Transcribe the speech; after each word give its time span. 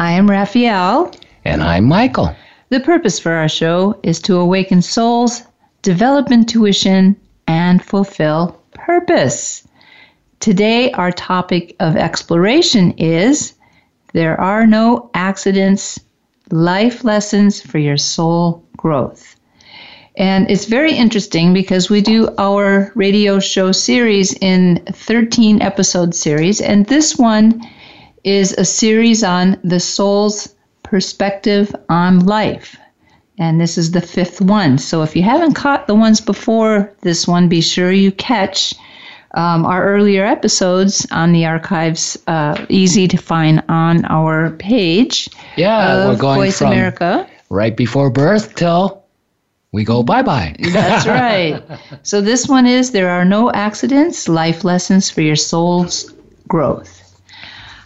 I 0.00 0.12
am 0.12 0.30
Raphaelle. 0.30 1.12
And 1.44 1.62
I'm 1.62 1.84
Michael. 1.84 2.34
The 2.70 2.80
purpose 2.80 3.18
for 3.18 3.32
our 3.32 3.50
show 3.50 4.00
is 4.02 4.18
to 4.20 4.38
awaken 4.38 4.80
souls, 4.80 5.42
develop 5.82 6.32
intuition, 6.32 7.16
and 7.46 7.84
fulfill 7.84 8.58
purpose. 8.72 9.68
Today, 10.40 10.90
our 10.92 11.12
topic 11.12 11.76
of 11.80 11.96
exploration 11.96 12.92
is 12.92 13.52
There 14.14 14.40
are 14.40 14.66
no 14.66 15.10
accidents, 15.12 16.00
life 16.50 17.04
lessons 17.04 17.60
for 17.60 17.76
your 17.76 17.98
soul 17.98 18.64
growth. 18.78 19.36
And 20.16 20.50
it's 20.50 20.64
very 20.64 20.94
interesting 20.94 21.52
because 21.52 21.90
we 21.90 22.00
do 22.00 22.30
our 22.38 22.90
radio 22.94 23.38
show 23.38 23.70
series 23.70 24.32
in 24.40 24.82
13 24.90 25.60
episode 25.60 26.14
series, 26.14 26.62
and 26.62 26.86
this 26.86 27.18
one 27.18 27.60
is 28.24 28.52
a 28.52 28.64
series 28.64 29.24
on 29.24 29.58
the 29.64 29.80
soul's 29.80 30.54
perspective 30.82 31.74
on 31.88 32.20
life. 32.20 32.76
And 33.38 33.60
this 33.60 33.78
is 33.78 33.92
the 33.92 34.02
fifth 34.02 34.40
one. 34.40 34.76
So 34.78 35.02
if 35.02 35.16
you 35.16 35.22
haven't 35.22 35.54
caught 35.54 35.86
the 35.86 35.94
ones 35.94 36.20
before 36.20 36.92
this 37.00 37.26
one, 37.26 37.48
be 37.48 37.62
sure 37.62 37.90
you 37.90 38.12
catch 38.12 38.74
um, 39.34 39.64
our 39.64 39.84
earlier 39.84 40.26
episodes 40.26 41.06
on 41.10 41.32
the 41.32 41.46
archives, 41.46 42.18
uh, 42.26 42.66
easy 42.68 43.08
to 43.08 43.16
find 43.16 43.62
on 43.68 44.04
our 44.06 44.50
page. 44.50 45.28
Yeah, 45.56 46.08
we're 46.08 46.16
going 46.16 46.40
Voice 46.40 46.58
from 46.58 46.72
America. 46.72 47.28
right 47.48 47.76
before 47.76 48.10
birth 48.10 48.56
till 48.56 49.04
we 49.72 49.84
go 49.84 50.02
bye 50.02 50.22
bye. 50.22 50.56
That's 50.72 51.06
right. 51.06 51.62
So 52.02 52.20
this 52.20 52.48
one 52.48 52.66
is 52.66 52.90
There 52.90 53.08
Are 53.08 53.24
No 53.24 53.50
Accidents 53.52 54.28
Life 54.28 54.64
Lessons 54.64 55.08
for 55.08 55.20
Your 55.22 55.36
Soul's 55.36 56.12
Growth. 56.48 56.99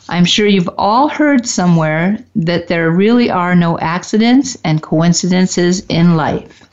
I'm 0.09 0.25
sure 0.27 0.47
you've 0.47 0.71
all 0.77 1.09
heard 1.09 1.47
somewhere 1.47 2.19
that 2.37 2.69
there 2.69 2.91
really 2.91 3.31
are 3.31 3.55
no 3.55 3.79
accidents 3.79 4.57
and 4.63 4.83
coincidences 4.83 5.85
in 5.89 6.17
life. 6.17 6.69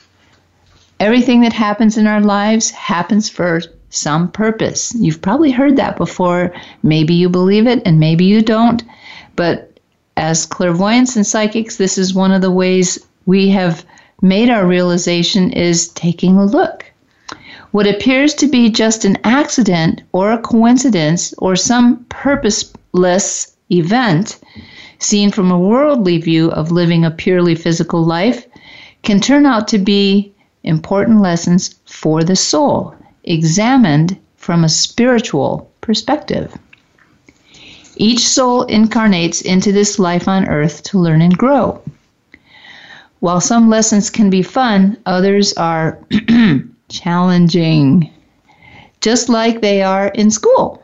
Everything 1.00 1.42
that 1.42 1.54
happens 1.54 1.98
in 1.98 2.08
our 2.08 2.22
lives 2.22 2.70
happens 2.72 3.30
for 3.30 3.62
some 3.90 4.32
purpose. 4.32 4.94
You've 4.96 5.22
probably 5.22 5.52
heard 5.52 5.78
that 5.78 5.98
before. 5.98 6.54
Maybe 6.84 7.14
you 7.14 7.30
believe 7.30 7.68
it 7.68 7.82
and 7.86 8.00
maybe 8.00 8.26
you 8.26 8.42
don't. 8.42 8.84
But 9.36 9.80
as 10.18 10.46
clairvoyants 10.46 11.16
and 11.16 11.26
psychics, 11.26 11.78
this 11.78 11.98
is 11.98 12.14
one 12.14 12.32
of 12.32 12.42
the 12.42 12.52
ways 12.52 13.00
we 13.26 13.50
have 13.50 13.86
made 14.22 14.50
our 14.50 14.68
realization 14.68 15.52
is 15.52 15.88
taking 15.90 16.38
a 16.38 16.46
look. 16.46 16.86
What 17.72 17.88
appears 17.88 18.34
to 18.36 18.48
be 18.48 18.70
just 18.70 19.06
an 19.06 19.18
accident 19.24 20.04
or 20.12 20.32
a 20.32 20.38
coincidence 20.38 21.34
or 21.38 21.56
some 21.56 22.06
purposeless 22.92 23.56
event, 23.70 24.38
seen 25.00 25.32
from 25.32 25.50
a 25.50 25.60
worldly 25.60 26.18
view 26.18 26.52
of 26.52 26.72
living 26.72 27.06
a 27.06 27.12
purely 27.12 27.56
physical 27.56 28.04
life, 28.04 28.46
can 29.04 29.20
turn 29.20 29.46
out 29.46 29.68
to 29.70 29.78
be 29.78 30.34
important 30.64 31.22
lessons 31.22 31.76
for 31.86 32.24
the 32.24 32.36
soul, 32.36 32.94
examined 33.24 34.18
from 34.36 34.64
a 34.64 34.70
spiritual 34.70 35.72
perspective. 35.80 36.54
Each 37.96 38.28
soul 38.28 38.64
incarnates 38.64 39.42
into 39.42 39.72
this 39.72 39.98
life 39.98 40.28
on 40.28 40.48
earth 40.48 40.84
to 40.84 41.00
learn 41.00 41.22
and 41.22 41.38
grow. 41.38 41.82
While 43.20 43.42
some 43.42 43.70
lessons 43.70 44.10
can 44.10 44.30
be 44.30 44.42
fun, 44.42 44.98
others 45.06 45.54
are 45.54 46.00
challenging, 46.90 48.12
just 49.00 49.30
like 49.30 49.62
they 49.62 49.82
are 49.82 50.08
in 50.08 50.32
school. 50.32 50.81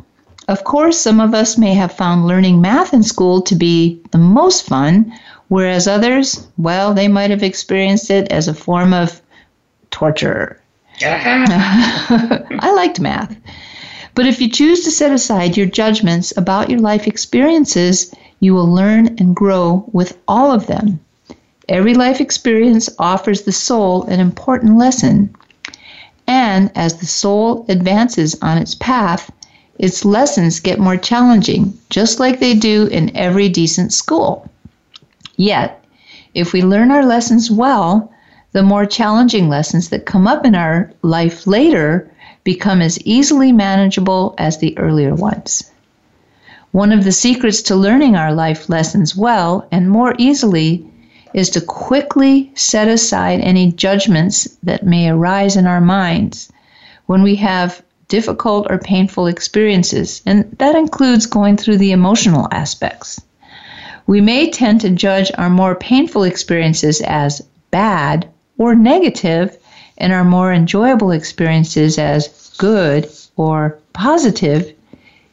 Of 0.47 0.63
course, 0.63 0.97
some 0.97 1.19
of 1.19 1.34
us 1.34 1.58
may 1.58 1.74
have 1.74 1.91
found 1.91 2.25
learning 2.25 2.62
math 2.62 2.94
in 2.94 3.03
school 3.03 3.41
to 3.41 3.56
be 3.56 4.00
the 4.12 4.18
most 4.18 4.66
fun, 4.66 5.12
whereas 5.50 5.88
others, 5.88 6.47
well, 6.58 6.94
they 6.94 7.09
might 7.09 7.31
have 7.31 7.44
experienced 7.44 8.09
it 8.09 8.31
as 8.31 8.47
a 8.47 8.53
form 8.53 8.94
of 8.94 9.22
torture. 9.91 10.62
I 11.02 12.74
liked 12.75 13.02
math. 13.02 13.35
But 14.16 14.25
if 14.25 14.41
you 14.41 14.50
choose 14.50 14.84
to 14.85 14.91
set 14.91 15.12
aside 15.12 15.58
your 15.58 15.68
judgments 15.68 16.34
about 16.38 16.69
your 16.69 16.79
life 16.79 17.08
experiences, 17.08 18.14
you 18.40 18.56
will 18.56 18.72
learn 18.72 19.16
and 19.19 19.35
grow 19.35 19.84
with 19.91 20.18
all 20.28 20.52
of 20.52 20.68
them. 20.68 21.00
Every 21.69 21.94
life 21.94 22.22
experience 22.22 22.90
offers 22.97 23.41
the 23.41 23.52
soul 23.52 24.03
an 24.03 24.22
important 24.22 24.78
lesson. 24.78 25.35
And 26.25 26.72
as 26.74 26.96
the 26.96 27.06
soul 27.06 27.66
advances 27.68 28.35
on 28.41 28.58
its 28.58 28.75
path, 28.75 29.29
its 29.80 30.04
lessons 30.04 30.60
get 30.60 30.80
more 30.80 30.98
challenging, 30.98 31.78
just 31.90 32.20
like 32.20 32.40
they 32.40 32.54
do 32.54 32.88
in 32.88 33.16
every 33.16 33.50
decent 33.50 33.94
school. 33.94 34.50
Yet, 35.36 35.84
if 36.34 36.54
we 36.54 36.62
learn 36.62 36.92
our 36.92 37.06
lessons 37.06 37.52
well, 37.52 38.12
the 38.54 38.64
more 38.64 38.86
challenging 38.86 39.50
lessons 39.50 39.90
that 39.90 40.06
come 40.06 40.28
up 40.28 40.46
in 40.46 40.56
our 40.56 40.92
life 41.04 41.46
later 41.46 42.10
become 42.44 42.82
as 42.82 43.00
easily 43.02 43.52
manageable 43.52 44.34
as 44.38 44.58
the 44.58 44.78
earlier 44.78 45.14
ones. 45.14 45.70
One 46.72 46.92
of 46.92 47.04
the 47.04 47.12
secrets 47.12 47.62
to 47.64 47.76
learning 47.76 48.16
our 48.16 48.34
life 48.34 48.70
lessons 48.70 49.16
well 49.16 49.68
and 49.72 49.90
more 49.90 50.16
easily 50.18 50.86
is 51.34 51.50
to 51.52 51.62
quickly 51.62 52.52
set 52.56 52.88
aside 52.88 53.42
any 53.42 53.72
judgments 53.72 54.48
that 54.64 54.86
may 54.86 55.09
arise 55.09 55.56
in 55.56 55.68
our 55.68 55.82
minds 55.82 56.52
when 57.06 57.22
we 57.22 57.36
have 57.36 57.82
difficult 58.07 58.68
or 58.69 58.78
painful 58.78 59.28
experiences, 59.28 60.22
and 60.25 60.50
that 60.59 60.75
includes 60.75 61.25
going 61.25 61.57
through 61.57 61.78
the 61.78 61.91
emotional 61.91 62.47
aspects. 62.51 63.22
We 64.07 64.22
may 64.22 64.50
tend 64.50 64.81
to 64.81 64.90
judge 64.90 65.31
our 65.38 65.50
more 65.50 65.75
painful 65.75 66.23
experiences 66.23 67.01
as 67.01 67.41
bad 67.72 68.28
or 68.57 68.73
negative, 68.75 69.57
and 69.97 70.13
our 70.13 70.23
more 70.23 70.53
enjoyable 70.53 71.12
experiences 71.12 71.97
as 71.97 72.51
good 72.57 73.09
or 73.35 73.78
positive. 73.94 74.73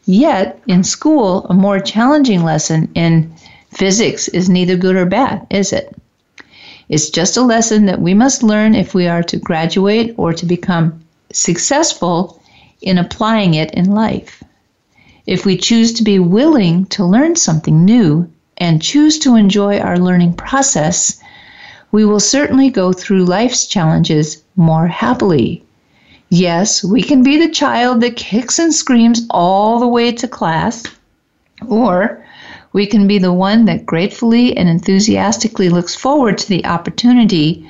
Yet, 0.06 0.60
in 0.66 0.84
school, 0.84 1.46
a 1.48 1.54
more 1.54 1.80
challenging 1.80 2.44
lesson 2.44 2.90
in 2.94 3.32
physics 3.70 4.28
is 4.28 4.48
neither 4.48 4.76
good 4.76 4.96
or 4.96 5.06
bad, 5.06 5.46
is 5.50 5.72
it? 5.72 5.96
It's 6.88 7.08
just 7.08 7.36
a 7.36 7.42
lesson 7.42 7.86
that 7.86 8.00
we 8.00 8.14
must 8.14 8.42
learn 8.42 8.74
if 8.74 8.94
we 8.94 9.06
are 9.06 9.22
to 9.22 9.36
graduate 9.36 10.14
or 10.16 10.32
to 10.32 10.44
become 10.44 11.00
successful 11.32 12.40
in 12.84 12.98
applying 12.98 13.54
it 13.54 13.72
in 13.72 13.90
life. 13.90 14.42
If 15.26 15.46
we 15.46 15.56
choose 15.56 15.94
to 15.94 16.04
be 16.04 16.18
willing 16.18 16.84
to 16.86 17.04
learn 17.04 17.34
something 17.34 17.84
new 17.84 18.30
and 18.58 18.82
choose 18.82 19.18
to 19.20 19.36
enjoy 19.36 19.78
our 19.78 19.98
learning 19.98 20.34
process, 20.34 21.18
we 21.90 22.04
will 22.04 22.20
certainly 22.20 22.70
go 22.70 22.92
through 22.92 23.24
life's 23.24 23.66
challenges 23.66 24.42
more 24.54 24.86
happily. 24.86 25.64
Yes, 26.28 26.84
we 26.84 27.02
can 27.02 27.22
be 27.22 27.38
the 27.38 27.52
child 27.52 28.00
that 28.02 28.16
kicks 28.16 28.58
and 28.58 28.74
screams 28.74 29.26
all 29.30 29.80
the 29.80 29.88
way 29.88 30.12
to 30.12 30.28
class, 30.28 30.84
or 31.66 32.24
we 32.74 32.86
can 32.86 33.06
be 33.06 33.18
the 33.18 33.32
one 33.32 33.64
that 33.64 33.86
gratefully 33.86 34.56
and 34.56 34.68
enthusiastically 34.68 35.70
looks 35.70 35.94
forward 35.94 36.36
to 36.38 36.48
the 36.48 36.66
opportunity 36.66 37.66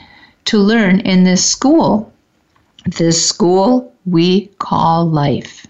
to 0.47 0.59
learn 0.59 1.01
in 1.01 1.25
this 1.25 1.45
school. 1.45 2.13
This 2.87 3.27
school 3.27 3.94
we 4.07 4.47
call 4.59 5.09
life. 5.09 5.67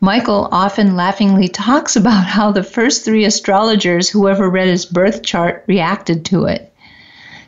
Michael 0.00 0.48
often 0.52 0.96
laughingly 0.96 1.48
talks 1.48 1.96
about 1.96 2.26
how 2.26 2.52
the 2.52 2.62
first 2.62 3.04
three 3.04 3.24
astrologers 3.24 4.08
who 4.08 4.28
ever 4.28 4.50
read 4.50 4.68
his 4.68 4.84
birth 4.84 5.22
chart 5.22 5.64
reacted 5.66 6.24
to 6.26 6.44
it. 6.44 6.70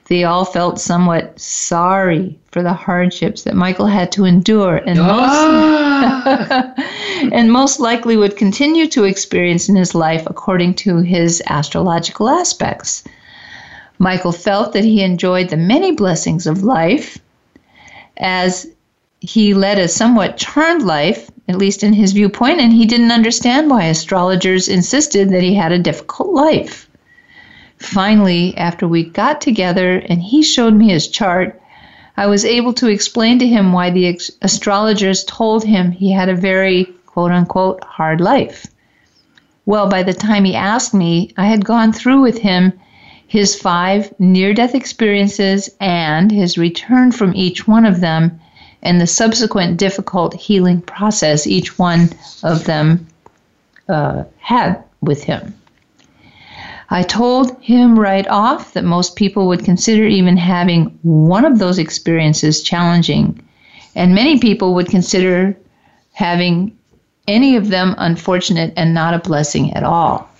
They 0.08 0.24
all 0.24 0.44
felt 0.44 0.80
somewhat 0.80 1.38
sorry 1.38 2.38
for 2.52 2.62
the 2.62 2.72
hardships 2.72 3.42
that 3.42 3.56
Michael 3.56 3.88
had 3.88 4.12
to 4.12 4.24
endure 4.24 4.76
and 4.76 4.98
Ah! 5.00 6.72
most, 6.76 7.32
and 7.32 7.52
most 7.52 7.80
likely 7.80 8.16
would 8.16 8.36
continue 8.36 8.86
to 8.86 9.04
experience 9.04 9.68
in 9.68 9.76
his 9.76 9.94
life 9.94 10.22
according 10.26 10.74
to 10.74 10.98
his 10.98 11.42
astrological 11.48 12.28
aspects. 12.28 13.02
Michael 13.98 14.32
felt 14.32 14.72
that 14.72 14.84
he 14.84 15.02
enjoyed 15.02 15.48
the 15.48 15.56
many 15.56 15.92
blessings 15.92 16.46
of 16.46 16.62
life 16.62 17.18
as 18.16 18.66
he 19.20 19.54
led 19.54 19.78
a 19.78 19.88
somewhat 19.88 20.36
charmed 20.36 20.82
life, 20.82 21.30
at 21.48 21.56
least 21.56 21.82
in 21.82 21.92
his 21.92 22.12
viewpoint, 22.12 22.60
and 22.60 22.72
he 22.72 22.86
didn't 22.86 23.12
understand 23.12 23.70
why 23.70 23.84
astrologers 23.84 24.68
insisted 24.68 25.30
that 25.30 25.42
he 25.42 25.54
had 25.54 25.72
a 25.72 25.78
difficult 25.78 26.34
life. 26.34 26.88
Finally, 27.78 28.56
after 28.56 28.86
we 28.86 29.04
got 29.04 29.40
together 29.40 30.02
and 30.08 30.22
he 30.22 30.42
showed 30.42 30.74
me 30.74 30.90
his 30.90 31.08
chart, 31.08 31.60
I 32.16 32.26
was 32.26 32.44
able 32.44 32.72
to 32.74 32.88
explain 32.88 33.38
to 33.38 33.46
him 33.46 33.72
why 33.72 33.90
the 33.90 34.18
astrologers 34.42 35.24
told 35.24 35.64
him 35.64 35.90
he 35.90 36.12
had 36.12 36.28
a 36.28 36.34
very 36.34 36.84
quote 37.06 37.30
unquote 37.30 37.84
hard 37.84 38.20
life. 38.20 38.66
Well, 39.66 39.88
by 39.88 40.02
the 40.02 40.14
time 40.14 40.44
he 40.44 40.54
asked 40.54 40.94
me, 40.94 41.32
I 41.36 41.46
had 41.46 41.64
gone 41.64 41.92
through 41.92 42.20
with 42.20 42.38
him 42.38 42.72
his 43.26 43.54
five 43.54 44.12
near 44.18 44.54
death 44.54 44.74
experiences 44.74 45.68
and 45.80 46.30
his 46.30 46.56
return 46.56 47.12
from 47.12 47.34
each 47.34 47.66
one 47.66 47.84
of 47.84 48.00
them 48.00 48.40
and 48.86 49.00
the 49.00 49.06
subsequent 49.06 49.76
difficult 49.78 50.32
healing 50.34 50.80
process 50.80 51.46
each 51.46 51.78
one 51.78 52.08
of 52.42 52.64
them 52.64 53.06
uh, 53.88 54.24
had 54.38 54.82
with 55.00 55.24
him. 55.24 55.54
I 56.88 57.02
told 57.02 57.60
him 57.60 57.98
right 57.98 58.26
off 58.28 58.74
that 58.74 58.84
most 58.84 59.16
people 59.16 59.48
would 59.48 59.64
consider 59.64 60.06
even 60.06 60.36
having 60.36 60.96
one 61.02 61.44
of 61.44 61.58
those 61.58 61.78
experiences 61.78 62.62
challenging, 62.62 63.42
and 63.96 64.14
many 64.14 64.38
people 64.38 64.74
would 64.74 64.88
consider 64.88 65.56
having 66.12 66.78
any 67.26 67.56
of 67.56 67.68
them 67.68 67.96
unfortunate 67.98 68.72
and 68.76 68.94
not 68.94 69.14
a 69.14 69.18
blessing 69.18 69.72
at 69.74 69.82
all. 69.82 70.30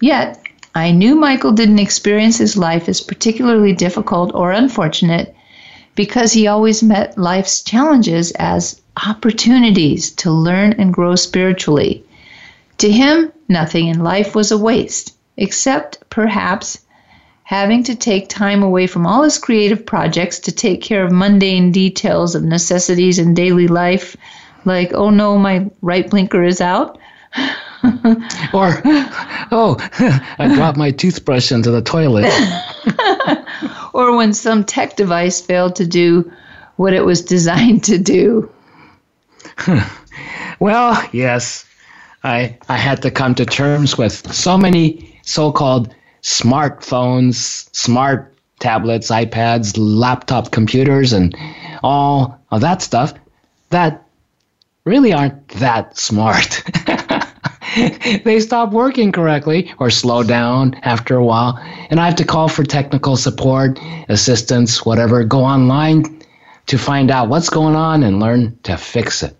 Yet, 0.00 0.42
I 0.74 0.90
knew 0.90 1.14
Michael 1.14 1.52
didn't 1.52 1.78
experience 1.78 2.38
his 2.38 2.56
life 2.56 2.88
as 2.88 3.00
particularly 3.00 3.72
difficult 3.72 4.32
or 4.34 4.50
unfortunate 4.50 5.36
because 5.94 6.32
he 6.32 6.46
always 6.46 6.82
met 6.82 7.18
life's 7.18 7.62
challenges 7.62 8.30
as 8.32 8.80
opportunities 9.06 10.10
to 10.12 10.30
learn 10.30 10.72
and 10.74 10.92
grow 10.92 11.14
spiritually. 11.14 12.04
To 12.78 12.90
him, 12.90 13.32
nothing 13.48 13.88
in 13.88 14.02
life 14.02 14.34
was 14.34 14.50
a 14.50 14.58
waste 14.58 15.14
except 15.36 15.98
perhaps 16.10 16.78
having 17.44 17.82
to 17.82 17.94
take 17.94 18.28
time 18.28 18.62
away 18.62 18.86
from 18.86 19.06
all 19.06 19.22
his 19.22 19.38
creative 19.38 19.84
projects 19.84 20.38
to 20.38 20.52
take 20.52 20.82
care 20.82 21.04
of 21.04 21.10
mundane 21.10 21.72
details 21.72 22.34
of 22.34 22.44
necessities 22.44 23.18
in 23.18 23.34
daily 23.34 23.66
life, 23.66 24.16
like, 24.64 24.92
oh 24.94 25.10
no, 25.10 25.36
my 25.36 25.68
right 25.82 26.08
blinker 26.08 26.44
is 26.44 26.60
out. 26.60 26.98
or, 28.52 28.80
oh, 29.52 29.76
I 30.38 30.52
dropped 30.54 30.78
my 30.78 30.90
toothbrush 30.90 31.52
into 31.52 31.70
the 31.70 31.82
toilet. 31.82 32.30
or 33.92 34.16
when 34.16 34.32
some 34.32 34.64
tech 34.64 34.96
device 34.96 35.40
failed 35.40 35.76
to 35.76 35.86
do 35.86 36.30
what 36.76 36.92
it 36.92 37.04
was 37.04 37.22
designed 37.22 37.84
to 37.84 37.98
do. 37.98 38.50
well, 40.58 41.02
yes, 41.12 41.64
I, 42.22 42.58
I 42.68 42.76
had 42.76 43.02
to 43.02 43.10
come 43.10 43.34
to 43.36 43.46
terms 43.46 43.96
with 43.96 44.32
so 44.32 44.58
many 44.58 45.20
so 45.22 45.52
called 45.52 45.94
smartphones, 46.22 47.68
smart 47.74 48.34
tablets, 48.58 49.10
iPads, 49.10 49.74
laptop 49.78 50.50
computers, 50.50 51.12
and 51.12 51.34
all 51.82 52.38
of 52.50 52.60
that 52.60 52.82
stuff 52.82 53.14
that 53.70 54.06
really 54.84 55.12
aren't 55.12 55.48
that 55.48 55.96
smart. 55.96 56.62
they 58.24 58.40
stop 58.40 58.72
working 58.72 59.12
correctly 59.12 59.72
or 59.78 59.90
slow 59.90 60.22
down 60.22 60.74
after 60.82 61.16
a 61.16 61.24
while, 61.24 61.58
and 61.90 62.00
I 62.00 62.06
have 62.06 62.16
to 62.16 62.24
call 62.24 62.48
for 62.48 62.64
technical 62.64 63.16
support, 63.16 63.78
assistance, 64.08 64.84
whatever, 64.84 65.24
go 65.24 65.44
online 65.44 66.22
to 66.66 66.78
find 66.78 67.10
out 67.10 67.28
what's 67.28 67.50
going 67.50 67.76
on 67.76 68.02
and 68.02 68.20
learn 68.20 68.58
to 68.64 68.76
fix 68.76 69.22
it. 69.22 69.36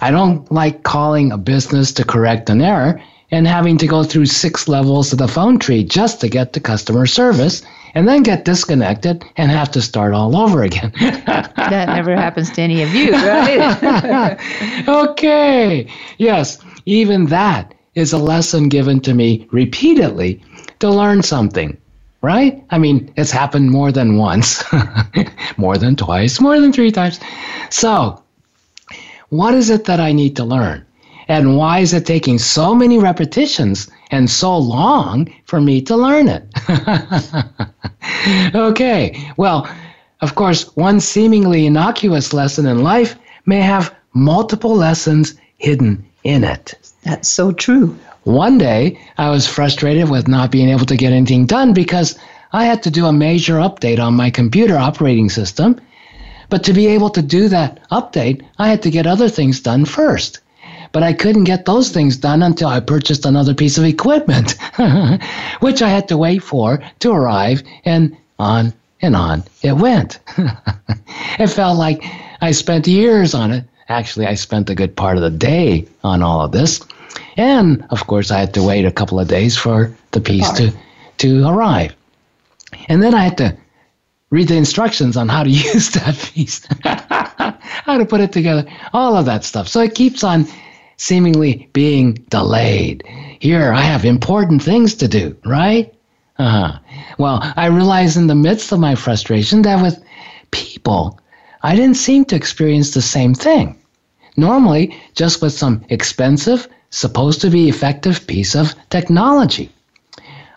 I 0.00 0.10
don't 0.10 0.50
like 0.52 0.82
calling 0.82 1.32
a 1.32 1.38
business 1.38 1.92
to 1.94 2.04
correct 2.04 2.50
an 2.50 2.60
error 2.60 3.02
and 3.30 3.46
having 3.46 3.78
to 3.78 3.86
go 3.86 4.04
through 4.04 4.26
six 4.26 4.68
levels 4.68 5.12
of 5.12 5.18
the 5.18 5.26
phone 5.26 5.58
tree 5.58 5.82
just 5.82 6.20
to 6.20 6.28
get 6.28 6.52
to 6.52 6.60
customer 6.60 7.06
service 7.06 7.62
and 7.94 8.06
then 8.06 8.22
get 8.22 8.44
disconnected 8.44 9.24
and 9.36 9.50
have 9.50 9.70
to 9.72 9.82
start 9.82 10.14
all 10.14 10.36
over 10.36 10.62
again. 10.62 10.92
that 11.00 11.88
never 11.88 12.14
happens 12.14 12.50
to 12.50 12.62
any 12.62 12.82
of 12.82 12.94
you, 12.94 13.12
right? 13.12 14.38
okay. 14.88 15.88
Yes, 16.18 16.58
even 16.86 17.26
that 17.26 17.74
is 17.94 18.12
a 18.12 18.18
lesson 18.18 18.68
given 18.68 19.00
to 19.00 19.14
me 19.14 19.46
repeatedly 19.50 20.42
to 20.80 20.90
learn 20.90 21.22
something, 21.22 21.76
right? 22.22 22.62
I 22.70 22.78
mean, 22.78 23.12
it's 23.16 23.30
happened 23.30 23.70
more 23.70 23.92
than 23.92 24.16
once, 24.16 24.64
more 25.56 25.78
than 25.78 25.96
twice, 25.96 26.40
more 26.40 26.60
than 26.60 26.72
three 26.72 26.90
times. 26.90 27.20
So, 27.70 28.22
what 29.28 29.54
is 29.54 29.70
it 29.70 29.84
that 29.84 30.00
I 30.00 30.12
need 30.12 30.36
to 30.36 30.44
learn? 30.44 30.84
And 31.28 31.56
why 31.56 31.78
is 31.78 31.94
it 31.94 32.04
taking 32.04 32.38
so 32.38 32.74
many 32.74 32.98
repetitions 32.98 33.90
and 34.10 34.28
so 34.28 34.58
long 34.58 35.32
for 35.46 35.60
me 35.60 35.80
to 35.82 35.96
learn 35.96 36.28
it? 36.28 36.46
okay, 38.54 39.32
well, 39.38 39.66
of 40.20 40.34
course, 40.34 40.76
one 40.76 41.00
seemingly 41.00 41.64
innocuous 41.64 42.34
lesson 42.34 42.66
in 42.66 42.82
life 42.82 43.16
may 43.46 43.60
have 43.60 43.94
multiple 44.12 44.74
lessons 44.74 45.34
hidden 45.56 46.04
in 46.24 46.42
it. 46.44 46.74
That's 47.02 47.28
so 47.28 47.52
true. 47.52 47.98
One 48.24 48.58
day, 48.58 48.98
I 49.18 49.30
was 49.30 49.46
frustrated 49.46 50.10
with 50.10 50.26
not 50.26 50.50
being 50.50 50.70
able 50.70 50.86
to 50.86 50.96
get 50.96 51.12
anything 51.12 51.46
done 51.46 51.74
because 51.74 52.18
I 52.52 52.64
had 52.64 52.82
to 52.84 52.90
do 52.90 53.06
a 53.06 53.12
major 53.12 53.56
update 53.56 54.02
on 54.02 54.14
my 54.14 54.30
computer 54.30 54.76
operating 54.76 55.28
system. 55.28 55.80
But 56.48 56.64
to 56.64 56.72
be 56.72 56.86
able 56.88 57.10
to 57.10 57.22
do 57.22 57.48
that 57.48 57.80
update, 57.90 58.42
I 58.58 58.68
had 58.68 58.82
to 58.82 58.90
get 58.90 59.06
other 59.06 59.28
things 59.28 59.60
done 59.60 59.84
first 59.84 60.40
but 60.94 61.02
I 61.02 61.12
couldn't 61.12 61.44
get 61.44 61.64
those 61.64 61.90
things 61.90 62.16
done 62.16 62.40
until 62.40 62.68
I 62.68 62.78
purchased 62.78 63.26
another 63.26 63.52
piece 63.52 63.78
of 63.78 63.84
equipment, 63.84 64.54
which 65.60 65.82
I 65.82 65.88
had 65.88 66.06
to 66.08 66.16
wait 66.16 66.38
for 66.38 66.80
to 67.00 67.10
arrive, 67.10 67.64
and 67.84 68.16
on 68.38 68.72
and 69.02 69.16
on 69.16 69.42
it 69.60 69.72
went. 69.72 70.20
it 71.38 71.48
felt 71.48 71.78
like 71.78 72.04
I 72.40 72.52
spent 72.52 72.86
years 72.86 73.34
on 73.34 73.50
it. 73.50 73.64
Actually, 73.88 74.26
I 74.26 74.34
spent 74.34 74.70
a 74.70 74.74
good 74.74 74.96
part 74.96 75.16
of 75.16 75.22
the 75.22 75.30
day 75.30 75.86
on 76.02 76.22
all 76.22 76.40
of 76.40 76.52
this. 76.52 76.80
And 77.36 77.84
of 77.90 78.06
course, 78.06 78.30
I 78.30 78.38
had 78.38 78.54
to 78.54 78.62
wait 78.62 78.84
a 78.84 78.92
couple 78.92 79.20
of 79.20 79.28
days 79.28 79.56
for 79.56 79.94
the 80.12 80.20
piece 80.20 80.50
to, 80.52 80.72
to 81.18 81.46
arrive. 81.46 81.94
And 82.88 83.02
then 83.02 83.14
I 83.14 83.24
had 83.24 83.38
to 83.38 83.56
read 84.30 84.48
the 84.48 84.56
instructions 84.56 85.16
on 85.16 85.28
how 85.28 85.44
to 85.44 85.50
use 85.72 85.90
that 85.90 86.16
piece, 86.34 86.66
how 86.84 87.98
to 87.98 88.04
put 88.04 88.20
it 88.20 88.32
together, 88.32 88.64
all 88.92 89.16
of 89.16 89.26
that 89.26 89.44
stuff. 89.44 89.68
So 89.68 89.80
it 89.80 89.94
keeps 89.94 90.24
on 90.24 90.46
seemingly 90.96 91.68
being 91.72 92.14
delayed. 92.30 93.04
Here, 93.40 93.72
I 93.72 93.82
have 93.82 94.04
important 94.04 94.62
things 94.62 94.94
to 94.96 95.08
do, 95.08 95.36
right? 95.44 95.92
Uh-huh. 96.38 96.78
Well, 97.18 97.40
I 97.56 97.66
realize 97.66 98.16
in 98.16 98.26
the 98.26 98.34
midst 98.34 98.72
of 98.72 98.80
my 98.80 98.94
frustration 98.94 99.62
that 99.62 99.82
with 99.82 100.02
people, 100.50 101.20
I 101.64 101.74
didn't 101.74 101.96
seem 101.96 102.26
to 102.26 102.36
experience 102.36 102.90
the 102.92 103.00
same 103.00 103.32
thing. 103.32 103.78
Normally, 104.36 104.94
just 105.14 105.40
with 105.40 105.54
some 105.54 105.82
expensive, 105.88 106.68
supposed 106.90 107.40
to 107.40 107.48
be 107.48 107.70
effective 107.70 108.26
piece 108.26 108.54
of 108.54 108.74
technology. 108.90 109.70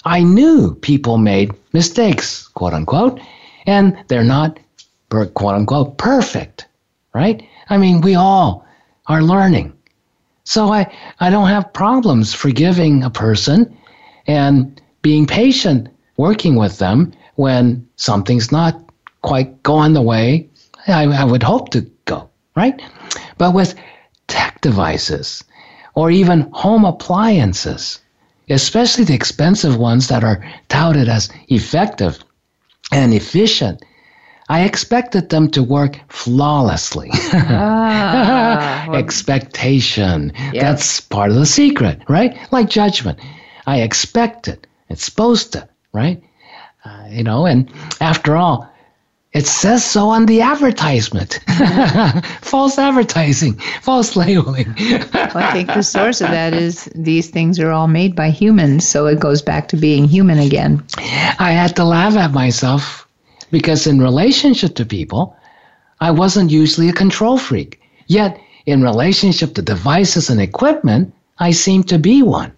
I 0.04 0.22
knew 0.22 0.76
people 0.76 1.18
made 1.18 1.54
mistakes, 1.72 2.50
quote 2.50 2.74
unquote, 2.74 3.22
and 3.66 3.98
they're 4.10 4.26
not, 4.26 4.60
quote 5.10 5.56
unquote, 5.56 5.98
perfect, 5.98 6.68
right? 7.14 7.42
I 7.70 7.78
mean, 7.78 8.02
we 8.02 8.16
all 8.16 8.68
are 9.08 9.24
learning. 9.24 9.72
So 10.44 10.74
I, 10.74 10.94
I 11.22 11.30
don't 11.30 11.48
have 11.48 11.72
problems 11.72 12.34
forgiving 12.34 13.04
a 13.04 13.10
person 13.10 13.78
and 14.28 14.82
being 15.04 15.26
patient 15.26 15.88
working 16.18 16.56
with 16.56 16.80
them 16.80 17.14
when 17.36 17.88
something's 17.96 18.52
not 18.52 18.76
quite 19.22 19.64
going 19.64 19.94
the 19.94 20.02
way 20.02 20.50
I, 20.88 21.04
I 21.04 21.24
would 21.24 21.44
hope 21.44 21.70
to 21.72 21.82
go, 22.06 22.30
right? 22.56 22.82
But 23.38 23.54
with 23.54 23.76
tech 24.28 24.62
devices 24.62 25.44
or 25.96 26.12
even 26.12 26.50
home 26.54 26.86
appliances, 26.86 28.00
especially 28.50 29.04
the 29.04 29.14
expensive 29.16 29.78
ones 29.78 30.08
that 30.08 30.24
are 30.24 30.44
touted 30.70 31.10
as 31.10 31.30
effective 31.50 32.20
and 32.92 33.14
efficient, 33.14 33.84
I 34.50 34.62
expected 34.64 35.30
them 35.30 35.50
to 35.52 35.64
work 35.64 36.00
flawlessly. 36.10 37.12
Ah, 37.34 38.92
Expectation. 38.94 40.32
Yep. 40.54 40.54
That's 40.54 41.00
part 41.02 41.30
of 41.32 41.36
the 41.36 41.46
secret, 41.46 42.02
right? 42.08 42.38
Like 42.52 42.70
judgment. 42.70 43.20
I 43.66 43.82
expect 43.82 44.48
it. 44.48 44.68
It's 44.90 45.04
supposed 45.04 45.54
to, 45.54 45.68
right? 45.92 46.24
Uh, 46.86 47.08
you 47.10 47.24
know, 47.24 47.46
and 47.46 47.70
after 48.00 48.36
all, 48.38 48.72
it 49.38 49.46
says 49.46 49.86
so 49.86 50.10
on 50.10 50.26
the 50.26 50.42
advertisement. 50.42 51.40
false 52.42 52.80
advertising, 52.80 53.54
false 53.84 54.16
labeling. 54.16 54.74
well, 55.14 55.38
I 55.38 55.52
think 55.54 55.68
the 55.68 55.84
source 55.84 56.22
of 56.22 56.32
that 56.32 56.56
is 56.56 56.86
these 56.96 57.30
things 57.30 57.60
are 57.60 57.70
all 57.70 57.88
made 57.88 58.16
by 58.16 58.32
humans, 58.32 58.88
so 58.88 59.06
it 59.06 59.20
goes 59.20 59.44
back 59.44 59.68
to 59.68 59.78
being 59.78 60.06
human 60.06 60.40
again. 60.40 60.84
I 60.98 61.52
had 61.52 61.76
to 61.76 61.84
laugh 61.84 62.16
at 62.16 62.32
myself 62.32 63.08
because 63.52 63.86
in 63.86 64.02
relationship 64.02 64.74
to 64.76 64.86
people, 64.86 65.38
I 66.02 66.10
wasn't 66.10 66.50
usually 66.50 66.90
a 66.90 66.94
control 66.94 67.38
freak. 67.38 67.80
Yet, 68.08 68.40
in 68.66 68.82
relationship 68.82 69.54
to 69.54 69.62
devices 69.62 70.32
and 70.32 70.42
equipment, 70.42 71.14
I 71.38 71.52
seem 71.52 71.84
to 71.84 72.00
be 72.00 72.24
one. 72.24 72.54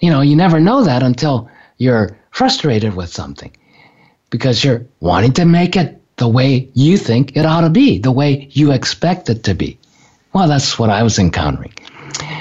You 0.00 0.08
know, 0.08 0.22
you 0.22 0.34
never 0.34 0.60
know 0.60 0.82
that 0.82 1.02
until 1.02 1.50
you're 1.76 2.16
frustrated 2.30 2.96
with 2.96 3.12
something 3.12 3.52
because 4.30 4.64
you're 4.64 4.86
wanting 5.00 5.32
to 5.34 5.44
make 5.44 5.76
it 5.76 6.00
the 6.16 6.28
way 6.28 6.68
you 6.74 6.96
think 6.96 7.36
it 7.36 7.46
ought 7.46 7.62
to 7.62 7.70
be, 7.70 7.98
the 7.98 8.12
way 8.12 8.48
you 8.52 8.72
expect 8.72 9.28
it 9.28 9.44
to 9.44 9.54
be. 9.54 9.78
Well, 10.32 10.48
that's 10.48 10.78
what 10.78 10.90
I 10.90 11.02
was 11.02 11.18
encountering. 11.18 11.74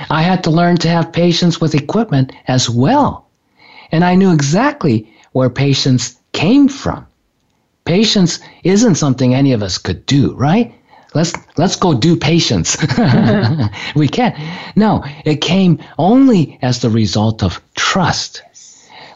I 0.10 0.22
had 0.22 0.44
to 0.44 0.52
learn 0.52 0.78
to 0.78 0.90
have 0.90 1.12
patience 1.12 1.60
with 1.60 1.76
equipment 1.76 2.32
as 2.48 2.70
well. 2.70 3.28
And 3.92 4.04
I 4.04 4.16
knew 4.16 4.34
exactly 4.34 5.12
where 5.32 5.50
patience 5.50 6.16
came 6.34 6.68
from. 6.68 7.06
Patience 7.86 8.40
isn't 8.64 8.96
something 8.96 9.34
any 9.34 9.54
of 9.54 9.64
us 9.64 9.78
could 9.78 10.06
do, 10.06 10.34
right? 10.36 10.74
Let's 11.16 11.34
let's 11.58 11.76
go 11.76 11.96
do 11.96 12.16
patience. 12.16 12.78
we 13.96 14.08
can't. 14.08 14.36
No, 14.76 15.04
it 15.26 15.42
came 15.42 15.80
only 15.98 16.60
as 16.62 16.82
the 16.82 16.90
result 16.90 17.42
of 17.42 17.60
trust. 17.76 18.44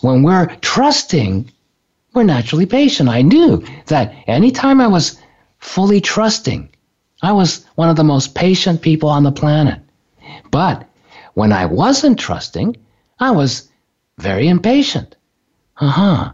When 0.02 0.24
we're 0.24 0.48
trusting, 0.62 1.52
we're 2.14 2.24
naturally 2.24 2.66
patient. 2.66 3.10
I 3.10 3.22
knew 3.22 3.64
that 3.88 4.14
anytime 4.28 4.80
I 4.80 4.88
was 4.88 5.20
fully 5.60 6.00
trusting, 6.00 6.70
I 7.22 7.32
was 7.32 7.66
one 7.76 7.90
of 7.90 7.96
the 7.96 8.04
most 8.04 8.36
patient 8.36 8.82
people 8.82 9.10
on 9.10 9.24
the 9.24 9.32
planet. 9.32 9.80
But 10.52 10.88
when 11.34 11.52
I 11.52 11.66
wasn't 11.66 12.20
trusting, 12.20 12.78
I 13.20 13.32
was 13.32 13.70
very 14.20 14.48
impatient. 14.48 15.16
Uh 15.78 15.90
huh. 15.90 16.32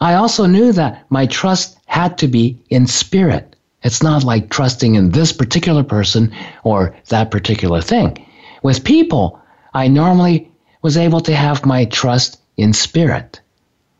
I 0.00 0.14
also 0.14 0.46
knew 0.46 0.72
that 0.72 1.06
my 1.08 1.26
trust 1.26 1.78
had 1.86 2.18
to 2.18 2.28
be 2.28 2.58
in 2.68 2.86
spirit. 2.86 3.56
It's 3.82 4.02
not 4.02 4.24
like 4.24 4.50
trusting 4.50 4.96
in 4.96 5.10
this 5.10 5.32
particular 5.32 5.82
person 5.82 6.32
or 6.62 6.94
that 7.08 7.30
particular 7.30 7.80
thing. 7.80 8.26
With 8.62 8.84
people, 8.84 9.40
I 9.72 9.88
normally 9.88 10.50
was 10.82 10.96
able 10.96 11.20
to 11.22 11.34
have 11.34 11.64
my 11.64 11.86
trust 11.86 12.40
in 12.56 12.72
spirit. 12.72 13.40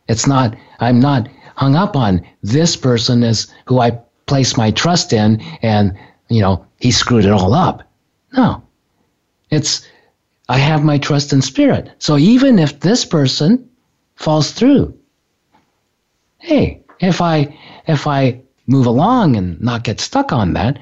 It's 0.08 0.26
not, 0.26 0.56
I'm 0.80 1.00
not 1.00 1.28
hung 1.56 1.76
up 1.76 1.96
on 1.96 2.26
this 2.42 2.76
person 2.76 3.22
as 3.22 3.52
who 3.66 3.80
I 3.80 3.98
place 4.26 4.56
my 4.56 4.70
trust 4.70 5.12
in 5.12 5.40
and, 5.62 5.96
you 6.28 6.40
know, 6.40 6.66
he 6.78 6.90
screwed 6.90 7.24
it 7.24 7.30
all 7.30 7.54
up. 7.54 7.82
No. 8.32 8.62
It's, 9.50 9.86
I 10.48 10.58
have 10.58 10.84
my 10.84 10.98
trust 10.98 11.32
in 11.32 11.40
spirit. 11.42 11.90
So 11.98 12.18
even 12.18 12.58
if 12.58 12.80
this 12.80 13.04
person 13.04 13.68
falls 14.16 14.52
through, 14.52 14.96
hey, 16.38 16.82
if 17.00 17.20
I, 17.20 17.56
if 17.86 18.06
I 18.06 18.40
move 18.66 18.86
along 18.86 19.36
and 19.36 19.60
not 19.60 19.84
get 19.84 20.00
stuck 20.00 20.32
on 20.32 20.54
that, 20.54 20.78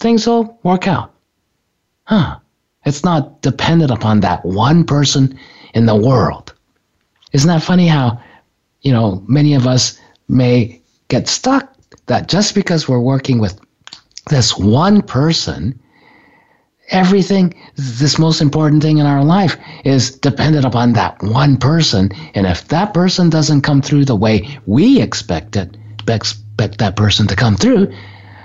things 0.00 0.26
will 0.26 0.58
work 0.62 0.88
out. 0.88 1.14
Huh. 2.04 2.38
It's 2.84 3.04
not 3.04 3.42
dependent 3.42 3.90
upon 3.90 4.20
that 4.20 4.44
one 4.44 4.84
person 4.84 5.38
in 5.74 5.86
the 5.86 5.94
world. 5.94 6.54
Isn't 7.32 7.48
that 7.48 7.62
funny 7.62 7.86
how 7.86 8.20
you 8.82 8.92
know, 8.92 9.22
many 9.26 9.54
of 9.54 9.66
us 9.66 9.98
may 10.28 10.80
get 11.08 11.28
stuck 11.28 11.74
that 12.06 12.28
just 12.28 12.54
because 12.54 12.88
we're 12.88 13.00
working 13.00 13.38
with 13.38 13.60
this 14.28 14.56
one 14.56 15.02
person, 15.02 15.78
everything, 16.88 17.54
this 17.76 18.18
most 18.18 18.40
important 18.40 18.82
thing 18.82 18.98
in 18.98 19.06
our 19.06 19.24
life 19.24 19.56
is 19.84 20.16
dependent 20.18 20.64
upon 20.64 20.92
that 20.94 21.22
one 21.22 21.56
person. 21.56 22.10
And 22.34 22.46
if 22.46 22.68
that 22.68 22.94
person 22.94 23.30
doesn't 23.30 23.62
come 23.62 23.82
through 23.82 24.04
the 24.06 24.16
way 24.16 24.58
we 24.66 25.00
expect 25.00 25.56
it, 25.56 25.76
expect 26.08 26.78
that 26.78 26.96
person 26.96 27.26
to 27.28 27.36
come 27.36 27.56
through, 27.56 27.92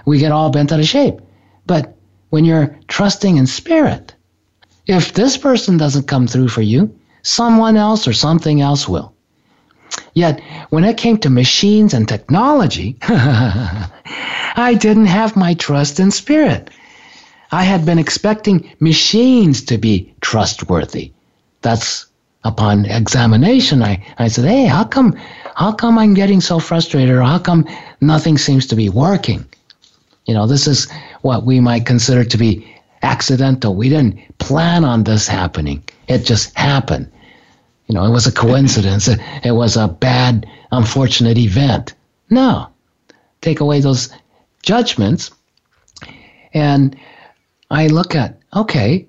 we 0.05 0.19
get 0.19 0.31
all 0.31 0.51
bent 0.51 0.71
out 0.71 0.79
of 0.79 0.85
shape. 0.85 1.19
But 1.65 1.95
when 2.29 2.45
you're 2.45 2.77
trusting 2.87 3.37
in 3.37 3.47
spirit, 3.47 4.13
if 4.85 5.13
this 5.13 5.37
person 5.37 5.77
doesn't 5.77 6.07
come 6.07 6.27
through 6.27 6.49
for 6.49 6.61
you, 6.61 6.99
someone 7.23 7.77
else 7.77 8.07
or 8.07 8.13
something 8.13 8.61
else 8.61 8.87
will. 8.87 9.14
Yet, 10.15 10.39
when 10.69 10.85
it 10.85 10.97
came 10.97 11.17
to 11.19 11.29
machines 11.29 11.93
and 11.93 12.07
technology, 12.07 12.97
I 13.03 14.77
didn't 14.79 15.07
have 15.07 15.35
my 15.35 15.53
trust 15.55 15.99
in 15.99 16.09
spirit. 16.09 16.69
I 17.51 17.63
had 17.63 17.85
been 17.85 17.99
expecting 17.99 18.71
machines 18.79 19.65
to 19.65 19.77
be 19.77 20.15
trustworthy. 20.21 21.11
That's 21.61 22.05
upon 22.45 22.85
examination. 22.85 23.83
I, 23.83 24.05
I 24.17 24.29
said, 24.29 24.45
hey, 24.45 24.65
how 24.65 24.85
come, 24.85 25.17
how 25.53 25.73
come 25.73 25.97
I'm 25.97 26.13
getting 26.13 26.39
so 26.39 26.59
frustrated 26.59 27.13
or 27.13 27.21
how 27.21 27.39
come 27.39 27.67
nothing 27.99 28.37
seems 28.37 28.67
to 28.67 28.75
be 28.75 28.87
working? 28.87 29.45
You 30.25 30.33
know, 30.33 30.47
this 30.47 30.65
is 30.65 30.89
what 31.23 31.43
we 31.43 31.59
might 31.59 31.85
consider 31.85 32.23
to 32.23 32.37
be 32.37 32.73
accidental. 33.01 33.75
We 33.75 33.89
didn't 33.89 34.37
plan 34.37 34.85
on 34.85 35.03
this 35.03 35.27
happening. 35.27 35.83
It 36.07 36.19
just 36.19 36.57
happened. 36.57 37.11
You 37.87 37.95
know, 37.95 38.03
it 38.03 38.11
was 38.11 38.27
a 38.27 38.31
coincidence. 38.31 39.07
It, 39.07 39.19
it 39.43 39.51
was 39.51 39.77
a 39.77 39.87
bad, 39.87 40.47
unfortunate 40.71 41.37
event. 41.37 41.93
No. 42.29 42.67
Take 43.41 43.59
away 43.59 43.79
those 43.79 44.09
judgments. 44.63 45.31
And 46.53 46.95
I 47.69 47.87
look 47.87 48.15
at, 48.15 48.39
okay, 48.55 49.07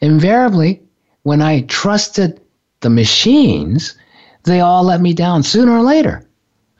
invariably, 0.00 0.82
when 1.22 1.42
I 1.42 1.62
trusted 1.62 2.40
the 2.80 2.90
machines, 2.90 3.96
they 4.44 4.60
all 4.60 4.84
let 4.84 5.00
me 5.00 5.12
down 5.12 5.42
sooner 5.42 5.72
or 5.72 5.82
later. 5.82 6.26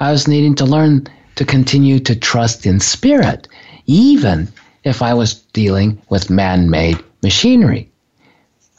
I 0.01 0.11
was 0.11 0.29
needing 0.29 0.55
to 0.57 0.65
learn 0.65 1.07
to 1.37 1.45
continue 1.45 1.99
to 2.01 2.17
trust 2.17 2.67
in 2.67 2.81
spirit, 2.81 3.47
even 3.87 4.49
if 4.85 5.03
I 5.03 5.15
was 5.15 5.35
dealing 5.35 6.01
with 6.09 6.31
man 6.31 6.71
made 6.71 6.99
machinery. 7.23 7.91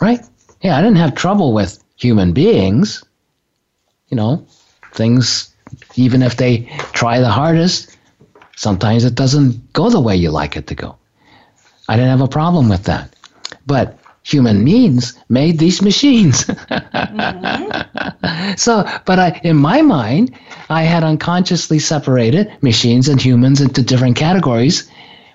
Right? 0.01 0.21
Yeah, 0.61 0.77
I 0.77 0.81
didn't 0.81 0.97
have 0.97 1.15
trouble 1.15 1.53
with 1.53 1.81
human 1.99 2.31
beings. 2.33 3.03
You 4.07 4.17
know, 4.17 4.47
things, 4.93 5.53
even 5.95 6.23
if 6.23 6.37
they 6.37 6.67
try 6.93 7.19
the 7.19 7.29
hardest, 7.29 7.95
sometimes 8.55 9.03
it 9.03 9.13
doesn't 9.13 9.71
go 9.73 9.91
the 9.91 9.99
way 9.99 10.15
you 10.15 10.31
like 10.31 10.55
it 10.55 10.65
to 10.67 10.75
go. 10.75 10.95
I 11.87 11.95
didn't 11.95 12.09
have 12.09 12.21
a 12.21 12.27
problem 12.27 12.69
with 12.69 12.85
that. 12.85 13.15
But 13.67 13.99
human 14.23 14.65
beings 14.65 15.17
made 15.29 15.59
these 15.59 15.81
machines. 15.89 16.45
mm-hmm. 16.45 17.75
So, 18.57 18.83
but 19.05 19.19
I, 19.19 19.39
in 19.43 19.57
my 19.57 19.81
mind, 19.81 20.33
I 20.69 20.83
had 20.83 21.03
unconsciously 21.03 21.79
separated 21.79 22.51
machines 22.61 23.07
and 23.07 23.21
humans 23.21 23.61
into 23.61 23.81
different 23.83 24.17
categories 24.17 24.89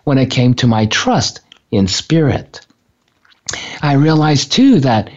when 0.05 0.19
it 0.19 0.31
came 0.31 0.55
to 0.55 0.67
my 0.67 0.87
trust 0.87 1.41
in 1.71 1.87
spirit. 1.87 2.67
I 3.83 3.95
realized 3.95 4.53
too 4.53 4.81
that 4.81 5.11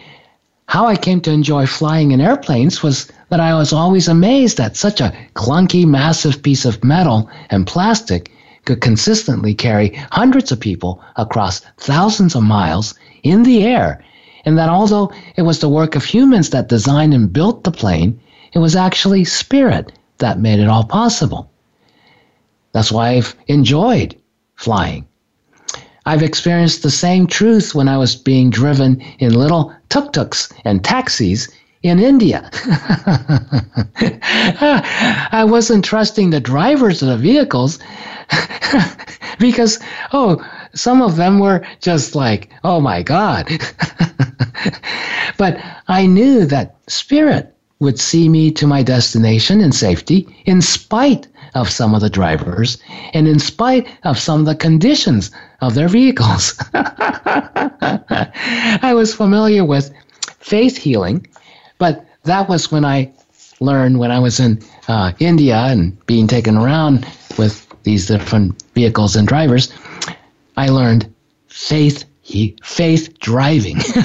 how 0.68 0.86
I 0.86 0.96
came 0.96 1.22
to 1.22 1.32
enjoy 1.32 1.64
flying 1.64 2.10
in 2.10 2.20
airplanes 2.20 2.82
was 2.82 3.10
that 3.30 3.40
I 3.40 3.54
was 3.54 3.72
always 3.72 4.06
amazed 4.06 4.58
that 4.58 4.76
such 4.76 5.00
a 5.00 5.14
clunky, 5.34 5.86
massive 5.86 6.42
piece 6.42 6.66
of 6.66 6.84
metal 6.84 7.30
and 7.48 7.66
plastic 7.66 8.30
could 8.66 8.82
consistently 8.82 9.54
carry 9.54 9.94
hundreds 10.12 10.52
of 10.52 10.60
people 10.60 11.02
across 11.16 11.60
thousands 11.78 12.34
of 12.34 12.42
miles 12.42 12.94
in 13.22 13.44
the 13.44 13.64
air, 13.64 14.04
and 14.44 14.58
that 14.58 14.68
although 14.68 15.10
it 15.36 15.42
was 15.42 15.60
the 15.60 15.70
work 15.70 15.96
of 15.96 16.04
humans 16.04 16.50
that 16.50 16.68
designed 16.68 17.14
and 17.14 17.32
built 17.32 17.64
the 17.64 17.70
plane, 17.70 18.20
it 18.52 18.58
was 18.58 18.76
actually 18.76 19.24
spirit 19.24 19.90
that 20.18 20.38
made 20.38 20.60
it 20.60 20.68
all 20.68 20.84
possible. 20.84 21.50
That's 22.72 22.92
why 22.92 23.12
I've 23.12 23.34
enjoyed 23.46 24.16
flying. 24.54 25.06
I've 26.08 26.22
experienced 26.22 26.82
the 26.82 26.90
same 26.90 27.26
truth 27.26 27.74
when 27.74 27.86
I 27.86 27.98
was 27.98 28.16
being 28.16 28.48
driven 28.48 29.02
in 29.18 29.34
little 29.34 29.74
tuk 29.90 30.14
tuks 30.14 30.48
and 30.64 30.82
taxis 30.82 31.50
in 31.82 31.98
India. 31.98 32.48
I 35.30 35.44
wasn't 35.46 35.84
trusting 35.84 36.30
the 36.30 36.40
drivers 36.40 37.02
of 37.02 37.08
the 37.08 37.18
vehicles 37.18 37.78
because, 39.38 39.80
oh, 40.14 40.42
some 40.74 41.02
of 41.02 41.16
them 41.16 41.40
were 41.40 41.62
just 41.82 42.14
like, 42.14 42.48
oh 42.64 42.80
my 42.80 43.02
God. 43.02 43.46
but 45.36 45.62
I 45.88 46.06
knew 46.06 46.46
that 46.46 46.76
Spirit 46.86 47.54
would 47.80 48.00
see 48.00 48.30
me 48.30 48.50
to 48.52 48.66
my 48.66 48.82
destination 48.82 49.60
in 49.60 49.72
safety 49.72 50.26
in 50.46 50.62
spite 50.62 51.28
of 51.54 51.68
some 51.68 51.94
of 51.94 52.00
the 52.00 52.08
drivers 52.08 52.78
and 53.12 53.28
in 53.28 53.38
spite 53.38 53.86
of 54.04 54.18
some 54.18 54.40
of 54.40 54.46
the 54.46 54.54
conditions 54.54 55.30
of 55.60 55.74
their 55.74 55.88
vehicles. 55.88 56.54
I 58.74 58.92
was 58.94 59.14
familiar 59.14 59.64
with 59.64 59.92
faith 60.38 60.76
healing, 60.76 61.26
but 61.78 62.06
that 62.24 62.48
was 62.48 62.70
when 62.70 62.84
I 62.84 63.12
learned 63.60 63.98
when 63.98 64.10
I 64.12 64.20
was 64.20 64.38
in 64.40 64.62
uh, 64.86 65.12
India 65.18 65.56
and 65.56 66.04
being 66.06 66.26
taken 66.26 66.56
around 66.56 67.06
with 67.38 67.66
these 67.82 68.06
different 68.06 68.62
vehicles 68.74 69.16
and 69.16 69.26
drivers. 69.26 69.72
I 70.56 70.68
learned 70.68 71.12
faith 71.48 72.04
he, 72.22 72.56
faith 72.62 73.18
driving. 73.20 73.78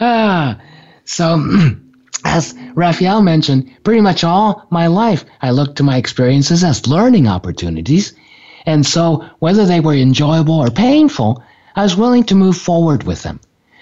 ah, 0.00 0.60
so 1.04 1.44
as 2.24 2.54
Raphaelle 2.74 3.22
mentioned, 3.22 3.70
pretty 3.84 4.00
much 4.00 4.24
all 4.24 4.66
my 4.70 4.88
life 4.88 5.24
I 5.40 5.50
looked 5.50 5.76
to 5.76 5.84
my 5.84 5.96
experiences 5.96 6.64
as 6.64 6.86
learning 6.86 7.28
opportunities. 7.28 8.12
And 8.66 8.86
so, 8.86 9.24
whether 9.40 9.66
they 9.66 9.80
were 9.80 9.94
enjoyable 9.94 10.54
or 10.54 10.70
painful, 10.70 11.42
I 11.74 11.82
was 11.82 11.96
willing 11.96 12.24
to 12.24 12.34
move 12.34 12.56
forward 12.56 13.02
with 13.04 13.22
them. 13.22 13.40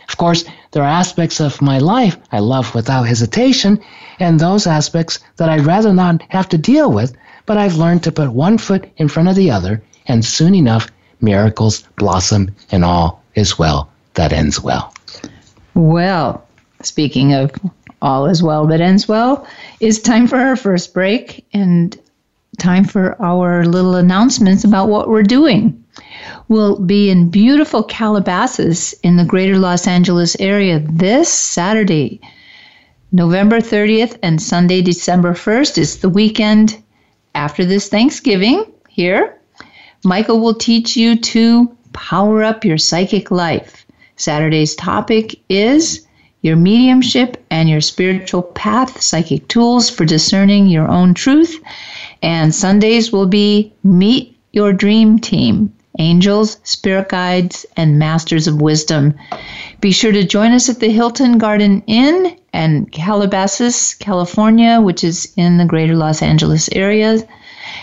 Of 0.09 0.17
course, 0.17 0.45
there 0.73 0.83
are 0.83 0.99
aspects 1.01 1.41
of 1.41 1.63
my 1.63 1.79
life 1.79 2.17
I 2.33 2.41
love 2.41 2.75
without 2.75 3.07
hesitation, 3.07 3.81
and 4.19 4.41
those 4.41 4.67
aspects 4.67 5.21
that 5.37 5.49
I'd 5.49 5.67
rather 5.67 5.93
not 5.93 6.23
have 6.31 6.49
to 6.51 6.59
deal 6.59 6.91
with, 6.91 7.15
but 7.47 7.57
I've 7.57 7.77
learned 7.77 8.03
to 8.05 8.13
put 8.13 8.33
one 8.33 8.59
foot 8.59 8.91
in 8.97 9.09
front 9.09 9.29
of 9.29 9.37
the 9.37 9.51
other, 9.51 9.83
and 10.07 10.25
soon 10.25 10.55
enough, 10.55 10.89
miracles 11.21 11.85
blossom, 11.97 12.55
and 12.73 12.85
all 12.85 13.23
is 13.35 13.59
well 13.59 13.91
that 14.15 14.33
ends 14.33 14.61
well. 14.61 14.93
Well, 15.75 16.47
speaking 16.83 17.33
of 17.35 17.53
all 18.03 18.27
is 18.27 18.43
well 18.43 18.67
that 18.67 18.81
ends 18.81 19.07
well, 19.07 19.47
it's 19.79 19.99
time 19.99 20.27
for 20.27 20.39
our 20.39 20.57
first 20.57 20.95
break 20.95 21.45
and 21.53 21.97
time 22.61 22.85
for 22.85 23.21
our 23.21 23.65
little 23.65 23.97
announcements 23.97 24.63
about 24.63 24.89
what 24.89 25.09
we're 25.09 25.23
doing. 25.23 25.85
We'll 26.49 26.79
be 26.79 27.11
in 27.11 27.31
beautiful 27.31 27.83
Calabasas 27.83 28.93
in 29.03 29.17
the 29.17 29.25
greater 29.25 29.59
Los 29.59 29.87
Angeles 29.87 30.37
area 30.39 30.79
this 30.79 31.33
Saturday, 31.33 32.21
November 33.11 33.59
30th, 33.59 34.19
and 34.23 34.41
Sunday, 34.41 34.83
December 34.83 35.33
1st. 35.33 35.79
It's 35.79 35.97
the 35.97 36.09
weekend 36.09 36.81
after 37.35 37.65
this 37.65 37.89
Thanksgiving 37.89 38.65
here. 38.89 39.39
Michael 40.05 40.41
will 40.41 40.55
teach 40.55 40.97
you 40.97 41.17
to 41.17 41.77
power 41.93 42.43
up 42.43 42.65
your 42.65 42.79
psychic 42.79 43.31
life. 43.31 43.85
Saturday's 44.17 44.75
topic 44.75 45.41
is 45.49 46.07
your 46.43 46.57
mediumship 46.57 47.45
and 47.51 47.69
your 47.69 47.81
spiritual 47.81 48.43
path, 48.43 49.01
psychic 49.01 49.47
tools 49.49 49.91
for 49.91 50.05
discerning 50.05 50.69
your 50.69 50.89
own 50.89 51.15
truth. 51.15 51.61
And 52.23 52.55
Sundays 52.55 53.13
will 53.13 53.27
be 53.27 53.73
Meet 53.83 54.39
Your 54.53 54.73
Dream 54.73 55.19
Team 55.19 55.73
angels, 55.99 56.59
spirit 56.63 57.09
guides, 57.09 57.67
and 57.77 57.99
masters 57.99 58.47
of 58.47 58.61
wisdom. 58.61 59.15
Be 59.81 59.93
sure 59.93 60.13
to 60.13 60.25
join 60.25 60.53
us 60.53 60.69
at 60.69 60.81
the 60.81 60.91
Hilton 60.91 61.39
Garden 61.39 61.83
Inn 61.87 62.37
and 62.53 62.91
Calabasas, 62.91 63.95
California, 63.95 64.81
which 64.81 65.05
is 65.05 65.33
in 65.37 65.59
the 65.59 65.65
greater 65.65 65.97
Los 65.97 66.23
Angeles 66.23 66.69
area. 66.73 67.19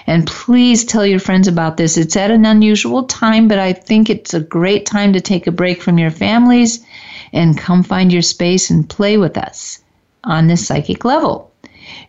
And 0.08 0.26
please 0.26 0.84
tell 0.84 1.06
your 1.06 1.20
friends 1.20 1.48
about 1.48 1.78
this. 1.78 1.98
It's 1.98 2.16
at 2.16 2.32
an 2.32 2.46
unusual 2.46 3.04
time, 3.04 3.48
but 3.48 3.60
I 3.60 3.74
think 3.74 4.10
it's 4.10 4.34
a 4.34 4.40
great 4.40 4.86
time 4.86 5.14
to 5.14 5.22
take 5.22 5.48
a 5.48 5.52
break 5.52 5.82
from 5.82 5.98
your 5.98 6.12
families 6.12 6.86
and 7.34 7.58
come 7.58 7.84
find 7.84 8.12
your 8.12 8.22
space 8.22 8.70
and 8.70 8.90
play 8.90 9.18
with 9.18 9.38
us 9.38 9.80
on 10.24 10.48
this 10.48 10.66
psychic 10.66 11.06
level. 11.06 11.52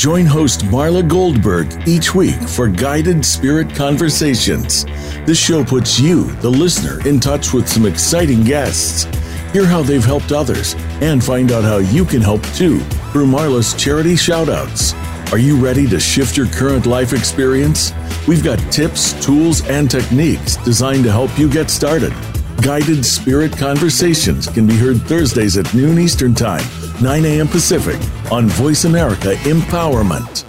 Join 0.00 0.24
host 0.24 0.60
Marla 0.62 1.06
Goldberg 1.06 1.86
each 1.86 2.14
week 2.14 2.40
for 2.48 2.68
guided 2.68 3.22
spirit 3.22 3.74
conversations. 3.74 4.86
This 5.26 5.38
show 5.38 5.62
puts 5.62 6.00
you, 6.00 6.24
the 6.36 6.48
listener, 6.48 7.06
in 7.06 7.20
touch 7.20 7.52
with 7.52 7.68
some 7.68 7.84
exciting 7.84 8.42
guests. 8.42 9.04
Hear 9.52 9.66
how 9.66 9.82
they've 9.82 10.02
helped 10.02 10.32
others 10.32 10.74
and 11.02 11.22
find 11.22 11.52
out 11.52 11.64
how 11.64 11.76
you 11.76 12.06
can 12.06 12.22
help 12.22 12.42
too 12.54 12.80
through 13.12 13.26
Marla's 13.26 13.74
charity 13.74 14.14
shoutouts. 14.14 14.94
Are 15.32 15.38
you 15.38 15.62
ready 15.62 15.86
to 15.88 16.00
shift 16.00 16.34
your 16.34 16.46
current 16.46 16.86
life 16.86 17.12
experience? 17.12 17.92
We've 18.26 18.42
got 18.42 18.56
tips, 18.72 19.12
tools, 19.22 19.68
and 19.68 19.90
techniques 19.90 20.56
designed 20.56 21.04
to 21.04 21.12
help 21.12 21.38
you 21.38 21.46
get 21.46 21.68
started. 21.68 22.14
Guided 22.62 23.04
Spirit 23.04 23.54
Conversations 23.54 24.48
can 24.48 24.66
be 24.66 24.76
heard 24.76 25.02
Thursdays 25.02 25.58
at 25.58 25.74
noon 25.74 25.98
Eastern 25.98 26.34
Time, 26.34 26.64
9 27.00 27.24
a.m. 27.24 27.48
Pacific 27.48 27.98
on 28.30 28.46
Voice 28.46 28.84
America 28.84 29.34
Empowerment. 29.44 30.44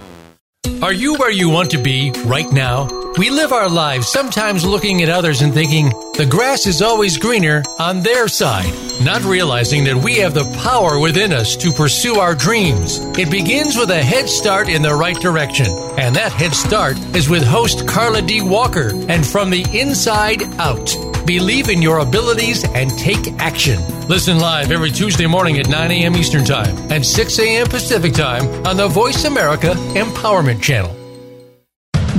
Are 0.82 0.92
you 0.92 1.14
where 1.14 1.30
you 1.30 1.48
want 1.48 1.70
to 1.70 1.78
be 1.78 2.12
right 2.26 2.50
now? 2.52 2.88
We 3.16 3.30
live 3.30 3.52
our 3.52 3.68
lives 3.68 4.08
sometimes 4.08 4.64
looking 4.64 5.02
at 5.02 5.08
others 5.08 5.42
and 5.42 5.52
thinking 5.52 5.90
the 6.14 6.26
grass 6.28 6.66
is 6.66 6.82
always 6.82 7.18
greener 7.18 7.62
on 7.78 8.00
their 8.00 8.26
side, 8.26 8.72
not 9.02 9.22
realizing 9.24 9.84
that 9.84 9.96
we 9.96 10.16
have 10.16 10.34
the 10.34 10.44
power 10.62 10.98
within 10.98 11.32
us 11.32 11.56
to 11.56 11.72
pursue 11.72 12.16
our 12.16 12.34
dreams. 12.34 12.98
It 13.18 13.30
begins 13.30 13.76
with 13.76 13.90
a 13.90 14.02
head 14.02 14.28
start 14.28 14.68
in 14.68 14.82
the 14.82 14.94
right 14.94 15.18
direction, 15.20 15.66
and 15.98 16.16
that 16.16 16.32
head 16.32 16.54
start 16.54 16.98
is 17.14 17.28
with 17.28 17.44
host 17.44 17.86
Carla 17.86 18.22
D. 18.22 18.40
Walker 18.42 18.92
and 19.08 19.26
From 19.26 19.50
the 19.50 19.64
Inside 19.72 20.42
Out. 20.58 21.11
Believe 21.26 21.68
in 21.68 21.80
your 21.80 21.98
abilities 21.98 22.64
and 22.74 22.90
take 22.98 23.32
action. 23.38 23.80
Listen 24.08 24.38
live 24.38 24.72
every 24.72 24.90
Tuesday 24.90 25.26
morning 25.26 25.58
at 25.58 25.68
9 25.68 25.90
a.m. 25.90 26.16
Eastern 26.16 26.44
Time 26.44 26.76
and 26.90 27.04
6 27.04 27.38
a.m. 27.38 27.66
Pacific 27.66 28.12
Time 28.12 28.44
on 28.66 28.76
the 28.76 28.88
Voice 28.88 29.24
America 29.24 29.74
Empowerment 29.94 30.60
Channel. 30.60 30.94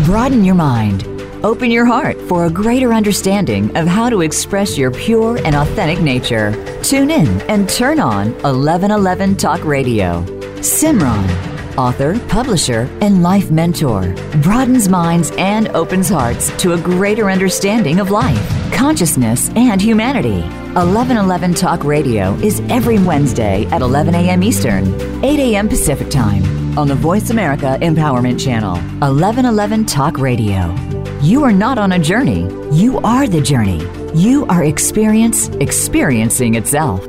Broaden 0.06 0.44
your 0.44 0.56
mind. 0.56 1.04
Open 1.44 1.70
your 1.70 1.86
heart 1.86 2.20
for 2.22 2.46
a 2.46 2.50
greater 2.50 2.94
understanding 2.94 3.76
of 3.76 3.86
how 3.86 4.10
to 4.10 4.22
express 4.22 4.78
your 4.78 4.92
pure 4.92 5.38
and 5.46 5.56
authentic 5.56 6.02
nature. 6.02 6.52
Tune 6.82 7.12
in 7.12 7.28
and 7.44 7.68
turn 7.68 8.00
on 8.00 8.32
1111 8.44 9.36
Talk 9.36 9.64
Radio. 9.66 10.24
Simran, 10.60 11.53
author, 11.78 12.20
publisher, 12.28 12.90
and 13.02 13.24
life 13.24 13.52
mentor, 13.52 14.14
broadens 14.42 14.90
minds 14.90 15.32
and 15.38 15.68
opens 15.70 16.10
hearts 16.10 16.50
to 16.62 16.74
a 16.74 16.82
greater 16.82 17.30
understanding 17.30 18.00
of 18.00 18.12
life, 18.12 18.74
consciousness, 18.74 19.50
and 19.56 19.82
humanity. 19.82 20.42
1111 20.74 21.54
Talk 21.54 21.84
Radio 21.84 22.34
is 22.36 22.60
every 22.70 23.00
Wednesday 23.00 23.66
at 23.68 23.82
11 23.82 24.16
a.m. 24.16 24.44
Eastern, 24.44 24.86
8 25.24 25.40
a.m. 25.40 25.70
Pacific 25.70 26.10
Time 26.10 26.44
on 26.78 26.88
the 26.88 26.96
Voice 26.96 27.30
America 27.30 27.78
Empowerment 27.82 28.44
Channel. 28.44 28.74
1111 29.00 29.86
Talk 29.86 30.18
Radio. 30.18 30.76
You 31.22 31.44
are 31.44 31.54
not 31.54 31.78
on 31.78 31.94
a 31.94 32.00
journey, 32.00 32.50
you 32.72 33.00
are 33.00 33.28
the 33.28 33.42
journey. 33.42 33.82
You 34.14 34.46
are 34.46 34.64
experience 34.64 35.50
experiencing 35.60 36.54
itself. 36.54 37.04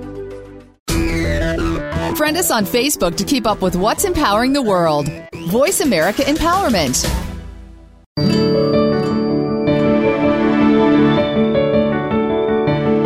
Friend 2.17 2.37
us 2.37 2.53
on 2.53 2.65
Facebook 2.65 3.17
to 3.17 3.25
keep 3.25 3.45
up 3.45 3.61
with 3.61 3.75
what's 3.75 4.05
empowering 4.05 4.53
the 4.53 4.63
world. 4.63 5.09
Voice 5.49 5.81
America 5.81 6.23
Empowerment. 6.23 7.03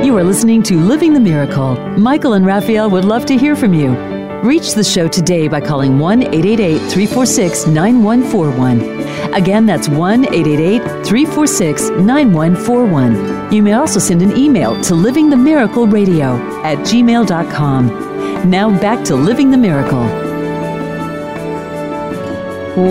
You 0.04 0.14
are 0.18 0.24
listening 0.24 0.62
to 0.64 0.76
Living 0.76 1.14
the 1.14 1.20
Miracle. 1.20 1.74
Michael 1.96 2.34
and 2.34 2.44
Raphaelle 2.44 2.90
would 2.90 3.06
love 3.06 3.24
to 3.26 3.36
hear 3.38 3.56
from 3.56 3.72
you. 3.72 3.96
Reach 4.42 4.74
the 4.74 4.84
show 4.84 5.08
today 5.08 5.48
by 5.48 5.62
calling 5.62 5.98
1 5.98 6.24
888 6.24 6.78
346 6.78 7.66
9141. 7.66 9.34
Again, 9.34 9.64
that's 9.64 9.88
1 9.88 10.26
888 10.26 11.06
346 11.06 11.90
9141. 11.90 13.52
You 13.52 13.62
may 13.62 13.72
also 13.72 13.98
send 13.98 14.20
an 14.20 14.36
email 14.36 14.74
to 14.82 14.92
livingthemiracleradio 14.92 16.62
at 16.62 16.76
gmail.com. 16.78 18.07
Now 18.44 18.70
back 18.80 19.04
to 19.06 19.14
Living 19.16 19.50
the 19.50 19.56
Miracle. 19.58 20.02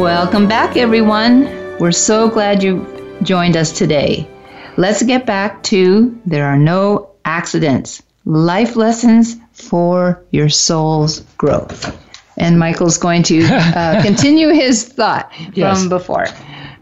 Welcome 0.02 0.48
back, 0.48 0.78
everyone. 0.78 1.46
We're 1.80 1.92
so 1.92 2.30
glad 2.30 2.62
you 2.62 2.86
joined 3.24 3.58
us 3.58 3.72
today. 3.76 4.28
Let's 4.78 5.02
get 5.04 5.26
back 5.26 5.64
to 5.64 6.20
There 6.26 6.46
Are 6.46 6.58
No 6.58 7.10
Accidents 7.26 8.04
Life 8.26 8.76
Lessons 8.76 9.38
for 9.54 10.24
Your 10.32 10.50
Soul's 10.50 11.22
Growth. 11.38 11.96
And 12.38 12.60
Michael's 12.60 12.98
going 12.98 13.24
to 13.24 13.44
uh, 13.46 14.02
continue 14.04 14.50
his 14.50 14.84
thought 14.88 15.32
Yes. 15.54 15.80
from 15.80 15.90
before. 15.90 16.28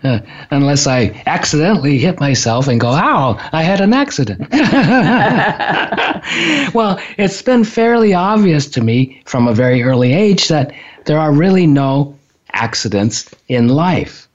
unless 0.51 0.87
I 0.87 1.21
accidentally 1.25 1.97
hit 1.97 2.19
myself 2.19 2.67
and 2.67 2.79
go, 2.79 2.89
ow, 2.89 3.37
I 3.51 3.63
had 3.63 3.81
an 3.81 3.93
accident. 3.93 4.49
well, 6.73 6.99
it's 7.17 7.41
been 7.41 7.63
fairly 7.63 8.13
obvious 8.13 8.67
to 8.67 8.81
me 8.81 9.21
from 9.25 9.47
a 9.47 9.53
very 9.53 9.83
early 9.83 10.13
age 10.13 10.47
that 10.49 10.73
there 11.05 11.19
are 11.19 11.31
really 11.31 11.67
no 11.67 12.17
accidents 12.53 13.29
in 13.47 13.67
life. 13.67 14.27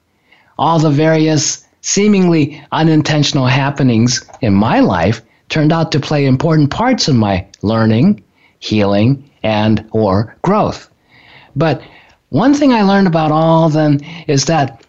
All 0.58 0.78
the 0.78 0.90
various 0.90 1.66
seemingly 1.82 2.62
unintentional 2.72 3.46
happenings 3.46 4.24
in 4.42 4.54
my 4.54 4.80
life 4.80 5.22
turned 5.48 5.72
out 5.72 5.90
to 5.92 6.00
play 6.00 6.26
important 6.26 6.70
parts 6.70 7.08
in 7.08 7.16
my 7.16 7.46
learning, 7.62 8.22
healing, 8.58 9.24
and 9.42 9.88
or 9.92 10.36
growth. 10.42 10.90
But 11.56 11.82
one 12.28 12.54
thing 12.54 12.72
I 12.72 12.82
learned 12.82 13.08
about 13.08 13.32
all 13.32 13.66
of 13.66 13.72
them 13.72 13.98
is 14.28 14.44
that 14.44 14.84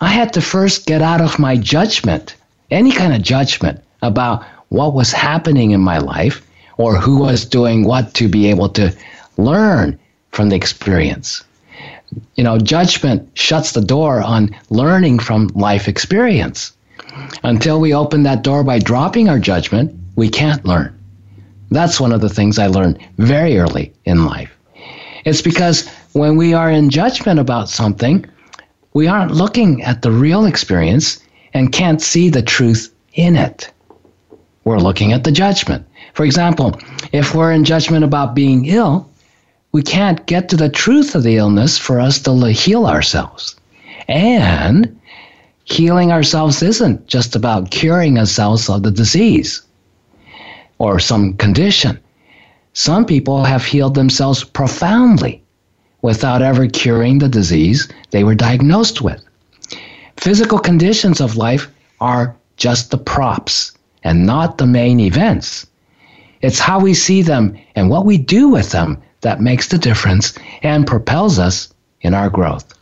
I 0.00 0.08
had 0.08 0.32
to 0.32 0.40
first 0.40 0.86
get 0.86 1.02
out 1.02 1.20
of 1.20 1.38
my 1.38 1.56
judgment, 1.56 2.34
any 2.70 2.90
kind 2.90 3.12
of 3.14 3.22
judgment 3.22 3.80
about 4.02 4.44
what 4.70 4.94
was 4.94 5.12
happening 5.12 5.72
in 5.72 5.80
my 5.80 5.98
life 5.98 6.46
or 6.78 6.96
who 6.96 7.18
was 7.18 7.44
doing 7.44 7.84
what 7.84 8.14
to 8.14 8.28
be 8.28 8.48
able 8.48 8.70
to 8.70 8.94
learn 9.36 9.98
from 10.32 10.48
the 10.48 10.56
experience. 10.56 11.44
You 12.34 12.44
know, 12.44 12.58
judgment 12.58 13.28
shuts 13.34 13.72
the 13.72 13.80
door 13.82 14.22
on 14.22 14.56
learning 14.70 15.18
from 15.18 15.48
life 15.48 15.86
experience. 15.86 16.72
Until 17.44 17.80
we 17.80 17.92
open 17.92 18.22
that 18.22 18.42
door 18.42 18.64
by 18.64 18.78
dropping 18.78 19.28
our 19.28 19.38
judgment, 19.38 19.94
we 20.16 20.28
can't 20.28 20.64
learn. 20.64 20.96
That's 21.70 22.00
one 22.00 22.12
of 22.12 22.20
the 22.20 22.28
things 22.28 22.58
I 22.58 22.66
learned 22.66 22.98
very 23.18 23.58
early 23.58 23.92
in 24.04 24.24
life. 24.24 24.56
It's 25.24 25.42
because 25.42 25.88
when 26.12 26.36
we 26.36 26.54
are 26.54 26.70
in 26.70 26.90
judgment 26.90 27.38
about 27.38 27.68
something, 27.68 28.24
we 28.92 29.06
aren't 29.06 29.32
looking 29.32 29.82
at 29.82 30.02
the 30.02 30.10
real 30.10 30.46
experience 30.46 31.20
and 31.54 31.72
can't 31.72 32.02
see 32.02 32.28
the 32.28 32.42
truth 32.42 32.92
in 33.14 33.36
it. 33.36 33.72
We're 34.64 34.78
looking 34.78 35.12
at 35.12 35.24
the 35.24 35.32
judgment. 35.32 35.86
For 36.14 36.24
example, 36.24 36.78
if 37.12 37.34
we're 37.34 37.52
in 37.52 37.64
judgment 37.64 38.04
about 38.04 38.34
being 38.34 38.66
ill, 38.66 39.08
we 39.72 39.82
can't 39.82 40.26
get 40.26 40.48
to 40.48 40.56
the 40.56 40.68
truth 40.68 41.14
of 41.14 41.22
the 41.22 41.36
illness 41.36 41.78
for 41.78 42.00
us 42.00 42.20
to 42.22 42.34
heal 42.48 42.86
ourselves. 42.86 43.56
And 44.08 45.00
healing 45.64 46.10
ourselves 46.10 46.62
isn't 46.62 47.06
just 47.06 47.36
about 47.36 47.70
curing 47.70 48.18
ourselves 48.18 48.68
of 48.68 48.82
the 48.82 48.90
disease 48.90 49.62
or 50.78 50.98
some 50.98 51.34
condition. 51.34 51.98
Some 52.72 53.04
people 53.04 53.44
have 53.44 53.64
healed 53.64 53.94
themselves 53.94 54.42
profoundly 54.42 55.42
without 56.02 56.42
ever 56.42 56.66
curing 56.66 57.18
the 57.18 57.28
disease 57.28 57.88
they 58.10 58.24
were 58.24 58.34
diagnosed 58.34 59.00
with. 59.00 59.22
Physical 60.16 60.58
conditions 60.58 61.20
of 61.20 61.36
life 61.36 61.68
are 62.00 62.36
just 62.56 62.90
the 62.90 62.98
props 62.98 63.72
and 64.02 64.26
not 64.26 64.58
the 64.58 64.66
main 64.66 65.00
events. 65.00 65.66
It's 66.42 66.58
how 66.58 66.80
we 66.80 66.94
see 66.94 67.22
them 67.22 67.56
and 67.74 67.90
what 67.90 68.06
we 68.06 68.18
do 68.18 68.48
with 68.48 68.70
them 68.70 69.02
that 69.20 69.40
makes 69.40 69.68
the 69.68 69.78
difference 69.78 70.34
and 70.62 70.86
propels 70.86 71.38
us 71.38 71.72
in 72.00 72.14
our 72.14 72.30
growth. 72.30 72.72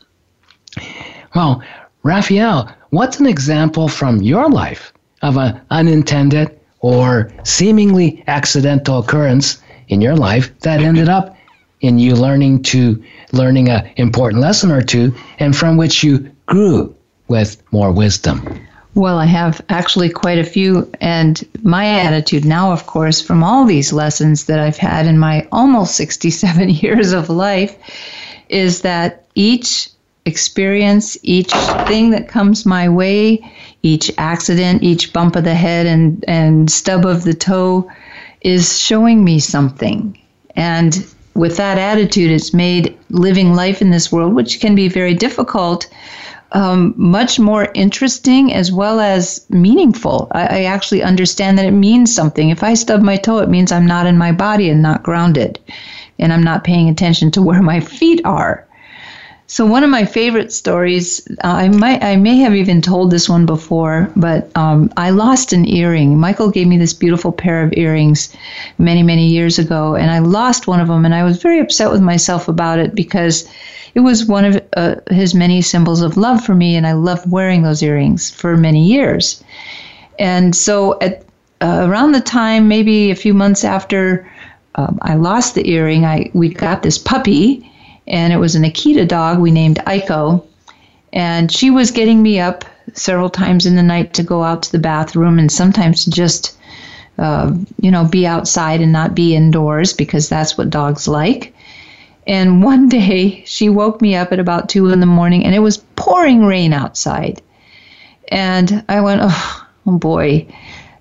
Well, 1.35 1.63
Raphaelle, 2.03 2.73
what's 2.91 3.19
an 3.21 3.27
example 3.27 3.89
from 3.89 4.23
your 4.23 4.49
life 4.49 4.93
of 5.23 5.37
an 5.37 5.61
unintended 5.71 6.59
or 6.81 7.33
seemingly 7.43 8.23
accidental 8.29 9.01
occurrence 9.01 9.61
in 9.89 10.01
your 10.01 10.15
life 10.15 10.57
that 10.61 10.81
ended 10.81 11.09
up 11.09 11.37
in 11.81 11.99
you 11.99 12.15
learning 12.15 12.63
to 12.63 13.03
learning 13.33 13.69
an 13.69 13.89
important 13.97 14.43
lesson 14.43 14.71
or 14.71 14.83
two 14.83 15.15
and 15.39 15.57
from 15.57 15.77
which 15.77 16.03
you 16.03 16.31
grew 16.47 16.95
with 17.29 17.63
more 17.73 17.93
wisdom. 17.93 18.65
Well 18.95 19.19
i 19.19 19.27
have 19.27 19.61
actually 19.69 20.09
quite 20.09 20.39
a 20.39 20.45
few 20.45 20.91
and 21.01 21.47
my 21.63 21.87
attitude 21.87 22.45
now 22.45 22.73
of 22.73 22.87
course 22.87 23.21
from 23.21 23.45
all 23.45 23.65
these 23.65 23.93
lessons 23.93 24.47
that 24.47 24.59
i've 24.59 24.79
had 24.79 25.07
in 25.07 25.19
my 25.19 25.47
almost 25.53 25.95
67 25.95 26.69
years 26.85 27.13
of 27.13 27.29
life 27.29 27.77
is 28.49 28.81
that 28.81 29.27
each 29.37 29.91
experience 30.25 31.17
each 31.23 31.53
thing 31.87 32.11
that 32.11 32.29
comes 32.29 32.67
my 32.67 32.89
way 32.89 33.39
each 33.83 34.11
accident 34.19 34.83
each 34.83 35.13
bump 35.13 35.37
of 35.37 35.45
the 35.45 35.55
head 35.55 35.87
and 35.87 36.25
and 36.27 36.69
stub 36.69 37.07
of 37.07 37.23
the 37.23 37.35
toe 37.35 37.89
is 38.41 38.79
showing 38.79 39.25
me 39.25 39.39
something. 39.39 40.19
And 40.55 41.07
with 41.39 41.57
that 41.57 41.79
attitude, 41.79 42.31
it's 42.31 42.53
made 42.53 42.99
living 43.11 43.55
life 43.55 43.81
in 43.81 43.91
this 43.91 44.13
world, 44.13 44.35
which 44.35 44.61
can 44.61 44.75
be 44.75 44.89
very 44.89 45.15
difficult, 45.15 45.89
um, 46.53 46.95
much 46.97 47.39
more 47.39 47.69
interesting 47.75 48.53
as 48.53 48.73
well 48.73 49.01
as 49.01 49.47
meaningful. 49.49 50.29
I, 50.33 50.47
I 50.47 50.65
actually 50.65 51.03
understand 51.03 51.57
that 51.59 51.67
it 51.67 51.71
means 51.73 52.15
something. 52.15 52.51
If 52.51 52.63
I 52.63 52.75
stub 52.75 53.03
my 53.03 53.17
toe, 53.17 53.39
it 53.39 53.49
means 53.49 53.73
I'm 53.73 53.87
not 53.87 54.07
in 54.07 54.19
my 54.19 54.33
body 54.33 54.69
and 54.69 54.83
not 54.83 55.03
grounded, 55.03 55.59
and 56.19 56.33
I'm 56.33 56.43
not 56.43 56.65
paying 56.65 56.89
attention 56.89 57.31
to 57.33 57.43
where 57.43 57.63
my 57.63 57.81
feet 57.81 58.21
are. 58.25 58.68
So 59.51 59.65
one 59.65 59.83
of 59.83 59.89
my 59.89 60.05
favorite 60.05 60.53
stories, 60.53 61.27
uh, 61.43 61.49
I 61.49 61.69
might, 61.71 62.05
I 62.05 62.17
may 62.17 62.37
have 62.37 62.55
even 62.55 62.83
told 62.83 63.11
this 63.11 63.31
one 63.31 63.47
before, 63.47 64.13
but 64.15 64.55
um, 64.55 64.93
I 64.99 65.09
lost 65.09 65.55
an 65.55 65.67
earring. 65.67 66.21
Michael 66.21 66.51
gave 66.51 66.67
me 66.67 66.77
this 66.77 66.93
beautiful 66.93 67.33
pair 67.33 67.63
of 67.63 67.73
earrings 67.73 68.37
many, 68.77 69.03
many 69.03 69.27
years 69.27 69.59
ago, 69.59 69.95
and 69.95 70.11
I 70.11 70.19
lost 70.19 70.67
one 70.67 70.81
of 70.81 70.89
them, 70.89 71.07
and 71.07 71.15
I 71.15 71.25
was 71.25 71.41
very 71.41 71.61
upset 71.61 71.91
with 71.91 72.03
myself 72.03 72.47
about 72.47 72.79
it 72.79 72.95
because 72.95 73.49
it 73.95 74.01
was 74.01 74.27
one 74.27 74.45
of 74.45 74.63
uh, 74.77 74.97
his 75.11 75.35
many 75.35 75.63
symbols 75.63 76.03
of 76.03 76.19
love 76.19 76.45
for 76.45 76.55
me, 76.55 76.77
and 76.77 76.87
I 76.87 76.93
loved 76.93 77.31
wearing 77.31 77.63
those 77.63 77.83
earrings 77.83 78.31
for 78.31 78.55
many 78.55 78.85
years. 78.85 79.43
And 80.19 80.55
so 80.55 80.99
at 81.01 81.25
uh, 81.63 81.87
around 81.89 82.13
the 82.13 82.21
time, 82.21 82.69
maybe 82.69 83.11
a 83.11 83.17
few 83.17 83.33
months 83.33 83.65
after 83.65 84.31
um, 84.75 84.99
I 85.01 85.15
lost 85.15 85.55
the 85.55 85.71
earring, 85.71 86.05
I 86.05 86.31
we 86.35 86.51
got 86.51 86.83
this 86.83 86.99
puppy 86.99 87.68
and 88.09 88.33
it 88.33 88.39
was 88.39 88.55
an 88.57 88.65
Akita 88.65 89.07
dog 89.07 89.39
we 89.39 89.51
named 89.51 89.79
Aiko. 89.87 90.45
And 91.13 91.53
she 91.53 91.71
was 91.71 91.91
getting 91.91 92.23
me 92.23 92.41
up 92.41 92.65
several 92.95 93.31
times 93.31 93.67
in 93.67 93.77
the 93.77 93.83
night 93.83 94.15
to 94.15 94.23
go 94.23 94.43
out 94.43 94.63
to 94.65 94.73
the 94.73 94.79
bathroom 94.79 95.39
and 95.39 95.53
sometimes 95.53 96.05
to 96.05 96.11
just, 96.11 96.57
uh, 97.19 97.55
you 97.81 97.91
know, 97.91 98.07
be 98.07 98.27
outside 98.27 98.81
and 98.81 98.93
not 98.93 99.15
be 99.15 99.37
indoors 99.37 99.93
because 99.93 100.29
that's 100.29 100.57
what 100.57 100.71
dogs 100.71 101.07
like. 101.07 101.55
And 102.27 102.63
one 102.73 102.89
day 102.89 103.45
she 103.47 103.69
woke 103.69 104.01
me 104.01 104.17
up 104.17 104.33
at 104.33 104.41
about 104.41 104.71
two 104.71 104.89
in 104.89 105.01
the 105.01 105.07
morning 105.07 105.45
and 105.45 105.55
it 105.55 105.61
was 105.61 105.79
pouring 105.97 106.45
rain 106.45 106.73
outside. 106.73 107.43
And 108.31 108.85
I 108.89 109.01
went, 109.03 109.21
oh, 109.23 109.67
oh 109.87 109.99
boy. 109.99 110.47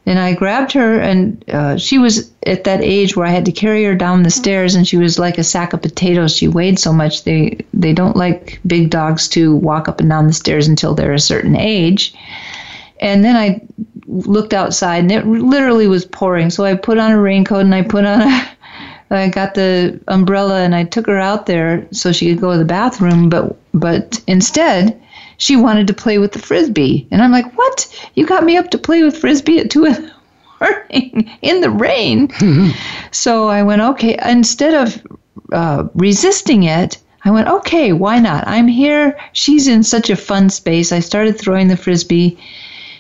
And 0.08 0.20
I 0.20 0.34
grabbed 0.34 0.72
her, 0.72 1.02
and 1.02 1.44
uh, 1.50 1.76
she 1.76 1.98
was 1.98 2.32
at 2.46 2.64
that 2.64 2.82
age 2.82 3.18
where 3.18 3.26
I 3.28 3.32
had 3.32 3.44
to 3.44 3.52
carry 3.52 3.84
her 3.84 3.94
down 3.94 4.24
the 4.24 4.30
stairs, 4.30 4.74
and 4.74 4.88
she 4.88 4.96
was 4.96 5.20
like 5.20 5.38
a 5.38 5.44
sack 5.44 5.74
of 5.74 5.82
potatoes. 5.82 6.34
She 6.34 6.48
weighed 6.48 6.80
so 6.80 6.94
much. 6.94 7.26
They 7.26 7.58
they 7.74 7.92
don't 7.92 8.16
like 8.16 8.62
big 8.66 8.90
dogs 8.90 9.28
to 9.30 9.54
walk 9.58 9.90
up 9.90 10.00
and 10.00 10.10
down 10.10 10.28
the 10.28 10.32
stairs 10.32 10.70
until 10.70 10.96
they're 10.96 11.12
a 11.12 11.20
certain 11.20 11.58
age. 11.58 12.14
And 13.02 13.22
then 13.26 13.36
I 13.36 13.62
looked 14.08 14.54
outside, 14.54 15.00
and 15.00 15.12
it 15.12 15.28
literally 15.28 15.88
was 15.88 16.06
pouring. 16.06 16.52
So 16.52 16.64
I 16.64 16.76
put 16.76 17.00
on 17.00 17.12
a 17.12 17.20
raincoat, 17.20 17.66
and 17.66 17.76
I 17.76 17.82
put 17.82 18.06
on 18.06 18.22
a 18.22 18.50
I 19.12 19.28
got 19.28 19.56
the 19.56 20.00
umbrella, 20.08 20.62
and 20.62 20.74
I 20.74 20.86
took 20.86 21.08
her 21.08 21.20
out 21.20 21.48
there 21.48 21.86
so 21.92 22.14
she 22.14 22.30
could 22.30 22.40
go 22.40 22.54
to 22.54 22.58
the 22.58 22.64
bathroom. 22.64 23.28
But 23.28 23.58
but 23.74 24.24
instead 24.26 24.98
she 25.38 25.56
wanted 25.56 25.88
to 25.88 25.94
play 25.94 26.18
with 26.18 26.32
the 26.32 26.40
frisbee. 26.40 27.08
And 27.12 27.22
I'm 27.22 27.32
like, 27.32 27.58
what? 27.58 28.10
You 28.16 28.26
got 28.26 28.44
me 28.44 28.58
up 28.58 28.70
to 28.72 28.78
play 28.78 29.04
with 29.04 29.18
frisbee 29.18 29.60
at 29.60 29.70
two 29.70 29.86
in 29.86 29.94
the 29.94 30.12
morning 30.62 31.32
in 31.42 31.62
the 31.62 31.70
rain. 31.70 32.30
so 33.12 33.48
I 33.48 33.64
went, 33.64 33.82
okay. 33.82 34.18
Instead 34.26 34.74
of 34.74 35.02
uh, 35.52 35.88
resisting 35.94 36.64
it, 36.64 36.98
I 37.24 37.32
went, 37.32 37.48
okay, 37.48 37.94
why 37.94 38.20
not? 38.20 38.48
I'm 38.48 38.68
here. 38.68 39.18
She's 39.34 39.68
in 39.68 39.84
such 39.84 40.10
a 40.10 40.16
fun 40.16 40.50
space. 40.50 40.92
I 40.92 41.00
started 41.00 41.38
throwing 41.38 41.68
the 41.68 41.78
frisbee. 41.78 42.38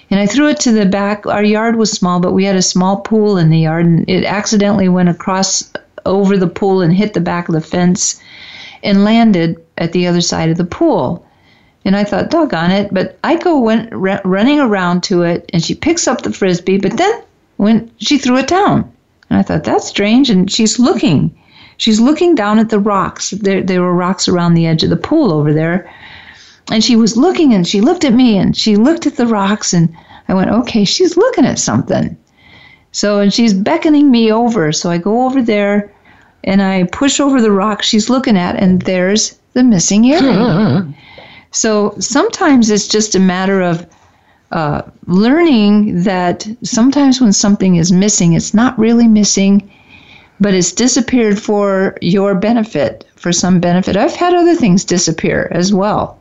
And 0.09 0.19
I 0.19 0.25
threw 0.25 0.47
it 0.47 0.59
to 0.61 0.71
the 0.71 0.85
back. 0.85 1.25
Our 1.25 1.43
yard 1.43 1.75
was 1.75 1.91
small, 1.91 2.19
but 2.19 2.33
we 2.33 2.45
had 2.45 2.55
a 2.55 2.61
small 2.61 3.01
pool 3.01 3.37
in 3.37 3.49
the 3.49 3.59
yard, 3.59 3.85
and 3.85 4.09
it 4.09 4.23
accidentally 4.23 4.87
went 4.87 5.09
across 5.09 5.71
over 6.05 6.37
the 6.37 6.47
pool 6.47 6.81
and 6.81 6.93
hit 6.93 7.13
the 7.13 7.19
back 7.19 7.49
of 7.49 7.53
the 7.53 7.61
fence 7.61 8.21
and 8.83 9.03
landed 9.03 9.57
at 9.77 9.91
the 9.91 10.07
other 10.07 10.21
side 10.21 10.49
of 10.49 10.57
the 10.57 10.63
pool. 10.63 11.26
And 11.87 11.95
I 11.95 12.03
thought, 12.03 12.29
doggone 12.29 12.71
it. 12.71 12.93
But 12.93 13.19
Aiko 13.21 13.61
went 13.61 13.93
r- 13.93 14.21
running 14.25 14.59
around 14.59 15.03
to 15.03 15.23
it 15.23 15.49
and 15.53 15.63
she 15.63 15.73
picks 15.73 16.05
up 16.05 16.21
the 16.21 16.33
frisbee, 16.33 16.77
but 16.77 16.97
then 16.97 17.23
when 17.55 17.89
she 17.97 18.17
threw 18.17 18.37
it 18.37 18.47
down. 18.47 18.91
And 19.29 19.39
I 19.39 19.41
thought, 19.41 19.63
that's 19.63 19.87
strange. 19.87 20.29
And 20.29 20.51
she's 20.51 20.79
looking. 20.79 21.33
She's 21.77 22.01
looking 22.01 22.35
down 22.35 22.59
at 22.59 22.69
the 22.69 22.79
rocks. 22.79 23.29
There, 23.29 23.63
there 23.63 23.81
were 23.81 23.93
rocks 23.93 24.27
around 24.27 24.53
the 24.53 24.67
edge 24.67 24.83
of 24.83 24.89
the 24.89 24.97
pool 24.97 25.31
over 25.31 25.53
there. 25.53 25.89
And 26.69 26.83
she 26.83 26.97
was 26.97 27.15
looking 27.15 27.53
and 27.53 27.65
she 27.65 27.79
looked 27.79 28.03
at 28.03 28.13
me 28.13 28.37
and 28.37 28.57
she 28.57 28.75
looked 28.75 29.07
at 29.07 29.15
the 29.15 29.25
rocks. 29.25 29.73
And 29.73 29.95
I 30.27 30.33
went, 30.33 30.49
okay, 30.49 30.83
she's 30.83 31.15
looking 31.15 31.45
at 31.45 31.57
something. 31.57 32.17
So, 32.91 33.21
and 33.21 33.33
she's 33.33 33.53
beckoning 33.53 34.11
me 34.11 34.29
over. 34.29 34.73
So 34.73 34.89
I 34.89 34.97
go 34.97 35.25
over 35.25 35.41
there 35.41 35.93
and 36.43 36.61
I 36.61 36.83
push 36.91 37.21
over 37.21 37.41
the 37.41 37.51
rock 37.51 37.81
she's 37.81 38.09
looking 38.09 38.35
at, 38.37 38.57
and 38.57 38.81
there's 38.81 39.39
the 39.53 39.63
missing 39.63 40.03
earring. 40.03 40.95
So 41.51 41.95
sometimes 41.99 42.69
it's 42.69 42.87
just 42.87 43.15
a 43.15 43.19
matter 43.19 43.61
of 43.61 43.85
uh, 44.51 44.81
learning 45.07 46.03
that 46.03 46.47
sometimes 46.63 47.19
when 47.19 47.33
something 47.33 47.75
is 47.75 47.91
missing, 47.91 48.33
it's 48.33 48.53
not 48.53 48.77
really 48.79 49.07
missing, 49.07 49.69
but 50.39 50.53
it's 50.53 50.71
disappeared 50.71 51.39
for 51.39 51.97
your 52.01 52.35
benefit, 52.35 53.05
for 53.15 53.31
some 53.31 53.59
benefit. 53.59 53.97
I've 53.97 54.15
had 54.15 54.33
other 54.33 54.55
things 54.55 54.85
disappear 54.85 55.49
as 55.51 55.73
well. 55.73 56.19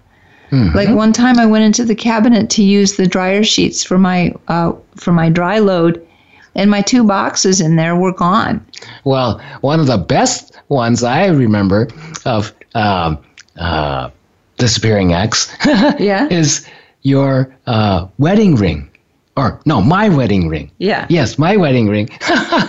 Mm-hmm. 0.51 0.77
Like 0.77 0.89
one 0.91 1.13
time, 1.13 1.39
I 1.39 1.47
went 1.47 1.65
into 1.65 1.85
the 1.85 1.95
cabinet 1.95 2.51
to 2.51 2.63
use 2.63 2.97
the 2.97 3.07
dryer 3.07 3.43
sheets 3.43 3.83
for 3.83 3.99
my 3.99 4.33
uh, 4.47 4.73
for 4.95 5.13
my 5.13 5.29
dry 5.29 5.59
load, 5.59 6.07
and 6.55 6.71
my 6.71 6.83
two 6.83 7.03
boxes 7.03 7.61
in 7.61 7.75
there 7.77 7.97
were 7.97 8.13
gone. 8.13 8.65
Well, 9.05 9.41
one 9.61 9.81
of 9.81 9.87
the 9.87 9.99
best 9.99 10.57
ones 10.69 11.03
I 11.03 11.27
remember 11.27 11.89
of 12.25 12.53
um, 12.75 13.19
uh, 13.59 14.11
disappearing 14.57 15.13
X 15.13 15.55
yeah. 15.99 16.29
is 16.29 16.67
your 17.03 17.55
uh, 17.67 18.09
wedding 18.19 18.57
ring. 18.57 18.91
Or, 19.37 19.61
no, 19.67 19.83
my 19.83 20.09
wedding 20.09 20.49
ring. 20.49 20.71
Yeah. 20.79 21.07
Yes, 21.11 21.39
my 21.39 21.57
wedding 21.57 21.89
ring. 21.89 22.09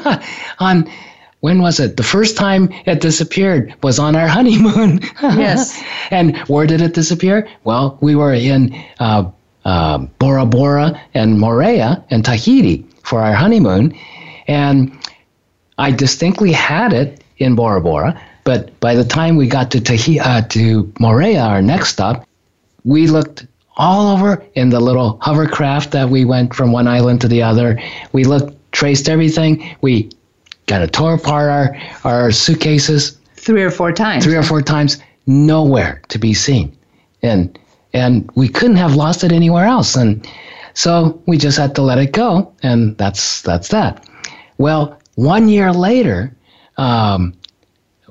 on, 0.60 0.90
when 1.40 1.62
was 1.62 1.80
it? 1.80 1.96
The 1.96 2.04
first 2.04 2.36
time 2.36 2.70
it 2.86 3.00
disappeared 3.00 3.74
was 3.82 4.00
on 4.00 4.16
our 4.16 4.28
honeymoon. 4.38 5.00
yes. 5.22 5.82
And 6.12 6.38
where 6.50 6.68
did 6.68 6.82
it 6.82 6.94
disappear? 6.94 7.48
Well, 7.64 7.98
we 8.02 8.16
were 8.16 8.34
in 8.34 8.76
uh, 9.00 9.32
uh, 9.64 10.00
Bora 10.20 10.46
Bora 10.46 11.02
and 11.14 11.38
Moorea 11.38 12.04
and 12.10 12.24
Tahiti 12.26 12.86
for 13.04 13.22
our 13.22 13.34
honeymoon. 13.34 13.98
And 14.48 14.92
I 15.78 15.92
distinctly 15.92 16.52
had 16.52 16.92
it 16.94 17.24
in 17.38 17.56
Bora 17.56 17.82
Bora, 17.82 18.20
but 18.48 18.80
by 18.80 18.96
the 18.96 19.04
time 19.04 19.36
we 19.36 19.46
got 19.46 19.72
to 19.72 19.82
Tahiti, 19.82 20.22
uh, 20.22 20.42
to 20.42 20.86
Moorea, 21.02 21.44
our 21.44 21.62
next 21.62 21.90
stop, 21.90 22.26
we 22.86 23.06
looked 23.08 23.46
all 23.76 24.16
over 24.16 24.42
in 24.56 24.70
the 24.70 24.80
little 24.80 25.20
hovercraft 25.22 25.92
that 25.92 26.08
we 26.08 26.24
went 26.24 26.56
from 26.56 26.72
one 26.72 26.88
island 26.88 27.20
to 27.20 27.28
the 27.28 27.44
other. 27.44 27.78
We 28.14 28.24
looked, 28.24 28.56
traced 28.72 29.10
everything. 29.10 29.76
We 29.82 30.12
got 30.66 30.80
to 30.80 30.88
tore 30.88 31.16
apart 31.16 31.50
our, 31.50 31.78
our 32.06 32.32
suitcases 32.32 33.18
three 33.36 33.64
or 33.64 33.70
four 33.70 33.92
times. 33.92 34.24
Three 34.24 34.38
or 34.38 34.44
four 34.44 34.62
times, 34.62 34.98
nowhere 35.26 36.02
to 36.08 36.18
be 36.18 36.34
seen, 36.34 36.72
and 37.22 37.60
and 37.92 38.32
we 38.36 38.48
couldn't 38.48 38.78
have 38.78 38.96
lost 38.96 39.26
it 39.26 39.34
anywhere 39.34 39.66
else. 39.66 39.98
And 39.98 40.26
so 40.74 41.22
we 41.26 41.38
just 41.38 41.58
had 41.58 41.76
to 41.76 41.82
let 41.82 41.98
it 41.98 42.14
go, 42.14 42.54
and 42.64 42.98
that's 42.98 43.42
that's 43.42 43.68
that. 43.70 44.08
Well, 44.58 44.98
one 45.16 45.50
year 45.50 45.74
later, 45.74 46.34
um, 46.78 47.34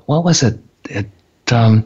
what 0.07 0.23
was 0.23 0.41
it? 0.41 0.59
it 0.89 1.07
um, 1.51 1.85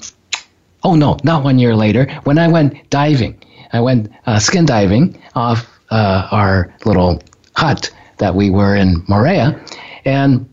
oh 0.83 0.95
no, 0.95 1.17
not 1.23 1.43
one 1.43 1.59
year 1.59 1.75
later. 1.75 2.09
When 2.23 2.37
I 2.37 2.47
went 2.47 2.89
diving, 2.89 3.35
I 3.73 3.81
went 3.81 4.11
uh, 4.25 4.39
skin 4.39 4.65
diving 4.65 5.19
off 5.35 5.67
uh, 5.91 6.27
our 6.31 6.73
little 6.85 7.21
hut 7.55 7.91
that 8.17 8.33
we 8.33 8.49
were 8.49 8.75
in 8.75 9.01
Moorea, 9.07 9.59
and 10.05 10.47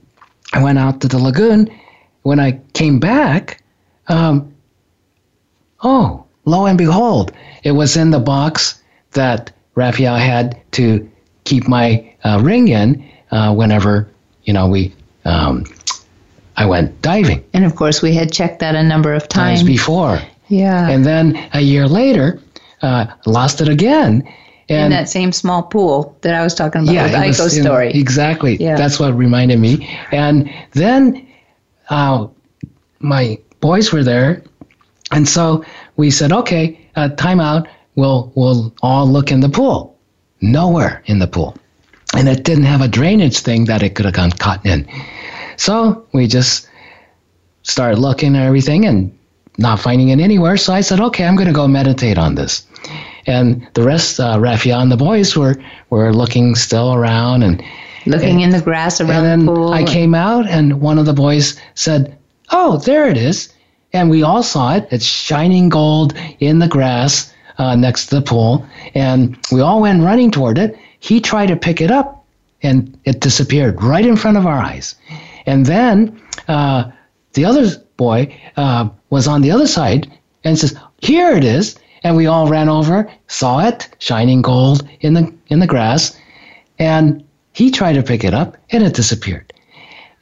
I 0.52 0.62
went 0.62 0.78
out 0.78 1.00
to 1.02 1.08
the 1.08 1.18
lagoon. 1.18 1.70
When 2.22 2.40
I 2.40 2.60
came 2.74 2.98
back, 2.98 3.62
um, 4.08 4.52
oh, 5.82 6.24
lo 6.44 6.66
and 6.66 6.76
behold, 6.76 7.32
it 7.62 7.72
was 7.72 7.96
in 7.96 8.10
the 8.10 8.18
box 8.18 8.82
that 9.12 9.52
Raphaelle 9.74 10.16
had 10.16 10.60
to 10.72 11.08
keep 11.44 11.68
my 11.68 12.14
uh, 12.24 12.40
ring 12.42 12.68
in 12.68 13.08
uh, 13.30 13.54
whenever 13.54 14.08
you 14.44 14.52
know 14.52 14.66
we 14.68 14.94
um, 15.24 15.64
I 16.58 16.66
went 16.66 17.00
diving. 17.02 17.44
And 17.54 17.64
of 17.64 17.76
course, 17.76 18.02
we 18.02 18.12
had 18.12 18.32
checked 18.32 18.58
that 18.58 18.74
a 18.74 18.82
number 18.82 19.14
of 19.14 19.28
times, 19.28 19.60
times 19.60 19.66
before. 19.66 20.20
Yeah. 20.48 20.88
And 20.88 21.06
then 21.06 21.48
a 21.52 21.60
year 21.60 21.86
later, 21.86 22.40
uh, 22.82 23.06
lost 23.26 23.60
it 23.60 23.68
again. 23.68 24.28
And 24.68 24.86
in 24.86 24.90
that 24.90 25.08
same 25.08 25.30
small 25.30 25.62
pool 25.62 26.18
that 26.22 26.34
I 26.34 26.42
was 26.42 26.54
talking 26.54 26.82
about 26.82 26.92
yeah, 26.92 27.04
with 27.04 27.14
Aiko 27.14 27.48
story. 27.48 27.92
exactly. 27.92 28.56
Yeah. 28.56 28.76
That's 28.76 28.98
what 28.98 29.16
reminded 29.16 29.60
me. 29.60 29.88
And 30.10 30.52
then 30.72 31.26
uh, 31.90 32.26
my 32.98 33.38
boys 33.60 33.92
were 33.92 34.02
there. 34.02 34.42
And 35.12 35.28
so 35.28 35.64
we 35.96 36.10
said, 36.10 36.32
okay, 36.32 36.78
uh, 36.96 37.10
time 37.10 37.38
out. 37.38 37.68
We'll, 37.94 38.32
we'll 38.34 38.74
all 38.82 39.06
look 39.06 39.30
in 39.30 39.40
the 39.40 39.48
pool. 39.48 39.96
Nowhere 40.40 41.02
in 41.06 41.20
the 41.20 41.28
pool. 41.28 41.56
And 42.16 42.28
it 42.28 42.42
didn't 42.42 42.64
have 42.64 42.80
a 42.80 42.88
drainage 42.88 43.38
thing 43.38 43.66
that 43.66 43.84
it 43.84 43.94
could 43.94 44.06
have 44.06 44.14
gone 44.14 44.32
caught 44.32 44.66
in. 44.66 44.88
So 45.58 46.06
we 46.12 46.26
just 46.26 46.68
started 47.62 47.98
looking 47.98 48.34
at 48.36 48.46
everything 48.46 48.86
and 48.86 49.16
not 49.58 49.80
finding 49.80 50.08
it 50.08 50.20
anywhere. 50.20 50.56
So 50.56 50.72
I 50.72 50.80
said, 50.80 51.00
okay, 51.00 51.24
I'm 51.24 51.34
going 51.34 51.48
to 51.48 51.52
go 51.52 51.66
meditate 51.66 52.16
on 52.16 52.36
this. 52.36 52.64
And 53.26 53.66
the 53.74 53.82
rest, 53.82 54.20
uh, 54.20 54.38
Raphaelle 54.40 54.80
and 54.80 54.90
the 54.90 54.96
boys 54.96 55.36
were, 55.36 55.56
were 55.90 56.14
looking 56.14 56.54
still 56.54 56.94
around 56.94 57.42
and 57.42 57.62
looking 58.06 58.42
and, 58.42 58.54
in 58.54 58.58
the 58.58 58.64
grass 58.64 59.00
around 59.00 59.10
and 59.10 59.26
then 59.26 59.46
the 59.46 59.52
pool. 59.52 59.72
I 59.72 59.82
came 59.82 60.14
out 60.14 60.46
and 60.48 60.80
one 60.80 60.96
of 60.96 61.06
the 61.06 61.12
boys 61.12 61.60
said, 61.74 62.16
oh, 62.50 62.78
there 62.78 63.08
it 63.08 63.16
is. 63.16 63.52
And 63.92 64.08
we 64.08 64.22
all 64.22 64.42
saw 64.42 64.76
it. 64.76 64.86
It's 64.90 65.04
shining 65.04 65.68
gold 65.68 66.14
in 66.38 66.60
the 66.60 66.68
grass 66.68 67.34
uh, 67.58 67.74
next 67.74 68.06
to 68.06 68.16
the 68.16 68.22
pool. 68.22 68.64
And 68.94 69.36
we 69.50 69.60
all 69.60 69.80
went 69.80 70.04
running 70.04 70.30
toward 70.30 70.56
it. 70.56 70.78
He 71.00 71.20
tried 71.20 71.46
to 71.46 71.56
pick 71.56 71.80
it 71.80 71.90
up 71.90 72.24
and 72.62 72.96
it 73.04 73.20
disappeared 73.20 73.82
right 73.82 74.06
in 74.06 74.16
front 74.16 74.36
of 74.36 74.46
our 74.46 74.58
eyes. 74.58 74.94
And 75.48 75.64
then 75.64 76.20
uh, 76.46 76.90
the 77.32 77.46
other 77.46 77.66
boy 77.96 78.36
uh, 78.58 78.90
was 79.08 79.26
on 79.26 79.40
the 79.40 79.50
other 79.50 79.66
side 79.66 80.06
and 80.44 80.58
says, 80.58 80.76
"Here 80.98 81.30
it 81.34 81.42
is." 81.42 81.78
And 82.04 82.16
we 82.16 82.26
all 82.26 82.48
ran 82.48 82.68
over, 82.68 83.10
saw 83.28 83.66
it, 83.66 83.88
shining 83.98 84.42
gold 84.42 84.86
in 85.00 85.14
the 85.14 85.32
in 85.46 85.60
the 85.60 85.66
grass, 85.66 86.14
and 86.78 87.24
he 87.54 87.70
tried 87.70 87.94
to 87.94 88.02
pick 88.02 88.24
it 88.24 88.34
up, 88.34 88.58
and 88.70 88.84
it 88.84 88.92
disappeared. 88.92 89.50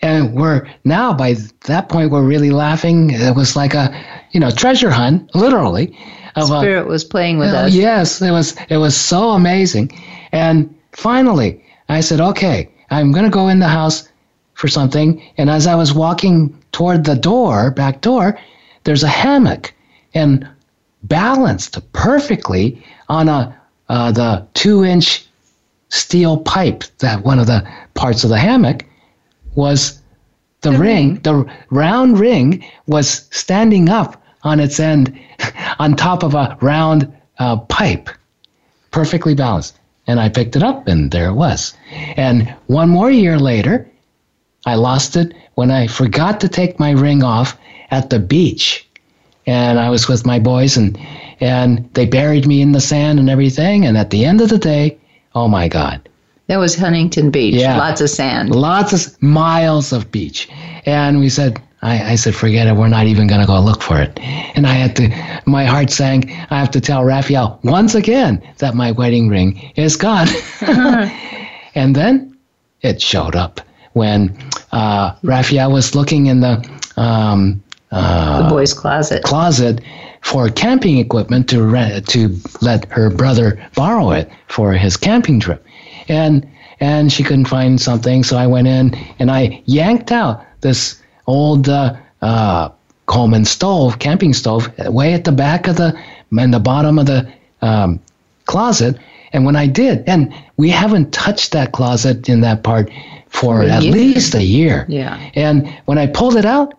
And 0.00 0.32
we're 0.32 0.68
now 0.84 1.12
by 1.12 1.34
that 1.64 1.88
point 1.88 2.12
we're 2.12 2.22
really 2.22 2.50
laughing. 2.50 3.10
It 3.10 3.34
was 3.34 3.56
like 3.56 3.74
a, 3.74 3.84
you 4.30 4.38
know, 4.38 4.52
treasure 4.52 4.90
hunt, 4.90 5.34
literally. 5.34 5.98
Of 6.36 6.46
Spirit 6.46 6.86
a, 6.86 6.88
was 6.88 7.02
playing 7.02 7.38
with 7.38 7.52
uh, 7.52 7.66
us. 7.66 7.74
Yes, 7.74 8.22
it 8.22 8.30
was. 8.30 8.56
It 8.68 8.76
was 8.76 8.96
so 8.96 9.30
amazing. 9.30 9.90
And 10.30 10.72
finally, 10.92 11.64
I 11.88 12.00
said, 12.00 12.20
"Okay, 12.20 12.70
I'm 12.90 13.10
going 13.10 13.24
to 13.24 13.36
go 13.40 13.48
in 13.48 13.58
the 13.58 13.74
house 13.80 14.08
for 14.56 14.68
something. 14.68 15.22
And 15.36 15.48
as 15.48 15.66
I 15.66 15.74
was 15.74 15.92
walking 15.92 16.58
toward 16.72 17.04
the 17.04 17.14
door, 17.14 17.70
back 17.70 18.00
door, 18.00 18.38
there's 18.84 19.02
a 19.02 19.08
hammock 19.08 19.72
and 20.14 20.48
balanced 21.02 21.78
perfectly 21.92 22.82
on 23.08 23.28
a 23.28 23.54
uh, 23.88 24.10
the 24.10 24.44
two 24.54 24.82
inch 24.82 25.24
steel 25.90 26.38
pipe 26.38 26.82
that 26.98 27.22
one 27.22 27.38
of 27.38 27.46
the 27.46 27.68
parts 27.94 28.24
of 28.24 28.30
the 28.30 28.38
hammock 28.38 28.84
was 29.54 30.00
the, 30.62 30.70
the 30.70 30.78
ring, 30.78 30.80
ring, 30.80 31.20
the 31.22 31.52
round 31.70 32.18
ring 32.18 32.64
was 32.86 33.28
standing 33.30 33.88
up 33.88 34.20
on 34.42 34.58
its 34.58 34.80
end 34.80 35.16
on 35.78 35.94
top 35.94 36.24
of 36.24 36.34
a 36.34 36.56
round 36.62 37.14
uh, 37.38 37.58
pipe, 37.58 38.08
perfectly 38.90 39.34
balanced. 39.34 39.78
And 40.08 40.18
I 40.18 40.30
picked 40.30 40.56
it 40.56 40.62
up, 40.62 40.88
and 40.88 41.10
there 41.10 41.28
it 41.28 41.34
was. 41.34 41.76
And 42.16 42.54
one 42.68 42.88
more 42.88 43.10
year 43.10 43.38
later, 43.38 43.88
I 44.66 44.74
lost 44.74 45.16
it 45.16 45.32
when 45.54 45.70
I 45.70 45.86
forgot 45.86 46.40
to 46.40 46.48
take 46.48 46.78
my 46.78 46.90
ring 46.90 47.22
off 47.22 47.56
at 47.90 48.10
the 48.10 48.18
beach. 48.18 48.86
And 49.46 49.78
I 49.78 49.90
was 49.90 50.08
with 50.08 50.26
my 50.26 50.40
boys 50.40 50.76
and 50.76 50.98
and 51.38 51.88
they 51.94 52.06
buried 52.06 52.46
me 52.46 52.60
in 52.60 52.72
the 52.72 52.80
sand 52.80 53.20
and 53.20 53.30
everything 53.30 53.86
and 53.86 53.96
at 53.96 54.10
the 54.10 54.24
end 54.24 54.40
of 54.40 54.48
the 54.48 54.58
day, 54.58 54.98
oh 55.34 55.48
my 55.48 55.68
god. 55.68 56.08
That 56.48 56.58
was 56.58 56.76
Huntington 56.76 57.30
Beach. 57.30 57.54
Yeah. 57.54 57.78
Lots 57.78 58.00
of 58.00 58.10
sand. 58.10 58.54
Lots 58.54 58.92
of 58.92 59.22
miles 59.22 59.92
of 59.92 60.10
beach. 60.12 60.48
And 60.84 61.18
we 61.18 61.28
said 61.28 61.60
I, 61.82 62.12
I 62.12 62.14
said, 62.16 62.34
forget 62.34 62.66
it. 62.66 62.74
We're 62.74 62.88
not 62.88 63.06
even 63.06 63.26
going 63.26 63.40
to 63.40 63.46
go 63.46 63.60
look 63.60 63.82
for 63.82 64.00
it. 64.00 64.18
And 64.56 64.66
I 64.66 64.72
had 64.72 64.96
to, 64.96 65.42
my 65.48 65.64
heart 65.64 65.90
sank. 65.90 66.30
I 66.50 66.58
have 66.58 66.70
to 66.72 66.80
tell 66.80 67.04
Raphaelle 67.04 67.60
once 67.62 67.94
again 67.94 68.42
that 68.58 68.74
my 68.74 68.90
wedding 68.92 69.28
ring 69.28 69.72
is 69.76 69.94
gone. 69.94 70.26
and 71.74 71.94
then 71.94 72.36
it 72.82 73.00
showed 73.00 73.36
up 73.36 73.60
when 73.96 74.36
uh, 74.72 75.16
Raphaelle 75.22 75.72
was 75.72 75.94
looking 75.94 76.26
in 76.26 76.40
the 76.40 76.54
um, 76.98 77.62
uh, 77.90 78.42
the 78.42 78.48
boys' 78.48 78.74
closet 78.74 79.22
closet 79.22 79.80
for 80.20 80.50
camping 80.50 80.98
equipment 80.98 81.48
to 81.48 81.62
rent, 81.62 82.06
to 82.08 82.36
let 82.60 82.84
her 82.92 83.08
brother 83.08 83.58
borrow 83.74 84.10
it 84.10 84.30
for 84.48 84.74
his 84.74 84.98
camping 84.98 85.40
trip, 85.40 85.64
and 86.08 86.46
and 86.78 87.10
she 87.10 87.22
couldn't 87.22 87.46
find 87.46 87.80
something, 87.80 88.22
so 88.22 88.36
I 88.36 88.46
went 88.46 88.68
in 88.68 88.94
and 89.18 89.30
I 89.30 89.62
yanked 89.64 90.12
out 90.12 90.44
this 90.60 91.00
old 91.26 91.70
uh, 91.70 91.96
uh, 92.20 92.68
Coleman 93.06 93.46
stove, 93.46 93.98
camping 93.98 94.34
stove, 94.34 94.68
way 94.88 95.14
at 95.14 95.24
the 95.24 95.32
back 95.32 95.68
of 95.68 95.76
the 95.76 95.98
in 96.32 96.50
the 96.50 96.60
bottom 96.60 96.98
of 96.98 97.06
the 97.06 97.32
um, 97.62 97.98
closet. 98.44 98.98
And 99.32 99.46
when 99.46 99.56
I 99.56 99.66
did, 99.66 100.04
and 100.06 100.34
we 100.56 100.68
haven't 100.68 101.12
touched 101.12 101.52
that 101.52 101.72
closet 101.72 102.28
in 102.28 102.42
that 102.42 102.62
part 102.62 102.90
for 103.40 103.62
at 103.62 103.82
least 103.82 104.34
a 104.34 104.42
year. 104.42 104.86
Yeah. 104.88 105.30
And 105.34 105.68
when 105.84 105.98
I 105.98 106.06
pulled 106.06 106.36
it 106.36 106.44
out, 106.44 106.74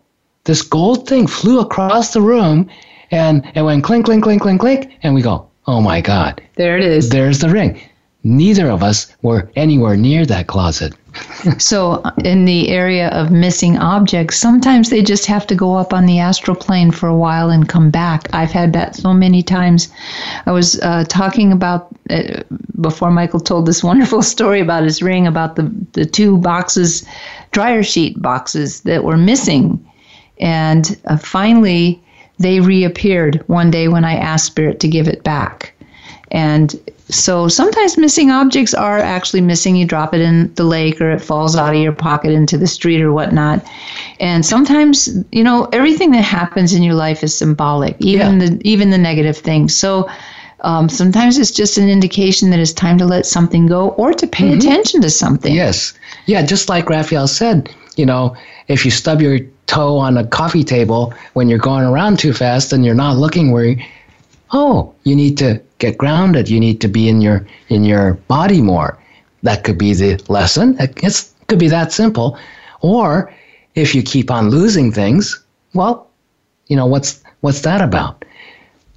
this 0.45 0.61
gold 0.61 1.07
thing 1.07 1.27
flew 1.27 1.59
across 1.59 2.13
the 2.13 2.21
room 2.21 2.69
and 3.11 3.49
it 3.55 3.61
went 3.61 3.83
clink, 3.83 4.05
clink, 4.05 4.23
clink, 4.23 4.41
clink, 4.41 4.59
clink, 4.59 4.91
and 5.03 5.13
we 5.13 5.21
go, 5.21 5.47
oh 5.67 5.81
my 5.81 6.01
God, 6.01 6.41
There 6.55 6.77
it 6.77 6.83
is. 6.83 7.09
there's 7.09 7.39
the 7.39 7.49
ring. 7.49 7.79
Neither 8.27 8.69
of 8.69 8.83
us 8.83 9.07
were 9.21 9.49
anywhere 9.55 9.95
near 9.95 10.25
that 10.25 10.47
closet. 10.47 10.93
So, 11.59 12.03
in 12.25 12.45
the 12.45 12.69
area 12.69 13.07
of 13.09 13.31
missing 13.31 13.77
objects, 13.77 14.37
sometimes 14.37 14.89
they 14.89 15.01
just 15.01 15.25
have 15.27 15.47
to 15.47 15.55
go 15.55 15.75
up 15.75 15.93
on 15.93 16.05
the 16.05 16.19
astral 16.19 16.55
plane 16.55 16.91
for 16.91 17.07
a 17.07 17.15
while 17.15 17.49
and 17.49 17.69
come 17.69 17.89
back. 17.89 18.27
I've 18.33 18.51
had 18.51 18.73
that 18.73 18.95
so 18.95 19.13
many 19.13 19.41
times. 19.41 19.87
I 20.45 20.51
was 20.51 20.79
uh, 20.81 21.05
talking 21.07 21.51
about 21.51 21.87
uh, 22.09 22.43
before 22.81 23.11
Michael 23.11 23.39
told 23.39 23.65
this 23.65 23.83
wonderful 23.91 24.21
story 24.21 24.59
about 24.59 24.83
his 24.83 25.01
ring, 25.01 25.25
about 25.25 25.55
the, 25.55 25.71
the 25.93 26.05
two 26.05 26.37
boxes, 26.37 27.07
dryer 27.51 27.83
sheet 27.83 28.21
boxes 28.21 28.81
that 28.81 29.03
were 29.03 29.17
missing. 29.17 29.83
And 30.39 30.99
uh, 31.05 31.17
finally, 31.17 32.01
they 32.39 32.59
reappeared 32.59 33.43
one 33.47 33.71
day 33.71 33.87
when 33.87 34.05
I 34.05 34.15
asked 34.15 34.45
Spirit 34.45 34.79
to 34.81 34.87
give 34.87 35.07
it 35.07 35.23
back. 35.23 35.73
And 36.31 36.75
so 37.09 37.47
sometimes 37.47 37.97
missing 37.97 38.31
objects 38.31 38.73
are 38.73 38.99
actually 38.99 39.41
missing. 39.41 39.75
You 39.75 39.85
drop 39.85 40.13
it 40.13 40.19
in 40.21 40.53
the 40.55 40.65
lake 40.65 40.99
or 40.99 41.11
it 41.11 41.21
falls 41.21 41.55
out 41.55 41.73
of 41.73 41.81
your 41.81 41.93
pocket 41.93 42.31
into 42.31 42.57
the 42.57 42.67
street 42.67 43.01
or 43.01 43.13
whatnot. 43.13 43.65
And 44.19 44.45
sometimes, 44.45 45.07
you 45.31 45.43
know, 45.43 45.69
everything 45.71 46.11
that 46.11 46.23
happens 46.23 46.73
in 46.73 46.83
your 46.83 46.95
life 46.95 47.23
is 47.23 47.37
symbolic, 47.37 47.95
even 47.99 48.39
Yeah. 48.41 48.47
the 48.47 48.61
even 48.67 48.89
the 48.89 48.97
negative 48.97 49.37
things. 49.37 49.75
So 49.75 50.09
um, 50.61 50.89
sometimes 50.89 51.37
it's 51.37 51.51
just 51.51 51.77
an 51.77 51.87
indication 51.87 52.49
that 52.49 52.59
it's 52.59 52.73
time 52.73 52.97
to 52.97 53.05
let 53.05 53.25
something 53.25 53.67
go 53.67 53.89
or 53.91 54.11
to 54.13 54.27
pay 54.27 54.53
attention 54.53 55.01
to 55.01 55.09
something. 55.09 55.53
Yes. 55.53 55.93
Yeah, 56.25 56.41
just 56.41 56.67
like 56.67 56.89
Raphaelle 56.89 57.27
said, 57.27 57.69
you 57.95 58.05
know, 58.05 58.35
if 58.67 58.83
you 58.83 58.91
stub 58.91 59.21
your 59.21 59.39
toe 59.67 59.97
on 59.97 60.17
a 60.17 60.25
coffee 60.25 60.63
table 60.63 61.13
when 61.33 61.47
you're 61.47 61.59
going 61.59 61.85
around 61.85 62.19
too 62.19 62.33
fast 62.33 62.73
and 62.73 62.83
you're 62.85 62.95
not 62.95 63.17
looking 63.17 63.51
where 63.51 63.65
you, 63.65 63.83
oh, 64.51 64.93
you 65.03 65.15
need 65.15 65.38
to 65.39 65.62
get 65.79 65.97
grounded. 65.97 66.49
You 66.49 66.60
need 66.60 66.81
to 66.81 66.88
be 66.88 67.07
in 67.10 67.21
your 67.21 67.45
in 67.69 67.83
your 67.83 68.13
body 68.27 68.62
more. 68.62 68.97
That 69.43 69.63
could 69.63 69.77
be 69.77 69.93
the 69.93 70.21
lesson. 70.27 70.77
It 70.79 70.95
could 71.47 71.60
be 71.60 71.69
that 71.69 71.91
simple. 71.91 72.38
Or 72.81 73.33
if 73.75 73.93
you 73.93 74.03
keep 74.03 74.31
on 74.31 74.49
losing 74.49 74.91
things, 74.91 75.43
well, 75.73 76.10
you 76.67 76.75
know, 76.75 76.86
what's 76.86 77.23
what's 77.41 77.62
that 77.62 77.81
about? 77.81 78.25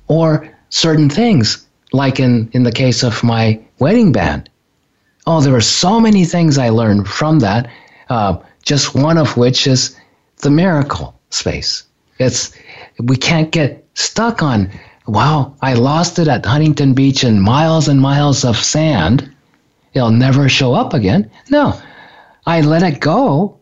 Or 0.09 0.49
certain 0.71 1.11
things, 1.11 1.67
like 1.93 2.21
in, 2.21 2.49
in 2.53 2.63
the 2.63 2.73
case 2.73 3.03
of 3.03 3.23
my 3.23 3.61
wedding 3.79 4.13
band. 4.13 4.49
Oh, 5.27 5.41
there 5.41 5.53
were 5.53 5.61
so 5.61 6.01
many 6.01 6.25
things 6.25 6.59
I 6.59 6.71
learned 6.71 7.07
from 7.09 7.41
that. 7.41 7.71
Uh, 8.09 8.39
just 8.65 8.95
one 8.95 9.19
of 9.19 9.37
which 9.37 9.67
is 9.67 9.97
the 10.39 10.51
miracle 10.51 11.19
space. 11.31 11.85
It's 12.19 12.53
we 12.99 13.17
can't 13.17 13.51
get 13.51 13.85
stuck 13.95 14.43
on. 14.43 14.71
Wow, 15.11 15.57
I 15.61 15.75
lost 15.75 16.21
it 16.21 16.29
at 16.29 16.47
Huntington 16.47 16.95
Beach 16.95 17.25
and 17.25 17.43
miles 17.43 17.89
and 17.89 18.01
miles 18.01 18.45
of 18.45 18.57
sand. 18.57 19.29
It'll 19.93 20.13
never 20.13 20.49
show 20.49 20.73
up 20.73 20.95
again. 20.95 21.29
No, 21.51 21.77
I 22.47 22.61
let 22.61 22.85
it 22.85 23.01
go, 23.01 23.59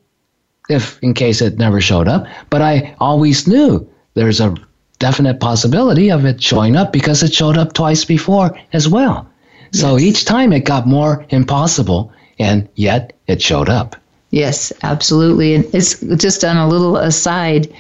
if 0.69 1.03
in 1.03 1.15
case 1.15 1.41
it 1.41 1.57
never 1.57 1.81
showed 1.81 2.07
up. 2.07 2.27
But 2.51 2.61
I 2.61 2.95
always 3.01 3.49
knew 3.49 3.89
there's 4.13 4.43
a 4.43 4.55
definite 4.99 5.41
possibility 5.41 6.11
of 6.11 6.27
it 6.27 6.43
showing 6.43 6.77
up 6.77 6.93
because 6.93 7.23
it 7.23 7.33
showed 7.33 7.57
up 7.57 7.73
twice 7.73 8.05
before 8.05 8.55
as 8.75 8.87
well. 8.87 9.27
So 9.73 9.99
each 9.99 10.27
time 10.27 10.53
it 10.53 10.67
got 10.67 10.87
more 10.87 11.25
impossible, 11.31 12.13
and 12.39 12.69
yet 12.75 13.15
it 13.27 13.41
showed 13.41 13.71
up. 13.71 13.97
Yes, 14.33 14.71
absolutely. 14.83 15.55
And 15.55 15.65
it's 15.75 15.99
just 16.23 16.45
on 16.45 16.59
a 16.59 16.69
little 16.69 16.99
aside. 16.99 17.75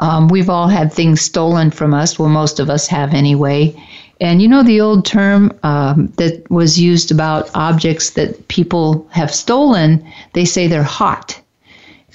Um, 0.00 0.28
we've 0.28 0.50
all 0.50 0.66
had 0.66 0.92
things 0.92 1.20
stolen 1.20 1.70
from 1.70 1.94
us. 1.94 2.18
Well, 2.18 2.30
most 2.30 2.58
of 2.58 2.68
us 2.70 2.86
have 2.88 3.14
anyway. 3.14 3.74
And 4.20 4.42
you 4.42 4.48
know 4.48 4.62
the 4.62 4.80
old 4.80 5.06
term 5.06 5.52
um, 5.62 6.08
that 6.16 6.50
was 6.50 6.80
used 6.80 7.10
about 7.10 7.50
objects 7.54 8.10
that 8.10 8.48
people 8.48 9.06
have 9.10 9.32
stolen? 9.32 10.04
They 10.32 10.44
say 10.44 10.66
they're 10.66 10.82
hot. 10.82 11.40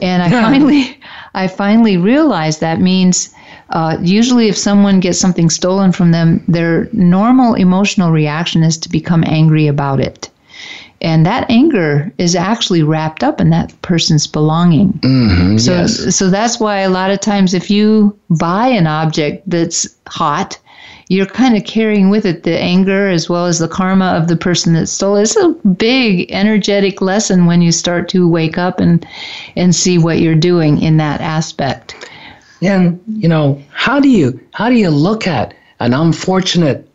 And 0.01 0.21
I 0.21 0.29
finally, 0.43 0.99
I 1.33 1.47
finally 1.47 1.97
realized 1.97 2.59
that 2.59 2.81
means 2.81 3.33
uh, 3.69 3.97
usually 4.01 4.49
if 4.49 4.57
someone 4.57 4.99
gets 4.99 5.19
something 5.19 5.49
stolen 5.49 5.91
from 5.91 6.11
them, 6.11 6.43
their 6.47 6.89
normal 6.91 7.53
emotional 7.53 8.11
reaction 8.11 8.63
is 8.63 8.77
to 8.79 8.89
become 8.89 9.23
angry 9.25 9.67
about 9.67 9.99
it. 9.99 10.29
And 11.01 11.25
that 11.25 11.49
anger 11.49 12.11
is 12.17 12.35
actually 12.35 12.81
wrapped 12.81 13.23
up 13.23 13.41
in 13.41 13.49
that 13.49 13.79
person's 13.81 14.27
belonging. 14.27 14.93
Mm-hmm, 14.93 15.57
So, 15.57 15.73
yes. 15.73 16.15
so 16.15 16.29
that's 16.29 16.59
why 16.59 16.79
a 16.79 16.89
lot 16.89 17.11
of 17.11 17.19
times 17.19 17.53
if 17.53 17.69
you 17.69 18.17
buy 18.29 18.67
an 18.67 18.87
object 18.87 19.47
that's 19.49 19.87
hot, 20.07 20.57
you're 21.09 21.25
kind 21.27 21.55
of 21.55 21.63
carrying 21.65 22.09
with 22.09 22.25
it 22.25 22.43
the 22.43 22.57
anger 22.59 23.09
as 23.09 23.29
well 23.29 23.45
as 23.45 23.59
the 23.59 23.67
karma 23.67 24.05
of 24.05 24.27
the 24.27 24.35
person 24.35 24.73
that 24.73 24.87
stole 24.87 25.17
it. 25.17 25.23
It's 25.23 25.35
a 25.35 25.49
big 25.77 26.31
energetic 26.31 27.01
lesson 27.01 27.45
when 27.45 27.61
you 27.61 27.71
start 27.71 28.09
to 28.09 28.27
wake 28.27 28.57
up 28.57 28.79
and 28.79 29.05
and 29.55 29.75
see 29.75 29.97
what 29.99 30.19
you're 30.19 30.33
doing 30.33 30.81
in 30.81 30.97
that 30.97 31.21
aspect. 31.21 32.09
And 32.63 32.99
you 33.07 33.27
know, 33.27 33.61
how 33.71 33.99
do 33.99 34.09
you 34.09 34.39
how 34.53 34.69
do 34.69 34.75
you 34.75 34.89
look 34.89 35.27
at 35.27 35.53
an 35.79 35.93
unfortunate 35.93 36.89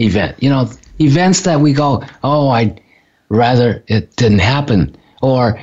event? 0.00 0.36
You 0.42 0.50
know, 0.50 0.68
events 0.98 1.42
that 1.42 1.60
we 1.60 1.72
go, 1.72 2.02
oh, 2.24 2.48
I'd 2.48 2.80
rather 3.28 3.82
it 3.86 4.16
didn't 4.16 4.40
happen, 4.40 4.96
or 5.22 5.60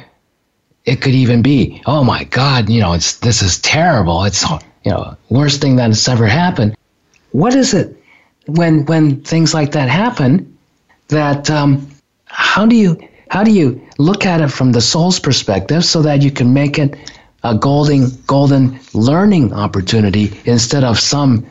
it 0.85 1.01
could 1.01 1.13
even 1.13 1.41
be, 1.41 1.81
oh 1.85 2.03
my 2.03 2.23
God, 2.25 2.69
you 2.69 2.79
know, 2.79 2.93
it's 2.93 3.17
this 3.19 3.41
is 3.41 3.59
terrible. 3.59 4.23
It's 4.23 4.43
you 4.83 4.91
know, 4.91 5.15
worst 5.29 5.61
thing 5.61 5.75
that 5.75 5.87
has 5.87 6.07
ever 6.07 6.25
happened. 6.25 6.75
What 7.31 7.53
is 7.53 7.73
it 7.73 8.01
when 8.47 8.85
when 8.85 9.21
things 9.21 9.53
like 9.53 9.71
that 9.71 9.89
happen? 9.89 10.57
That 11.09 11.49
um, 11.49 11.87
how 12.25 12.65
do 12.65 12.75
you 12.75 12.97
how 13.29 13.43
do 13.43 13.51
you 13.51 13.81
look 13.97 14.25
at 14.25 14.41
it 14.41 14.49
from 14.49 14.71
the 14.71 14.81
soul's 14.81 15.19
perspective 15.19 15.85
so 15.85 16.01
that 16.01 16.21
you 16.21 16.31
can 16.31 16.53
make 16.53 16.79
it 16.79 16.95
a 17.43 17.55
golden 17.55 18.09
golden 18.27 18.79
learning 18.93 19.53
opportunity 19.53 20.39
instead 20.45 20.83
of 20.83 20.99
some 20.99 21.45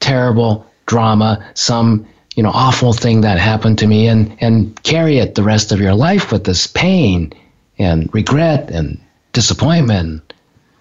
terrible 0.00 0.66
drama, 0.86 1.44
some 1.54 2.06
you 2.34 2.42
know 2.42 2.50
awful 2.50 2.92
thing 2.92 3.20
that 3.22 3.38
happened 3.38 3.78
to 3.78 3.86
me, 3.86 4.08
and 4.08 4.36
and 4.40 4.82
carry 4.82 5.18
it 5.18 5.34
the 5.34 5.42
rest 5.42 5.72
of 5.72 5.80
your 5.80 5.94
life 5.94 6.32
with 6.32 6.44
this 6.44 6.66
pain 6.66 7.32
and 7.78 8.12
regret 8.14 8.70
and 8.70 9.00
disappointment, 9.32 10.32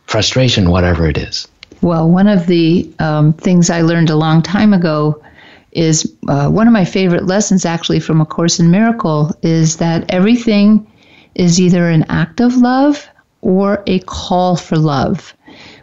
frustration, 0.07 0.69
whatever 0.69 1.07
it 1.07 1.17
is. 1.17 1.47
Well, 1.81 2.09
one 2.09 2.27
of 2.27 2.47
the 2.47 2.89
um, 2.99 3.33
things 3.33 3.69
I 3.69 3.81
learned 3.81 4.09
a 4.09 4.15
long 4.15 4.41
time 4.41 4.73
ago 4.73 5.21
is 5.73 6.11
uh, 6.27 6.49
one 6.49 6.67
of 6.67 6.73
my 6.73 6.85
favorite 6.85 7.25
lessons, 7.25 7.65
actually, 7.65 7.99
from 7.99 8.21
A 8.21 8.25
Course 8.25 8.59
in 8.59 8.71
Miracle, 8.71 9.35
is 9.41 9.77
that 9.77 10.05
everything 10.09 10.87
is 11.35 11.59
either 11.59 11.89
an 11.89 12.05
act 12.09 12.39
of 12.39 12.55
love 12.57 13.07
or 13.41 13.83
a 13.87 13.99
call 13.99 14.55
for 14.55 14.77
love. 14.77 15.33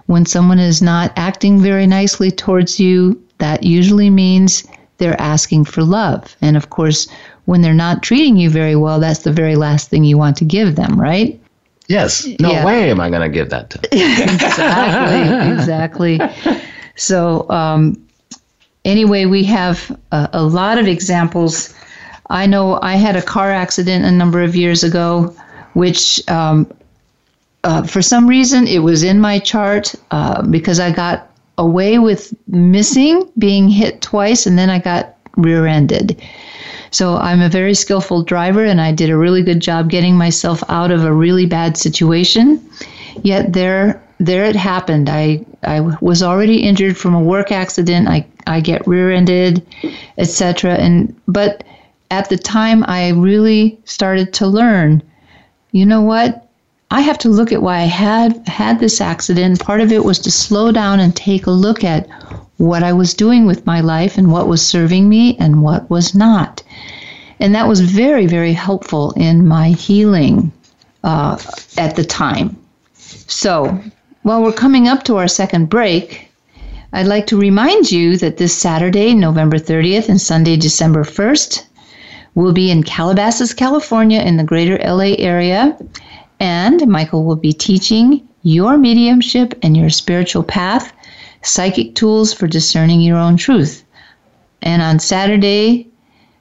When 0.06 0.24
someone 0.24 0.59
is 0.59 0.80
not 0.80 1.12
acting 1.16 1.61
very 1.61 1.87
nicely 1.87 2.30
towards 2.30 2.80
you, 2.80 3.20
that 3.38 3.62
usually 3.62 4.11
means 4.11 4.66
they're 5.00 5.20
asking 5.20 5.64
for 5.64 5.82
love. 5.82 6.36
And 6.40 6.56
of 6.56 6.70
course, 6.70 7.08
when 7.46 7.62
they're 7.62 7.74
not 7.74 8.04
treating 8.04 8.36
you 8.36 8.48
very 8.48 8.76
well, 8.76 9.00
that's 9.00 9.24
the 9.24 9.32
very 9.32 9.56
last 9.56 9.90
thing 9.90 10.04
you 10.04 10.16
want 10.16 10.36
to 10.36 10.44
give 10.44 10.76
them, 10.76 11.00
right? 11.00 11.40
Yes. 11.88 12.24
No 12.38 12.52
Yeah. 12.52 12.64
way 12.64 12.90
am 12.90 13.00
I 13.00 13.10
going 13.10 13.22
to 13.22 13.28
give 13.28 13.50
that 13.50 13.70
to. 13.70 13.78
exactly, 13.92 15.52
exactly. 15.52 16.20
So, 16.94 17.50
um, 17.50 17.96
anyway, 18.84 19.24
we 19.26 19.42
have 19.44 19.90
a, 20.12 20.28
a 20.34 20.42
lot 20.44 20.78
of 20.78 20.86
examples. 20.86 21.74
I 22.28 22.46
know 22.46 22.78
I 22.80 22.94
had 22.94 23.16
a 23.16 23.22
car 23.22 23.50
accident 23.50 24.04
a 24.04 24.10
number 24.12 24.40
of 24.42 24.54
years 24.54 24.84
ago, 24.84 25.34
which 25.72 26.22
um, 26.28 26.70
uh, 27.64 27.82
for 27.82 28.02
some 28.02 28.28
reason 28.28 28.66
it 28.68 28.78
was 28.80 29.02
in 29.02 29.20
my 29.20 29.38
chart 29.40 29.94
uh, 30.12 30.42
because 30.42 30.78
I 30.78 30.92
got 30.92 31.29
away 31.61 31.99
with 31.99 32.35
missing 32.49 33.31
being 33.38 33.68
hit 33.68 34.01
twice 34.01 34.46
and 34.46 34.59
then 34.59 34.70
I 34.70 34.79
got 34.79 35.14
rear 35.37 35.66
ended. 35.66 36.21
So 36.90 37.17
I'm 37.17 37.42
a 37.42 37.48
very 37.48 37.75
skillful 37.75 38.23
driver 38.25 38.65
and 38.65 38.81
I 38.81 38.92
did 38.92 39.11
a 39.11 39.17
really 39.17 39.42
good 39.42 39.61
job 39.61 39.90
getting 39.90 40.17
myself 40.17 40.65
out 40.69 40.90
of 40.90 41.04
a 41.04 41.13
really 41.13 41.46
bad 41.46 41.77
situation. 41.77 42.61
Yet 43.23 43.52
there 43.52 44.02
there 44.19 44.44
it 44.44 44.56
happened. 44.56 45.08
I 45.08 45.44
I 45.63 45.81
was 46.00 46.23
already 46.23 46.63
injured 46.63 46.96
from 46.96 47.15
a 47.15 47.23
work 47.23 47.52
accident. 47.52 48.08
I 48.08 48.27
I 48.46 48.61
get 48.61 48.87
rear-ended, 48.87 49.65
etc. 50.19 50.75
And 50.75 51.15
but 51.29 51.63
at 52.11 52.29
the 52.31 52.38
time 52.38 52.85
I 52.88 53.11
really 53.11 53.79
started 53.85 54.33
to 54.35 54.46
learn, 54.46 55.02
you 55.73 55.87
know 55.87 56.02
what? 56.02 56.50
I 56.92 57.02
have 57.02 57.18
to 57.18 57.28
look 57.28 57.52
at 57.52 57.62
why 57.62 57.78
I 57.78 57.84
had 57.84 58.48
had 58.48 58.80
this 58.80 59.00
accident. 59.00 59.60
Part 59.60 59.80
of 59.80 59.92
it 59.92 60.04
was 60.04 60.18
to 60.20 60.30
slow 60.30 60.72
down 60.72 60.98
and 60.98 61.14
take 61.14 61.46
a 61.46 61.52
look 61.52 61.84
at 61.84 62.08
what 62.56 62.82
I 62.82 62.92
was 62.92 63.14
doing 63.14 63.46
with 63.46 63.64
my 63.64 63.80
life 63.80 64.18
and 64.18 64.32
what 64.32 64.48
was 64.48 64.66
serving 64.66 65.08
me 65.08 65.36
and 65.38 65.62
what 65.62 65.88
was 65.88 66.16
not. 66.16 66.64
And 67.38 67.54
that 67.54 67.68
was 67.68 67.80
very, 67.80 68.26
very 68.26 68.52
helpful 68.52 69.12
in 69.12 69.46
my 69.46 69.68
healing 69.68 70.52
uh, 71.04 71.38
at 71.78 71.94
the 71.94 72.04
time. 72.04 72.56
So, 72.94 73.80
while 74.22 74.42
we're 74.42 74.52
coming 74.52 74.88
up 74.88 75.04
to 75.04 75.16
our 75.16 75.28
second 75.28 75.70
break, 75.70 76.28
I'd 76.92 77.06
like 77.06 77.28
to 77.28 77.38
remind 77.38 77.92
you 77.92 78.16
that 78.16 78.36
this 78.38 78.54
Saturday, 78.54 79.14
November 79.14 79.58
30th, 79.58 80.08
and 80.08 80.20
Sunday, 80.20 80.56
December 80.56 81.04
1st, 81.04 81.64
we'll 82.34 82.52
be 82.52 82.68
in 82.68 82.82
Calabasas, 82.82 83.54
California, 83.54 84.20
in 84.20 84.36
the 84.36 84.44
greater 84.44 84.76
LA 84.78 85.14
area. 85.18 85.78
And 86.40 86.86
Michael 86.88 87.24
will 87.24 87.36
be 87.36 87.52
teaching 87.52 88.26
your 88.42 88.78
mediumship 88.78 89.58
and 89.62 89.76
your 89.76 89.90
spiritual 89.90 90.42
path, 90.42 90.92
psychic 91.42 91.94
tools 91.94 92.32
for 92.32 92.46
discerning 92.46 93.00
your 93.00 93.18
own 93.18 93.36
truth. 93.36 93.84
And 94.62 94.82
on 94.82 94.98
Saturday, 94.98 95.88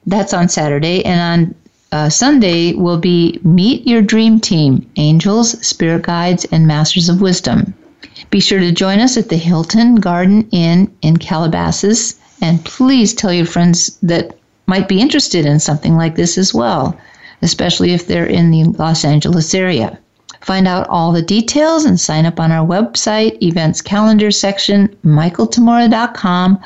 that's 0.06 0.32
on 0.32 0.48
Saturday, 0.48 1.04
and 1.04 1.20
on 1.20 1.54
uh, 1.92 2.08
Sunday 2.08 2.72
will 2.72 2.98
be 2.98 3.38
Meet 3.42 3.86
Your 3.86 4.00
Dream 4.00 4.40
Team 4.40 4.88
Angels, 4.96 5.50
Spirit 5.66 6.02
Guides, 6.02 6.46
and 6.46 6.66
Masters 6.66 7.08
of 7.08 7.20
Wisdom. 7.20 7.74
Be 8.30 8.40
sure 8.40 8.60
to 8.60 8.72
join 8.72 9.00
us 9.00 9.16
at 9.16 9.28
the 9.28 9.36
Hilton 9.36 9.96
Garden 9.96 10.48
Inn 10.52 10.92
in 11.02 11.16
Calabasas, 11.16 12.18
and 12.40 12.64
please 12.64 13.12
tell 13.12 13.32
your 13.32 13.46
friends 13.46 13.98
that 14.02 14.36
might 14.66 14.88
be 14.88 15.00
interested 15.00 15.44
in 15.44 15.58
something 15.58 15.96
like 15.96 16.14
this 16.14 16.38
as 16.38 16.54
well, 16.54 16.96
especially 17.42 17.92
if 17.92 18.06
they're 18.06 18.26
in 18.26 18.50
the 18.50 18.64
Los 18.64 19.04
Angeles 19.04 19.54
area. 19.54 19.98
Find 20.40 20.66
out 20.66 20.88
all 20.88 21.12
the 21.12 21.22
details 21.22 21.84
and 21.84 22.00
sign 22.00 22.24
up 22.24 22.40
on 22.40 22.50
our 22.50 22.66
website, 22.66 23.42
events 23.42 23.82
calendar 23.82 24.30
section, 24.30 24.88
michaeltamura.com, 25.04 26.58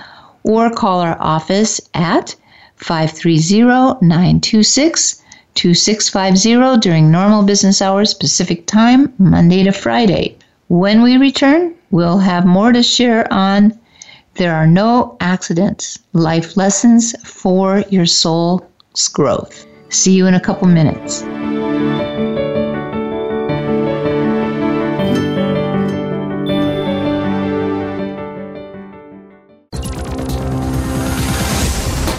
or 0.44 0.70
call 0.70 1.00
our 1.00 1.16
office 1.20 1.80
at 1.94 2.36
530 2.76 3.62
926 4.06 5.22
2650 5.54 6.80
during 6.80 7.10
normal 7.10 7.42
business 7.42 7.80
hours 7.80 8.14
Pacific 8.14 8.66
Time, 8.66 9.12
Monday 9.18 9.62
to 9.64 9.72
Friday. 9.72 10.36
When 10.68 11.02
we 11.02 11.16
return, 11.16 11.74
we'll 11.90 12.18
have 12.18 12.44
more 12.44 12.72
to 12.72 12.82
share 12.82 13.32
on 13.32 13.78
There 14.34 14.54
Are 14.54 14.66
No 14.66 15.16
Accidents 15.20 15.98
Life 16.12 16.56
Lessons 16.56 17.14
for 17.24 17.84
Your 17.90 18.06
Soul's 18.06 19.08
Growth. 19.12 19.66
See 19.94 20.12
you 20.12 20.26
in 20.26 20.34
a 20.34 20.40
couple 20.40 20.66
minutes. 20.66 21.22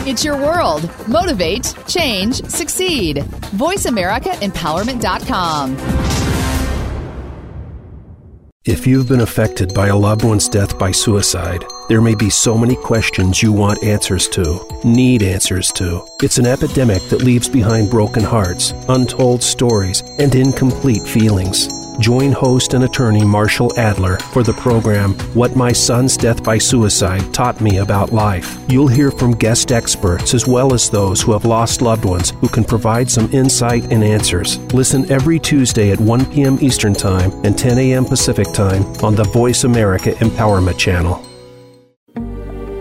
It's 0.08 0.24
your 0.24 0.38
world. 0.38 0.90
Motivate, 1.10 1.76
change, 1.86 2.42
succeed. 2.46 3.18
VoiceAmericaEmpowerment.com. 3.18 6.15
If 8.66 8.88
you've 8.88 9.08
been 9.08 9.22
affected 9.22 9.76
by 9.76 9.90
a 9.90 9.96
loved 9.96 10.24
one's 10.24 10.50
death 10.50 10.80
by 10.80 10.90
suicide, 10.90 11.64
there 11.88 12.02
may 12.02 12.16
be 12.16 12.32
so 12.32 12.58
many 12.58 12.76
questions 12.76 13.44
you 13.44 13.52
want 13.52 13.84
answers 13.84 14.28
to, 14.30 14.60
need 14.84 15.22
answers 15.22 15.72
to. 15.74 16.04
It's 16.24 16.40
an 16.40 16.48
epidemic 16.48 17.04
that 17.10 17.22
leaves 17.22 17.48
behind 17.48 17.92
broken 17.92 18.24
hearts, 18.24 18.74
untold 18.90 19.44
stories, 19.44 20.02
and 20.18 20.34
incomplete 20.34 21.04
feelings. 21.04 21.85
Join 22.00 22.34
host 22.34 22.74
and 22.74 22.84
attorney 22.84 23.24
Marshall 23.24 23.78
Adler 23.80 24.18
for 24.18 24.44
the 24.44 24.54
program 24.54 25.14
What 25.34 25.56
My 25.56 25.72
Son's 25.72 26.18
Death 26.18 26.44
by 26.44 26.58
Suicide 26.58 27.34
Taught 27.34 27.62
Me 27.62 27.78
About 27.78 28.12
Life. 28.12 28.60
You'll 28.70 28.88
hear 28.88 29.12
from 29.12 29.32
guest 29.32 29.72
experts 29.72 30.34
as 30.34 30.46
well 30.46 30.74
as 30.74 30.90
those 30.90 31.22
who 31.22 31.32
have 31.32 31.46
lost 31.46 31.82
loved 31.82 32.04
ones 32.04 32.32
who 32.42 32.50
can 32.50 32.66
provide 32.66 33.10
some 33.10 33.32
insight 33.32 33.92
and 33.94 34.04
answers. 34.04 34.58
Listen 34.74 35.10
every 35.10 35.40
Tuesday 35.40 35.92
at 35.92 36.00
1 36.00 36.26
p.m. 36.34 36.58
Eastern 36.62 36.94
Time 36.94 37.32
and 37.46 37.58
10 37.58 37.78
a.m. 37.78 38.04
Pacific 38.04 38.52
Time 38.52 38.84
on 39.04 39.16
the 39.16 39.24
Voice 39.24 39.64
America 39.64 40.12
Empowerment 40.16 40.78
Channel. 40.78 41.24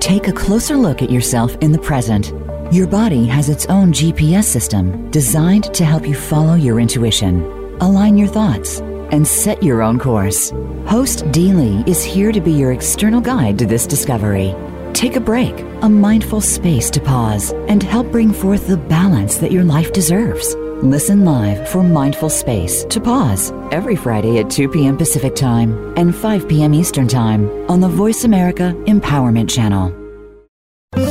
Take 0.01 0.27
a 0.29 0.33
closer 0.33 0.77
look 0.77 1.03
at 1.03 1.11
yourself 1.11 1.57
in 1.61 1.71
the 1.71 1.79
present. 1.79 2.33
Your 2.73 2.89
body 2.89 3.27
has 3.27 3.49
its 3.49 3.67
own 3.67 3.93
GPS 3.93 4.45
system 4.45 5.09
designed 5.11 5.73
to 5.75 5.85
help 5.85 6.07
you 6.07 6.15
follow 6.15 6.55
your 6.55 6.81
intuition, 6.81 7.43
align 7.81 8.19
your 8.19 8.29
thoughts, 8.29 8.81
and 9.13 9.27
set 9.27 9.63
your 9.63 9.83
own 9.83 9.99
course. 9.99 10.51
Host 10.87 11.31
Dee 11.33 11.53
Lee 11.53 11.85
is 11.87 12.03
here 12.03 12.33
to 12.33 12.41
be 12.41 12.53
your 12.53 12.73
external 12.73 13.21
guide 13.21 13.59
to 13.59 13.67
this 13.67 13.87
discovery. 13.87 14.55
Take 14.93 15.17
a 15.17 15.21
break, 15.21 15.59
a 15.83 15.89
mindful 15.89 16.41
space 16.41 16.91
to 16.91 17.01
pause, 17.01 17.53
and 17.69 17.83
help 17.83 18.11
bring 18.13 18.33
forth 18.33 18.69
the 18.69 18.77
balance 18.77 19.37
that 19.37 19.53
your 19.53 19.65
life 19.65 19.93
deserves. 19.93 20.55
Listen 20.83 21.25
live 21.25 21.69
for 21.69 21.83
Mindful 21.83 22.29
Space 22.29 22.85
to 22.85 23.01
Pause 23.01 23.53
every 23.73 23.97
Friday 23.97 24.39
at 24.39 24.51
2 24.51 24.69
p.m. 24.69 24.99
Pacific 24.99 25.35
Time 25.35 25.95
and 25.97 26.15
5 26.15 26.49
p.m. 26.49 26.75
Eastern 26.75 27.09
Time 27.09 27.49
on 27.71 27.81
the 27.81 27.89
Voice 27.89 28.25
America 28.25 28.75
Empowerment 28.87 29.49
Channel. 29.49 29.93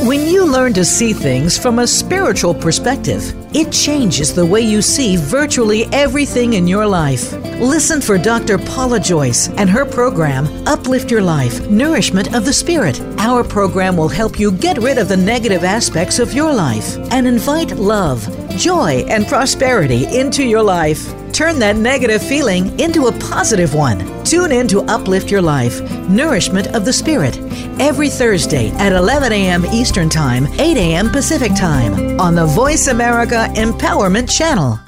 When 0.06 0.26
you 0.26 0.46
learn 0.46 0.74
to 0.74 0.84
see 0.84 1.12
things 1.12 1.58
from 1.58 1.78
a 1.78 1.86
spiritual 1.86 2.54
perspective, 2.54 3.34
it 3.54 3.70
changes 3.70 4.34
the 4.34 4.44
way 4.44 4.60
you 4.60 4.82
see 4.82 5.16
virtually 5.16 5.84
everything 5.92 6.54
in 6.54 6.66
your 6.66 6.86
life. 6.86 7.32
Listen 7.60 8.00
for 8.00 8.18
Dr. 8.18 8.58
Paula 8.58 8.98
Joyce 8.98 9.48
and 9.50 9.70
her 9.70 9.84
program, 9.84 10.46
Uplift 10.66 11.10
Your 11.10 11.22
Life 11.22 11.68
Nourishment 11.70 12.34
of 12.34 12.44
the 12.44 12.52
Spirit. 12.52 13.00
Our 13.18 13.44
program 13.44 13.96
will 13.96 14.08
help 14.08 14.40
you 14.40 14.50
get 14.50 14.78
rid 14.78 14.98
of 14.98 15.08
the 15.08 15.16
negative 15.16 15.62
aspects 15.62 16.18
of 16.18 16.32
your 16.32 16.52
life 16.52 16.96
and 17.12 17.28
invite 17.28 17.70
love, 17.76 18.26
joy, 18.56 19.04
and 19.08 19.26
prosperity 19.26 20.06
into 20.16 20.44
your 20.44 20.62
life. 20.62 21.12
Turn 21.32 21.58
that 21.58 21.76
negative 21.76 22.22
feeling 22.22 22.78
into 22.78 23.06
a 23.06 23.18
positive 23.18 23.74
one. 23.74 23.98
Tune 24.24 24.52
in 24.52 24.68
to 24.68 24.82
Uplift 24.82 25.30
Your 25.30 25.42
Life, 25.42 25.80
Nourishment 26.08 26.68
of 26.68 26.84
the 26.84 26.92
Spirit, 26.92 27.36
every 27.80 28.08
Thursday 28.08 28.70
at 28.78 28.92
11 28.92 29.32
a.m. 29.32 29.66
Eastern 29.66 30.08
Time, 30.08 30.46
8 30.54 30.76
a.m. 30.76 31.10
Pacific 31.10 31.54
Time 31.54 32.20
on 32.20 32.34
the 32.34 32.46
Voice 32.46 32.88
America 32.88 33.48
Empowerment 33.54 34.30
Channel. 34.30 34.78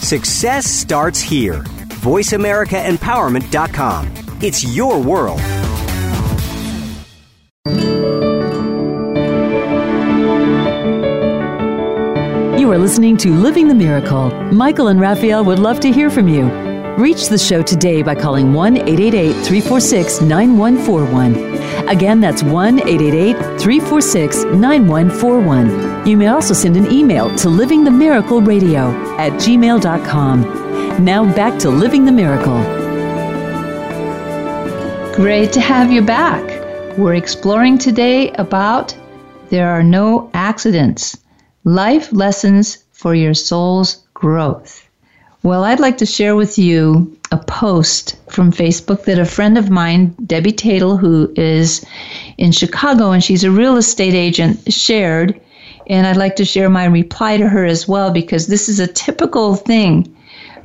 Success 0.00 0.66
starts 0.66 1.20
here. 1.20 1.62
VoiceAmericaEmpowerment.com. 2.02 4.12
It's 4.42 4.64
your 4.64 5.02
world. 5.02 5.40
Are 12.76 12.78
listening 12.78 13.16
to 13.18 13.30
Living 13.30 13.68
the 13.68 13.74
Miracle. 13.74 14.28
Michael 14.52 14.88
and 14.88 15.00
Raphaelle 15.00 15.42
would 15.46 15.58
love 15.58 15.80
to 15.80 15.90
hear 15.90 16.10
from 16.10 16.28
you. 16.28 16.44
Reach 16.98 17.28
the 17.28 17.38
show 17.38 17.62
today 17.62 18.02
by 18.02 18.14
calling 18.14 18.52
1 18.52 18.76
888 18.76 19.32
346 19.32 20.20
9141. 20.20 21.88
Again, 21.88 22.20
that's 22.20 22.42
1 22.42 22.80
888 22.80 23.34
346 23.58 24.44
9141. 24.44 26.06
You 26.06 26.18
may 26.18 26.26
also 26.26 26.52
send 26.52 26.76
an 26.76 26.92
email 26.92 27.34
to 27.36 27.48
livingthemiracleradio 27.48 29.18
at 29.18 29.32
gmail.com. 29.40 31.02
Now 31.02 31.34
back 31.34 31.58
to 31.60 31.70
Living 31.70 32.04
the 32.04 32.12
Miracle. 32.12 32.62
Great 35.14 35.50
to 35.54 35.62
have 35.62 35.90
you 35.90 36.02
back. 36.02 36.44
We're 36.98 37.14
exploring 37.14 37.78
today 37.78 38.32
about 38.32 38.94
There 39.48 39.70
Are 39.70 39.82
No 39.82 40.30
Accidents 40.34 41.16
Life 41.66 42.12
Lessons 42.12 42.84
for 42.92 43.16
Your 43.16 43.34
Soul's 43.34 44.04
Growth. 44.14 44.88
Well, 45.42 45.64
I'd 45.64 45.80
like 45.80 45.98
to 45.98 46.06
share 46.06 46.36
with 46.36 46.60
you 46.60 47.18
a 47.32 47.38
post 47.38 48.14
from 48.30 48.52
Facebook 48.52 49.02
that 49.06 49.18
a 49.18 49.24
friend 49.24 49.58
of 49.58 49.68
mine, 49.68 50.14
Debbie 50.24 50.52
Tatel, 50.52 50.96
who 50.96 51.32
is 51.34 51.84
in 52.38 52.52
Chicago 52.52 53.10
and 53.10 53.24
she's 53.24 53.42
a 53.42 53.50
real 53.50 53.76
estate 53.76 54.14
agent, 54.14 54.72
shared. 54.72 55.40
And 55.88 56.06
I'd 56.06 56.16
like 56.16 56.36
to 56.36 56.44
share 56.44 56.70
my 56.70 56.84
reply 56.84 57.36
to 57.36 57.48
her 57.48 57.64
as 57.64 57.88
well 57.88 58.12
because 58.12 58.46
this 58.46 58.68
is 58.68 58.78
a 58.78 58.86
typical 58.86 59.56
thing 59.56 60.16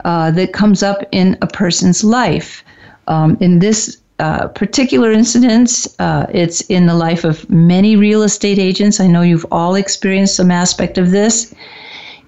uh, 0.05 0.29
that 0.29 0.53
comes 0.53 0.83
up 0.83 1.03
in 1.11 1.35
a 1.41 1.47
person's 1.47 2.03
life. 2.03 2.63
Um, 3.07 3.37
in 3.39 3.57
this 3.57 3.97
uh, 4.21 4.47
particular 4.49 5.11
incidents. 5.11 5.87
uh, 5.97 6.27
it's 6.31 6.61
in 6.69 6.85
the 6.85 6.93
life 6.93 7.23
of 7.23 7.49
many 7.49 7.95
real 7.95 8.21
estate 8.21 8.59
agents. 8.59 8.99
I 8.99 9.07
know 9.07 9.23
you've 9.23 9.47
all 9.51 9.73
experienced 9.73 10.35
some 10.35 10.51
aspect 10.51 10.99
of 10.99 11.09
this. 11.09 11.55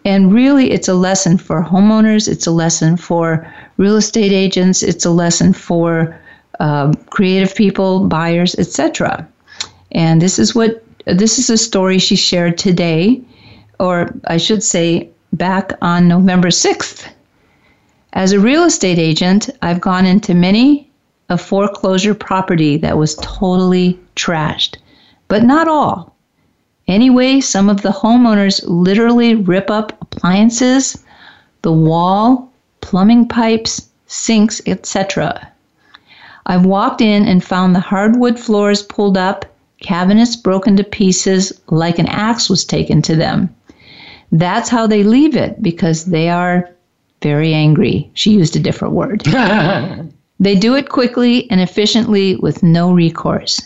And 0.03 0.33
really, 0.33 0.71
it's 0.71 0.87
a 0.87 0.95
lesson 0.95 1.37
for 1.37 1.63
homeowners, 1.63 2.27
it's 2.27 2.47
a 2.47 2.51
lesson 2.51 2.97
for 2.97 3.47
real 3.77 3.95
estate 3.95 4.31
agents, 4.31 4.81
it's 4.81 5.05
a 5.05 5.11
lesson 5.11 5.53
for 5.53 6.19
um, 6.59 6.95
creative 7.11 7.53
people, 7.53 8.07
buyers, 8.07 8.55
etc. 8.55 9.27
And 9.91 10.19
this 10.19 10.39
is 10.39 10.55
what 10.55 10.83
this 11.05 11.37
is 11.37 11.51
a 11.51 11.57
story 11.57 11.99
she 11.99 12.15
shared 12.15 12.57
today, 12.57 13.21
or 13.79 14.09
I 14.25 14.37
should 14.37 14.63
say, 14.63 15.09
back 15.31 15.73
on 15.83 16.07
November 16.07 16.47
6th. 16.49 17.07
As 18.13 18.31
a 18.31 18.39
real 18.39 18.63
estate 18.63 18.97
agent, 18.97 19.51
I've 19.61 19.79
gone 19.79 20.07
into 20.07 20.33
many 20.33 20.89
a 21.29 21.37
foreclosure 21.37 22.13
property 22.13 22.77
that 22.77 22.97
was 22.97 23.15
totally 23.15 23.99
trashed, 24.15 24.77
but 25.27 25.43
not 25.43 25.67
all. 25.67 26.15
Anyway, 26.87 27.39
some 27.39 27.69
of 27.69 27.81
the 27.81 27.89
homeowners 27.89 28.61
literally 28.67 29.35
rip 29.35 29.69
up 29.69 29.97
appliances, 30.01 31.01
the 31.61 31.71
wall, 31.71 32.51
plumbing 32.81 33.27
pipes, 33.27 33.89
sinks, 34.07 34.61
etc. 34.65 35.49
I've 36.45 36.65
walked 36.65 37.01
in 37.01 37.25
and 37.25 37.43
found 37.43 37.73
the 37.73 37.79
hardwood 37.79 38.37
floors 38.37 38.83
pulled 38.83 39.17
up, 39.17 39.45
cabinets 39.81 40.35
broken 40.35 40.75
to 40.77 40.83
pieces 40.83 41.53
like 41.69 41.99
an 41.99 42.07
axe 42.07 42.49
was 42.49 42.65
taken 42.65 43.01
to 43.03 43.15
them. 43.15 43.53
That's 44.31 44.69
how 44.69 44.87
they 44.87 45.03
leave 45.03 45.35
it 45.35 45.61
because 45.61 46.05
they 46.05 46.29
are 46.29 46.69
very 47.21 47.53
angry. 47.53 48.09
She 48.13 48.31
used 48.31 48.55
a 48.55 48.59
different 48.59 48.93
word. 48.93 49.23
they 50.43 50.55
do 50.55 50.75
it 50.75 50.89
quickly 50.89 51.49
and 51.49 51.61
efficiently 51.61 52.35
with 52.37 52.63
no 52.63 52.93
recourse. 52.93 53.61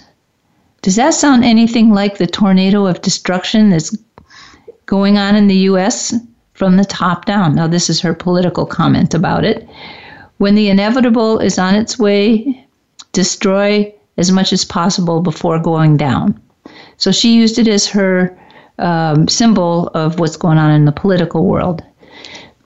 Does 0.81 0.95
that 0.95 1.13
sound 1.13 1.43
anything 1.43 1.89
like 1.91 2.17
the 2.17 2.27
tornado 2.27 2.85
of 2.85 3.01
destruction 3.01 3.69
that's 3.69 3.97
going 4.85 5.17
on 5.17 5.35
in 5.35 5.47
the 5.47 5.65
U.S. 5.71 6.13
from 6.53 6.77
the 6.77 6.85
top 6.85 7.25
down? 7.25 7.55
Now, 7.55 7.67
this 7.67 7.89
is 7.89 7.99
her 8.01 8.13
political 8.13 8.65
comment 8.65 9.13
about 9.13 9.43
it. 9.43 9.67
When 10.37 10.55
the 10.55 10.69
inevitable 10.69 11.39
is 11.39 11.57
on 11.57 11.73
its 11.73 11.97
way, 11.97 12.65
destroy 13.11 13.93
as 14.17 14.31
much 14.31 14.53
as 14.53 14.63
possible 14.63 15.21
before 15.21 15.59
going 15.59 15.97
down. 15.97 16.39
So 16.97 17.11
she 17.11 17.33
used 17.33 17.57
it 17.57 17.67
as 17.67 17.87
her 17.87 18.37
um, 18.77 19.27
symbol 19.27 19.87
of 19.89 20.19
what's 20.19 20.37
going 20.37 20.57
on 20.57 20.71
in 20.71 20.85
the 20.85 20.91
political 20.91 21.45
world. 21.45 21.83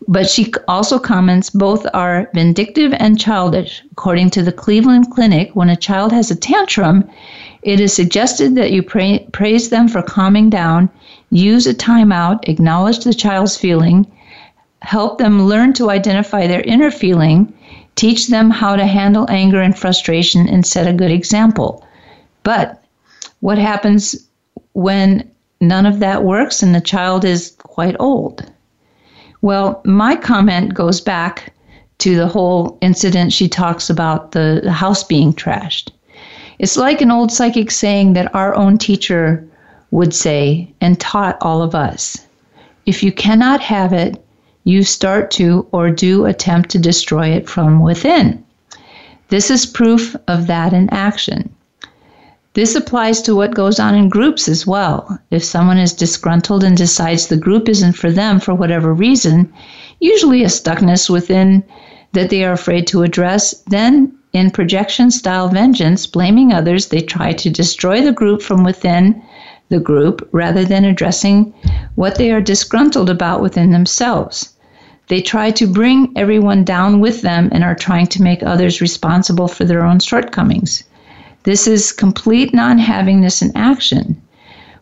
But 0.08 0.30
she 0.30 0.52
also 0.68 0.97
comments 0.99 1.49
both 1.49 1.86
are 1.93 2.30
vindictive 2.34 2.93
and 2.97 3.20
childish. 3.20 3.84
According 3.91 4.32
to 4.32 4.41
the 4.41 4.52
Cleveland 4.52 5.12
Clinic, 5.12 5.52
when 5.54 5.70
a 5.70 5.76
child 5.76 6.12
has 6.12 6.32
a 6.32 6.36
tantrum, 6.36 7.08
it 7.62 7.80
is 7.80 7.93
suggested 7.93 8.56
that 8.56 8.72
you 8.72 8.82
praise 8.82 9.70
them 9.70 9.88
for 9.88 10.02
calming 10.02 10.49
down, 10.49 10.89
use 11.30 11.68
a 11.68 11.74
timeout, 11.74 12.49
acknowledge 12.49 13.04
the 13.04 13.14
child's 13.14 13.56
feeling, 13.56 14.12
help 14.82 15.20
them 15.20 15.43
learn 15.43 15.74
to 15.74 15.91
identify 15.91 16.47
their 16.47 16.62
inner 16.62 16.89
feeling, 16.89 17.54
teach 17.95 18.28
them 18.28 18.49
how 18.49 18.76
to 18.76 18.86
handle 18.86 19.28
anger 19.30 19.62
and 19.62 19.78
frustration, 19.78 20.47
and 20.47 20.66
set 20.66 20.88
a 20.88 20.93
good 20.93 21.12
example. 21.12 21.86
But 22.41 22.84
what 23.41 23.60
happens 23.60 24.28
when 24.74 25.30
none 25.60 25.86
of 25.86 25.99
that 25.99 26.24
works 26.24 26.64
and 26.64 26.74
the 26.74 26.82
child 26.82 27.24
is 27.24 27.56
quite 27.60 27.95
old? 27.99 28.52
Well, 29.42 29.82
my 29.86 30.16
comment 30.16 30.74
goes 30.74 31.02
back 31.02 31.54
to 32.00 32.16
the 32.16 32.28
whole 32.28 32.78
incident 32.82 33.34
she 33.34 33.48
talks 33.48 33.89
about 33.89 34.32
the 34.32 34.72
house 34.72 35.04
being 35.04 35.34
trashed. 35.34 35.89
It's 36.60 36.78
like 36.78 37.02
an 37.02 37.12
old 37.12 37.32
psychic 37.32 37.72
saying 37.72 38.14
that 38.14 38.34
our 38.36 38.54
own 38.56 38.78
teacher 38.78 39.48
would 39.89 40.14
say 40.14 40.72
and 40.80 41.00
taught 41.00 41.38
all 41.42 41.62
of 41.62 41.76
us. 41.76 42.26
If 42.86 43.04
you 43.04 43.12
cannot 43.12 43.62
have 43.62 43.94
it, 43.94 44.24
you 44.64 44.84
start 44.84 45.32
to 45.32 45.68
or 45.72 45.89
do 45.89 46.26
attempt 46.26 46.70
to 46.72 46.80
destroy 46.80 47.30
it 47.30 47.50
from 47.50 47.82
within. 47.82 48.44
This 49.30 49.50
is 49.50 49.66
proof 49.66 50.16
of 50.28 50.48
that 50.48 50.74
in 50.74 50.89
action. 50.92 51.54
This 52.54 52.76
applies 52.76 53.22
to 53.22 53.34
what 53.34 53.56
goes 53.56 53.80
on 53.80 53.95
in 53.95 54.10
groups 54.10 54.49
as 54.49 54.68
well. 54.68 55.18
If 55.32 55.41
someone 55.41 55.78
is 55.78 55.93
disgruntled 55.93 56.66
and 56.66 56.76
decides 56.76 57.28
the 57.28 57.38
group 57.38 57.70
isn't 57.70 57.93
for 57.93 58.12
them 58.12 58.41
for 58.41 58.54
whatever 58.54 58.93
reason, 58.93 59.54
usually 60.02 60.43
a 60.43 60.47
stuckness 60.47 61.10
within 61.10 61.64
that 62.12 62.30
they 62.30 62.43
are 62.43 62.52
afraid 62.52 62.88
to 62.88 63.04
address, 63.04 63.54
then 63.68 64.12
in 64.34 64.52
projection 64.52 65.12
style 65.12 65.47
vengeance, 65.47 66.06
blaming 66.06 66.52
others, 66.52 66.88
they 66.88 66.99
try 66.99 67.32
to 67.32 67.49
destroy 67.49 68.02
the 68.02 68.12
group 68.12 68.41
from 68.41 68.66
within 68.66 69.22
the 69.70 69.80
group 69.80 70.28
rather 70.34 70.66
than 70.66 70.84
addressing 70.84 71.54
what 71.95 72.16
they 72.16 72.32
are 72.32 72.41
disgruntled 72.41 73.10
about 73.10 73.41
within 73.41 73.72
themselves. 73.72 74.54
They 75.08 75.22
try 75.22 75.52
to 75.52 75.68
bring 75.68 76.12
everyone 76.18 76.66
down 76.66 76.99
with 76.99 77.22
them 77.22 77.47
and 77.54 77.64
are 77.64 77.76
trying 77.76 78.08
to 78.08 78.22
make 78.22 78.43
others 78.43 78.82
responsible 78.82 79.47
for 79.47 79.64
their 79.64 79.86
own 79.86 79.99
shortcomings. 79.99 80.84
This 81.44 81.66
is 81.66 81.92
complete 81.92 82.54
non 82.54 82.78
havingness 82.78 83.42
in 83.42 83.52
action. 83.56 84.22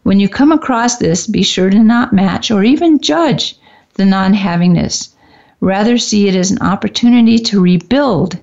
When 0.04 0.20
you 0.20 0.28
come 0.28 0.52
across 0.52 0.98
this, 0.98 1.26
be 1.26 1.44
sure 1.44 1.70
to 1.70 1.80
not 1.80 2.12
match 2.12 2.52
or 2.52 2.64
even 2.64 3.00
judge 3.00 3.58
the 3.94 4.06
non 4.06 4.34
havingness. 4.34 5.10
Rather, 5.62 5.98
see 5.98 6.28
it 6.28 6.36
as 6.36 6.52
an 6.52 6.62
opportunity 6.62 7.40
to 7.40 7.62
rebuild 7.62 8.38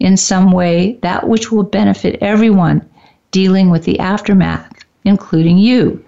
in 0.00 0.16
some 0.16 0.52
way 0.52 0.98
that 1.02 1.28
which 1.28 1.50
will 1.50 1.62
benefit 1.62 2.18
everyone 2.22 2.82
dealing 3.30 3.68
with 3.68 3.84
the 3.84 3.98
aftermath, 3.98 4.72
including 5.04 5.58
you. 5.58 6.02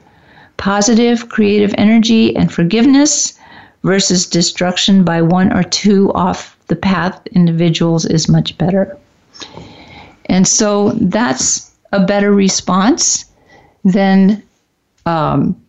Positive, 0.56 1.28
creative 1.28 1.74
energy 1.76 2.34
and 2.36 2.52
forgiveness 2.52 3.38
versus 3.82 4.26
destruction 4.26 5.04
by 5.04 5.22
one 5.22 5.52
or 5.52 5.62
two 5.62 6.12
off 6.12 6.56
the 6.68 6.76
path 6.76 7.20
individuals 7.32 8.04
is 8.04 8.28
much 8.28 8.56
better. 8.58 8.96
And 10.30 10.46
so 10.46 10.90
that's 10.90 11.72
a 11.90 12.06
better 12.06 12.32
response 12.32 13.24
than 13.84 14.42
um, 15.04 15.60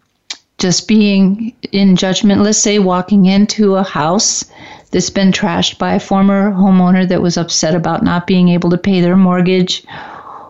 just 0.60 0.88
being 0.88 1.56
in 1.72 1.96
judgment. 1.96 2.44
Let's 2.44 2.62
say 2.62 2.78
walking 2.78 3.26
into 3.26 3.76
a 3.76 3.84
house 3.84 4.46
that's 4.92 5.10
been 5.10 5.32
trashed 5.32 5.80
by 5.80 5.96
a 5.96 6.00
former 6.00 6.52
homeowner 6.52 7.08
that 7.10 7.24
was 7.24 7.38
upset 7.38 7.74
about 7.74 8.04
not 8.04 8.28
being 8.28 8.50
able 8.50 8.70
to 8.70 8.78
pay 8.78 9.02
their 9.02 9.18
mortgage 9.18 9.84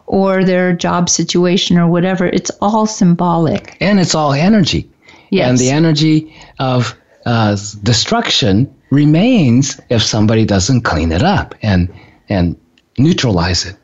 or 0.07 0.43
their 0.43 0.73
job 0.73 1.09
situation 1.09 1.77
or 1.77 1.87
whatever. 1.87 2.25
It's 2.25 2.51
all 2.61 2.85
symbolic. 2.85 3.77
And 3.79 3.97
it's 3.97 4.13
all 4.13 4.33
energy. 4.33 4.89
Yes. 5.29 5.47
And 5.47 5.57
the 5.57 5.69
energy 5.69 6.35
of 6.59 6.97
uh, 7.25 7.55
destruction 7.81 8.75
remains 8.89 9.79
if 9.89 10.03
somebody 10.03 10.43
doesn't 10.43 10.81
clean 10.81 11.13
it 11.13 11.23
up 11.23 11.55
and 11.61 11.87
and 12.27 12.57
neutralize 12.97 13.65
it. 13.65 13.77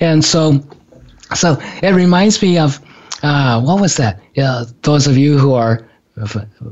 And 0.00 0.24
so, 0.24 0.60
so 1.34 1.58
it 1.82 1.94
reminds 1.94 2.40
me 2.42 2.58
of 2.58 2.80
uh, 3.22 3.60
what 3.60 3.80
was 3.80 3.96
that? 3.96 4.20
Yeah, 4.34 4.64
those 4.82 5.06
of 5.06 5.16
you 5.16 5.38
who 5.38 5.54
are 5.54 5.88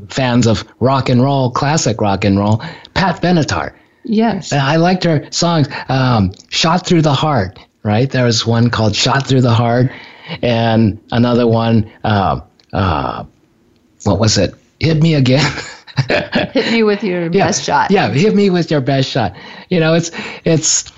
fans 0.09 0.47
of 0.47 0.65
rock 0.81 1.09
and 1.09 1.23
roll, 1.23 1.51
classic 1.51 2.01
rock 2.01 2.25
and 2.25 2.39
roll, 2.39 2.63
Pat 2.95 3.21
Benatar. 3.23 3.75
Yes. 4.05 4.53
I 4.53 4.77
liked 4.77 5.05
her 5.05 5.27
songs, 5.31 5.69
um, 5.89 6.33
Shot 6.49 6.87
Through 6.87 7.03
the 7.03 7.13
Heart, 7.13 7.59
right? 7.83 8.09
There 8.09 8.25
was 8.25 8.47
one 8.47 8.71
called 8.71 8.95
Shot 8.95 9.27
Through 9.27 9.41
the 9.41 9.55
Heart, 9.55 9.91
and 10.43 11.01
another 11.11 11.47
one, 11.47 11.91
uh, 12.05 12.41
uh, 12.73 13.25
what 14.05 14.19
was 14.21 14.39
it? 14.39 14.55
Hit 14.79 15.03
Me 15.03 15.15
Again. 15.15 15.53
hit 16.53 16.71
me 16.71 16.83
with 16.83 17.03
your 17.03 17.23
yeah, 17.23 17.47
best 17.47 17.65
shot. 17.65 17.91
Yeah, 17.91 18.11
hit 18.11 18.35
me 18.35 18.51
with 18.51 18.71
your 18.71 18.81
best 18.81 19.11
shot. 19.11 19.35
You 19.71 19.81
know, 19.81 19.95
it's 19.95 20.11
it's 20.45 20.93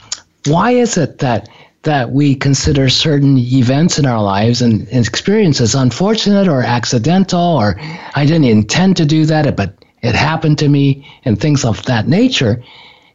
why 0.46 0.72
is 0.72 0.96
it 0.96 1.18
that 1.18 1.48
that 1.88 2.12
we 2.12 2.34
consider 2.34 2.90
certain 2.90 3.38
events 3.38 3.98
in 3.98 4.04
our 4.04 4.22
lives 4.22 4.60
and, 4.60 4.86
and 4.88 5.06
experiences 5.06 5.74
unfortunate 5.74 6.46
or 6.46 6.62
accidental 6.62 7.56
or 7.56 7.80
I 8.14 8.26
didn't 8.26 8.44
intend 8.44 8.98
to 8.98 9.06
do 9.06 9.24
that, 9.24 9.56
but 9.56 9.72
it 10.02 10.14
happened 10.14 10.58
to 10.58 10.68
me 10.68 11.08
and 11.24 11.40
things 11.40 11.64
of 11.64 11.82
that 11.86 12.06
nature 12.06 12.62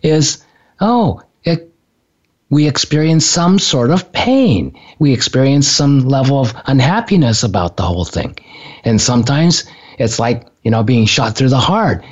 is 0.02 0.44
oh, 0.82 1.22
it 1.44 1.72
we 2.50 2.68
experience 2.68 3.28
some 3.28 3.60
sort 3.60 3.92
of 3.92 4.12
pain. 4.12 4.76
We 4.98 5.14
experience 5.14 5.68
some 5.68 6.08
level 6.08 6.40
of 6.40 6.56
unhappiness 6.66 7.44
about 7.44 7.78
the 7.78 7.84
whole 7.84 8.06
thing. 8.06 8.36
And 8.86 9.00
sometimes 9.00 9.66
it's 10.00 10.18
like, 10.18 10.48
you 10.64 10.72
know, 10.72 10.82
being 10.82 11.06
shot 11.06 11.36
through 11.36 11.50
the 11.50 11.60
heart. 11.60 12.04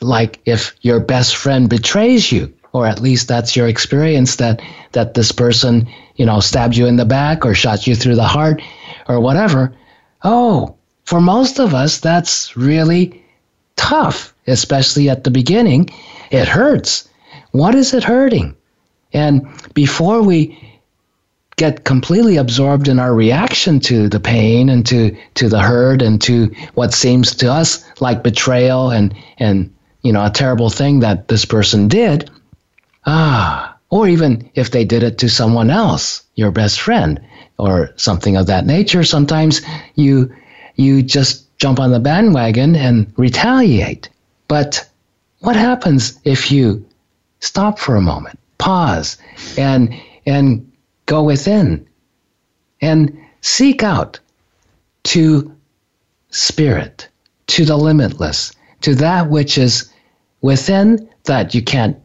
Like 0.00 0.40
if 0.46 0.74
your 0.80 0.98
best 0.98 1.36
friend 1.36 1.68
betrays 1.68 2.32
you, 2.32 2.54
or 2.72 2.86
at 2.86 3.00
least 3.00 3.28
that's 3.28 3.56
your 3.56 3.68
experience 3.68 4.36
that, 4.36 4.62
that 4.92 5.14
this 5.14 5.32
person, 5.32 5.88
you 6.16 6.24
know, 6.24 6.40
stabbed 6.40 6.76
you 6.76 6.86
in 6.86 6.96
the 6.96 7.04
back 7.04 7.44
or 7.44 7.54
shot 7.54 7.86
you 7.86 7.94
through 7.94 8.14
the 8.14 8.24
heart 8.24 8.62
or 9.08 9.20
whatever. 9.20 9.74
Oh, 10.22 10.76
for 11.04 11.20
most 11.20 11.58
of 11.58 11.74
us, 11.74 11.98
that's 11.98 12.56
really 12.56 13.24
tough, 13.76 14.34
especially 14.46 15.08
at 15.08 15.24
the 15.24 15.30
beginning. 15.30 15.90
It 16.30 16.46
hurts. 16.46 17.08
What 17.50 17.74
is 17.74 17.92
it 17.94 18.04
hurting? 18.04 18.54
And 19.12 19.48
before 19.74 20.22
we 20.22 20.56
get 21.56 21.84
completely 21.84 22.36
absorbed 22.36 22.86
in 22.86 22.98
our 22.98 23.12
reaction 23.12 23.80
to 23.80 24.08
the 24.08 24.20
pain 24.20 24.68
and 24.68 24.86
to, 24.86 25.16
to 25.34 25.48
the 25.48 25.60
hurt 25.60 26.00
and 26.00 26.22
to 26.22 26.54
what 26.74 26.94
seems 26.94 27.34
to 27.34 27.52
us 27.52 27.84
like 28.00 28.22
betrayal 28.22 28.90
and, 28.90 29.14
and 29.38 29.74
you 30.02 30.12
know 30.12 30.24
a 30.24 30.30
terrible 30.30 30.70
thing 30.70 31.00
that 31.00 31.28
this 31.28 31.44
person 31.44 31.86
did 31.88 32.30
ah 33.10 33.76
or 33.90 34.06
even 34.06 34.48
if 34.54 34.70
they 34.70 34.84
did 34.84 35.02
it 35.02 35.18
to 35.18 35.28
someone 35.28 35.70
else 35.70 36.22
your 36.36 36.50
best 36.50 36.80
friend 36.80 37.20
or 37.58 37.92
something 37.96 38.36
of 38.36 38.46
that 38.46 38.66
nature 38.66 39.04
sometimes 39.04 39.60
you 39.94 40.32
you 40.76 41.02
just 41.02 41.46
jump 41.60 41.78
on 41.78 41.92
the 41.92 42.00
bandwagon 42.00 42.74
and 42.74 43.12
retaliate. 43.16 44.08
But 44.48 44.88
what 45.40 45.56
happens 45.56 46.18
if 46.24 46.50
you 46.50 46.84
stop 47.40 47.78
for 47.78 47.96
a 47.96 48.00
moment 48.00 48.38
pause 48.58 49.16
and 49.56 49.94
and 50.26 50.70
go 51.06 51.22
within 51.22 51.86
and 52.82 53.16
seek 53.40 53.82
out 53.82 54.20
to 55.02 55.54
spirit, 56.30 57.08
to 57.46 57.64
the 57.64 57.76
limitless, 57.76 58.52
to 58.82 58.94
that 58.96 59.30
which 59.30 59.56
is 59.56 59.90
within 60.42 61.08
that 61.24 61.54
you 61.54 61.62
can't 61.62 61.96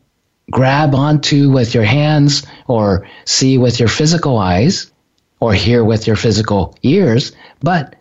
grab 0.51 0.93
onto 0.93 1.49
with 1.51 1.73
your 1.73 1.83
hands 1.83 2.45
or 2.67 3.07
see 3.25 3.57
with 3.57 3.79
your 3.79 3.89
physical 3.89 4.37
eyes 4.37 4.91
or 5.39 5.53
hear 5.53 5.83
with 5.83 6.07
your 6.07 6.15
physical 6.15 6.75
ears, 6.83 7.31
but 7.61 7.95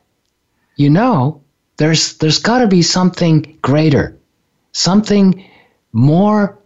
you 0.77 0.91
know 0.91 1.41
there's 1.77 2.19
there's 2.19 2.39
got 2.39 2.59
to 2.59 2.69
be 2.69 2.83
something 2.83 3.59
greater, 3.63 4.17
something 4.73 5.45
more 5.93 6.59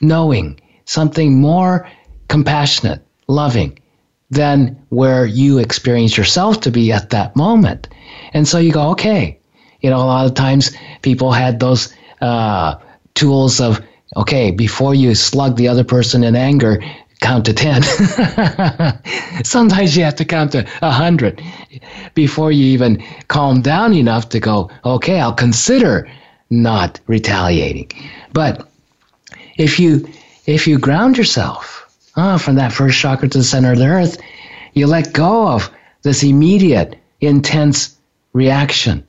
knowing, 0.00 0.60
something 0.84 1.40
more 1.40 1.88
compassionate, 2.28 3.04
loving 3.28 3.78
than 4.30 4.82
where 4.88 5.24
you 5.24 5.58
experience 5.58 6.16
yourself 6.16 6.60
to 6.60 6.70
be 6.70 6.92
at 6.92 7.10
that 7.10 7.36
moment. 7.36 7.88
And 8.32 8.46
so 8.46 8.58
you 8.58 8.72
go, 8.72 8.90
okay. 8.90 9.38
You 9.80 9.90
know, 9.90 9.98
a 9.98 10.04
lot 10.06 10.26
of 10.26 10.34
times 10.34 10.76
people 11.02 11.32
had 11.32 11.60
those 11.60 11.94
uh, 12.20 12.76
tools 13.14 13.60
of, 13.60 13.80
okay, 14.14 14.50
before 14.50 14.94
you 14.94 15.14
slug 15.14 15.56
the 15.56 15.68
other 15.68 15.84
person 15.84 16.22
in 16.22 16.36
anger, 16.36 16.82
count 17.20 17.46
to 17.46 17.52
10. 17.52 17.82
Sometimes 19.44 19.96
you 19.96 20.04
have 20.04 20.16
to 20.16 20.24
count 20.24 20.52
to 20.52 20.62
100 20.80 21.42
before 22.14 22.52
you 22.52 22.66
even 22.66 23.02
calm 23.28 23.62
down 23.62 23.94
enough 23.94 24.28
to 24.30 24.40
go, 24.40 24.70
okay, 24.84 25.18
I'll 25.18 25.32
consider 25.32 26.08
not 26.50 27.00
retaliating. 27.06 27.90
But 28.32 28.68
if 29.56 29.80
you 29.80 30.08
if 30.46 30.66
you 30.66 30.78
ground 30.78 31.18
yourself 31.18 31.88
uh, 32.14 32.38
from 32.38 32.54
that 32.56 32.72
first 32.72 32.98
chakra 32.98 33.28
to 33.28 33.38
the 33.38 33.44
center 33.44 33.72
of 33.72 33.78
the 33.78 33.86
earth, 33.86 34.18
you 34.74 34.86
let 34.86 35.12
go 35.12 35.48
of 35.48 35.70
this 36.02 36.22
immediate, 36.22 36.96
intense 37.20 37.96
reaction. 38.32 39.04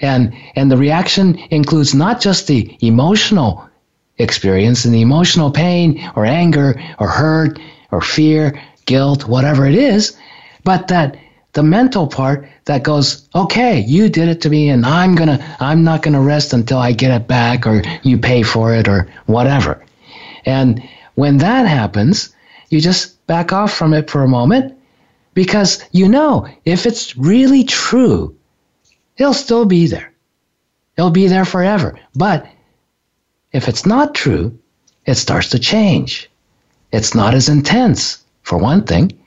And 0.00 0.34
and 0.54 0.70
the 0.70 0.76
reaction 0.76 1.36
includes 1.50 1.94
not 1.94 2.20
just 2.20 2.46
the 2.46 2.76
emotional 2.80 3.65
experience 4.18 4.84
and 4.84 4.94
the 4.94 5.00
emotional 5.00 5.50
pain 5.50 6.10
or 6.16 6.24
anger 6.24 6.80
or 6.98 7.08
hurt 7.08 7.58
or 7.90 8.00
fear, 8.00 8.60
guilt, 8.86 9.26
whatever 9.26 9.66
it 9.66 9.74
is, 9.74 10.16
but 10.64 10.88
that 10.88 11.16
the 11.52 11.62
mental 11.62 12.06
part 12.06 12.48
that 12.66 12.82
goes, 12.82 13.28
okay, 13.34 13.80
you 13.80 14.08
did 14.08 14.28
it 14.28 14.40
to 14.42 14.50
me 14.50 14.68
and 14.68 14.84
I'm 14.84 15.14
gonna, 15.14 15.56
I'm 15.60 15.84
not 15.84 16.02
gonna 16.02 16.20
rest 16.20 16.52
until 16.52 16.78
I 16.78 16.92
get 16.92 17.10
it 17.10 17.26
back 17.26 17.66
or 17.66 17.82
you 18.02 18.18
pay 18.18 18.42
for 18.42 18.74
it 18.74 18.88
or 18.88 19.08
whatever. 19.26 19.84
And 20.44 20.86
when 21.14 21.38
that 21.38 21.66
happens, 21.66 22.34
you 22.68 22.80
just 22.80 23.26
back 23.26 23.52
off 23.52 23.72
from 23.72 23.94
it 23.94 24.10
for 24.10 24.22
a 24.22 24.28
moment 24.28 24.76
because 25.34 25.84
you 25.92 26.08
know 26.08 26.46
if 26.64 26.86
it's 26.86 27.16
really 27.16 27.64
true, 27.64 28.36
it'll 29.16 29.34
still 29.34 29.64
be 29.64 29.86
there. 29.86 30.12
It'll 30.96 31.10
be 31.10 31.28
there 31.28 31.44
forever. 31.44 31.98
But 32.14 32.46
if 33.56 33.68
it's 33.68 33.86
not 33.86 34.14
true, 34.14 34.56
it 35.06 35.14
starts 35.14 35.48
to 35.50 35.58
change. 35.58 36.30
It's 36.92 37.14
not 37.14 37.32
as 37.34 37.48
intense, 37.48 38.22
for 38.42 38.58
one 38.58 38.84
thing. 38.84 39.18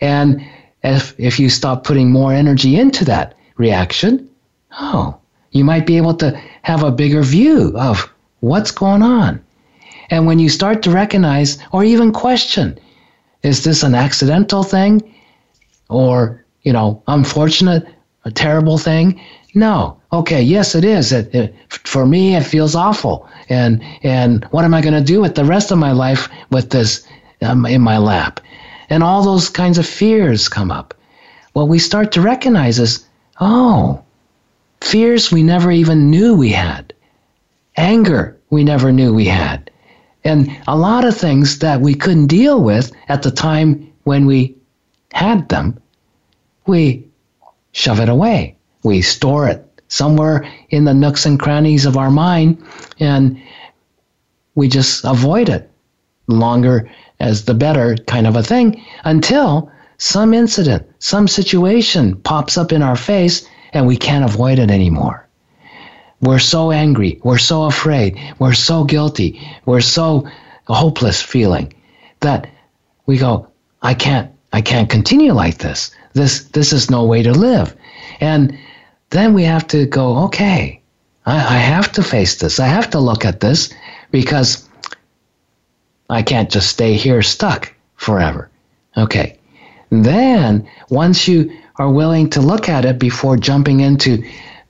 And 0.00 0.44
if, 0.82 1.14
if 1.18 1.38
you 1.38 1.50
stop 1.50 1.84
putting 1.84 2.10
more 2.10 2.32
energy 2.32 2.78
into 2.78 3.04
that 3.04 3.34
reaction, 3.56 4.28
oh, 4.80 5.18
you 5.50 5.64
might 5.64 5.86
be 5.86 5.98
able 5.98 6.14
to 6.14 6.30
have 6.62 6.82
a 6.82 6.90
bigger 6.90 7.22
view 7.22 7.72
of 7.76 8.10
what's 8.40 8.70
going 8.70 9.02
on. 9.02 9.44
And 10.10 10.26
when 10.26 10.38
you 10.38 10.48
start 10.48 10.82
to 10.82 10.90
recognize 10.90 11.58
or 11.72 11.84
even 11.84 12.10
question, 12.12 12.78
is 13.42 13.64
this 13.64 13.82
an 13.82 13.94
accidental 13.94 14.62
thing 14.62 15.14
or, 15.90 16.44
you 16.62 16.72
know, 16.72 17.02
unfortunate, 17.06 17.86
a 18.24 18.30
terrible 18.30 18.78
thing? 18.78 19.20
No. 19.54 20.00
Okay, 20.14 20.42
yes, 20.42 20.76
it 20.76 20.84
is. 20.84 21.12
It, 21.12 21.34
it, 21.34 21.54
for 21.70 22.06
me, 22.06 22.36
it 22.36 22.44
feels 22.44 22.76
awful. 22.76 23.28
And 23.48 23.82
and 24.02 24.44
what 24.46 24.64
am 24.64 24.72
I 24.72 24.80
going 24.80 24.94
to 24.94 25.12
do 25.12 25.20
with 25.20 25.34
the 25.34 25.44
rest 25.44 25.72
of 25.72 25.78
my 25.78 25.90
life 25.90 26.28
with 26.50 26.70
this 26.70 27.06
um, 27.42 27.66
in 27.66 27.82
my 27.82 27.98
lap? 27.98 28.40
And 28.88 29.02
all 29.02 29.24
those 29.24 29.48
kinds 29.48 29.78
of 29.78 29.86
fears 29.86 30.48
come 30.48 30.70
up. 30.70 30.94
What 31.52 31.68
we 31.68 31.80
start 31.80 32.12
to 32.12 32.20
recognize 32.20 32.78
is, 32.78 33.04
oh, 33.40 34.04
fears 34.80 35.32
we 35.32 35.42
never 35.42 35.72
even 35.72 36.10
knew 36.10 36.36
we 36.36 36.50
had, 36.50 36.94
anger 37.76 38.38
we 38.50 38.62
never 38.62 38.92
knew 38.92 39.12
we 39.12 39.24
had, 39.24 39.70
and 40.22 40.56
a 40.68 40.76
lot 40.76 41.04
of 41.04 41.16
things 41.16 41.58
that 41.58 41.80
we 41.80 41.94
couldn't 41.94 42.28
deal 42.28 42.62
with 42.62 42.92
at 43.08 43.22
the 43.22 43.32
time 43.32 43.92
when 44.04 44.26
we 44.26 44.56
had 45.12 45.48
them, 45.48 45.80
we 46.66 47.08
shove 47.72 47.98
it 47.98 48.08
away 48.08 48.56
we 48.84 49.00
store 49.00 49.48
it 49.48 49.73
somewhere 49.94 50.44
in 50.70 50.84
the 50.84 50.92
nooks 50.92 51.24
and 51.24 51.38
crannies 51.38 51.86
of 51.86 51.96
our 51.96 52.10
mind, 52.10 52.60
and 52.98 53.40
we 54.56 54.68
just 54.68 55.04
avoid 55.04 55.48
it. 55.48 55.70
Longer 56.26 56.90
as 57.20 57.44
the 57.44 57.54
better 57.54 57.96
kind 58.06 58.26
of 58.26 58.34
a 58.34 58.42
thing 58.42 58.82
until 59.04 59.70
some 59.98 60.34
incident, 60.34 60.86
some 60.98 61.28
situation 61.28 62.16
pops 62.16 62.58
up 62.58 62.72
in 62.72 62.82
our 62.82 62.96
face 62.96 63.46
and 63.72 63.86
we 63.86 63.96
can't 63.96 64.24
avoid 64.24 64.58
it 64.58 64.70
anymore. 64.70 65.28
We're 66.20 66.38
so 66.38 66.72
angry, 66.72 67.20
we're 67.22 67.38
so 67.38 67.64
afraid, 67.64 68.18
we're 68.38 68.54
so 68.54 68.84
guilty, 68.84 69.40
we're 69.66 69.82
so 69.82 70.26
hopeless 70.66 71.20
feeling 71.20 71.72
that 72.20 72.48
we 73.06 73.18
go, 73.18 73.48
I 73.82 73.94
can't, 73.94 74.32
I 74.52 74.62
can't 74.62 74.88
continue 74.88 75.34
like 75.34 75.58
this. 75.58 75.90
This, 76.14 76.44
this 76.44 76.72
is 76.72 76.90
no 76.90 77.04
way 77.04 77.22
to 77.22 77.32
live. 77.32 77.76
And 78.20 78.58
then 79.10 79.34
we 79.34 79.44
have 79.44 79.66
to 79.68 79.86
go, 79.86 80.24
okay, 80.24 80.80
I, 81.26 81.36
I 81.36 81.58
have 81.58 81.92
to 81.92 82.02
face 82.02 82.36
this. 82.36 82.60
I 82.60 82.66
have 82.66 82.90
to 82.90 83.00
look 83.00 83.24
at 83.24 83.40
this 83.40 83.72
because 84.10 84.68
I 86.10 86.22
can't 86.22 86.50
just 86.50 86.68
stay 86.68 86.94
here 86.94 87.22
stuck 87.22 87.74
forever. 87.96 88.50
Okay. 88.96 89.38
Then, 89.90 90.68
once 90.88 91.28
you 91.28 91.56
are 91.76 91.90
willing 91.90 92.30
to 92.30 92.40
look 92.40 92.68
at 92.68 92.84
it 92.84 92.98
before 92.98 93.36
jumping 93.36 93.80
into, 93.80 94.24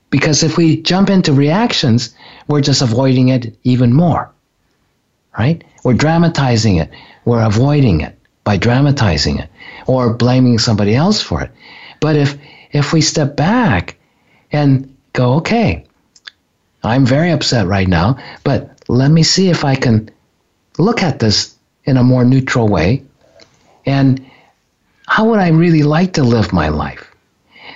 because 0.09 0.43
if 0.43 0.57
we 0.57 0.81
jump 0.81 1.09
into 1.09 1.33
reactions, 1.33 2.15
we're 2.47 2.61
just 2.61 2.81
avoiding 2.81 3.29
it 3.29 3.57
even 3.63 3.93
more. 3.93 4.31
Right? 5.37 5.63
We're 5.83 5.93
dramatizing 5.93 6.77
it. 6.77 6.89
We're 7.25 7.43
avoiding 7.43 8.01
it 8.01 8.17
by 8.43 8.57
dramatizing 8.57 9.39
it 9.39 9.49
or 9.87 10.13
blaming 10.13 10.59
somebody 10.59 10.95
else 10.95 11.21
for 11.21 11.41
it. 11.41 11.51
But 11.99 12.15
if 12.15 12.37
if 12.71 12.93
we 12.93 13.01
step 13.01 13.35
back 13.35 13.97
and 14.55 14.95
go, 15.13 15.33
okay, 15.33 15.85
I'm 16.83 17.05
very 17.05 17.31
upset 17.31 17.67
right 17.67 17.87
now, 17.87 18.17
but 18.43 18.79
let 18.87 19.11
me 19.11 19.23
see 19.23 19.49
if 19.49 19.65
I 19.65 19.75
can 19.75 20.09
look 20.77 21.03
at 21.03 21.19
this 21.19 21.55
in 21.83 21.97
a 21.97 22.03
more 22.03 22.23
neutral 22.23 22.67
way. 22.67 23.03
And 23.85 24.25
how 25.07 25.25
would 25.25 25.39
I 25.39 25.49
really 25.49 25.83
like 25.83 26.13
to 26.13 26.23
live 26.23 26.53
my 26.53 26.69
life? 26.69 27.13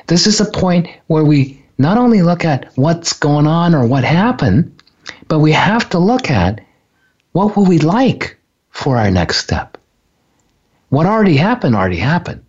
This 0.08 0.26
is 0.26 0.40
a 0.40 0.52
point 0.52 0.88
where 1.08 1.26
we 1.26 1.62
not 1.78 1.98
only 1.98 2.22
look 2.22 2.46
at 2.46 2.72
what's 2.76 3.14
going 3.14 3.48
on 3.48 3.76
or 3.76 3.86
what 3.86 4.04
happened, 4.04 4.82
but 5.28 5.40
we 5.40 5.52
have 5.52 5.90
to 5.90 6.00
look 6.00 6.32
at 6.32 6.62
what 7.34 7.56
would 7.56 7.68
we 7.68 7.80
like 7.80 8.38
for 8.72 8.98
our 8.98 9.12
next 9.12 9.38
step. 9.38 9.78
What 10.90 11.06
already 11.06 11.38
happened 11.38 11.76
already 11.76 11.98
happened. 11.98 12.44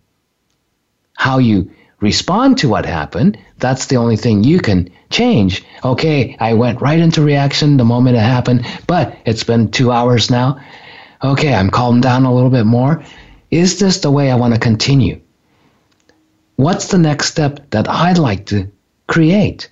How 1.15 1.37
you 1.37 1.71
respond 2.01 2.57
to 2.57 2.67
what 2.67 2.85
happened, 2.85 3.37
that's 3.59 3.85
the 3.85 3.95
only 3.95 4.17
thing 4.17 4.43
you 4.43 4.59
can 4.59 4.89
change. 5.09 5.63
Okay, 5.85 6.35
I 6.39 6.53
went 6.53 6.81
right 6.81 6.99
into 6.99 7.21
reaction 7.21 7.77
the 7.77 7.85
moment 7.85 8.17
it 8.17 8.21
happened, 8.21 8.65
but 8.87 9.15
it's 9.25 9.43
been 9.43 9.71
two 9.71 9.91
hours 9.91 10.29
now. 10.29 10.59
Okay, 11.23 11.53
I'm 11.53 11.69
calmed 11.69 12.03
down 12.03 12.25
a 12.25 12.33
little 12.33 12.49
bit 12.49 12.65
more. 12.65 13.03
Is 13.51 13.79
this 13.79 13.99
the 13.99 14.11
way 14.11 14.31
I 14.31 14.35
want 14.35 14.53
to 14.53 14.59
continue? 14.59 15.21
What's 16.55 16.87
the 16.87 16.97
next 16.97 17.27
step 17.27 17.69
that 17.69 17.89
I'd 17.89 18.17
like 18.17 18.47
to 18.47 18.71
create? 19.07 19.69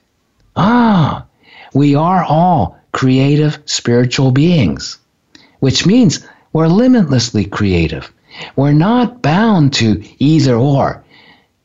Ah, 0.56 1.26
we 1.74 1.96
are 1.96 2.24
all 2.24 2.78
creative 2.92 3.60
spiritual 3.66 4.32
beings, 4.32 4.98
which 5.60 5.86
means 5.86 6.28
we're 6.54 6.68
limitlessly 6.68 7.46
creative. 7.46 8.12
We're 8.56 8.74
not 8.74 9.22
bound 9.22 9.74
to 9.74 10.04
either 10.20 10.56
or 10.56 11.04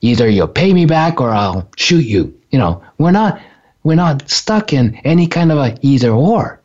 either 0.05 0.28
you'll 0.28 0.48
pay 0.48 0.72
me 0.72 0.84
back 0.84 1.20
or 1.20 1.30
I'll 1.30 1.68
shoot 1.76 2.05
you. 2.05 2.38
You 2.50 2.59
know, 2.59 2.82
we're 2.98 3.11
not 3.11 3.40
we're 3.82 3.94
not 3.94 4.30
stuck 4.30 4.72
in 4.72 4.96
any 4.96 5.26
kind 5.26 5.50
of 5.50 5.59
a 5.59 5.76
either 5.80 6.11
or. 6.11 6.61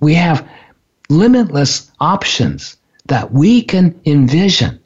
We 0.00 0.14
have 0.14 0.46
limitless 1.08 1.90
options 2.00 2.76
that 3.06 3.32
we 3.32 3.62
can 3.62 4.00
envision. 4.04 4.80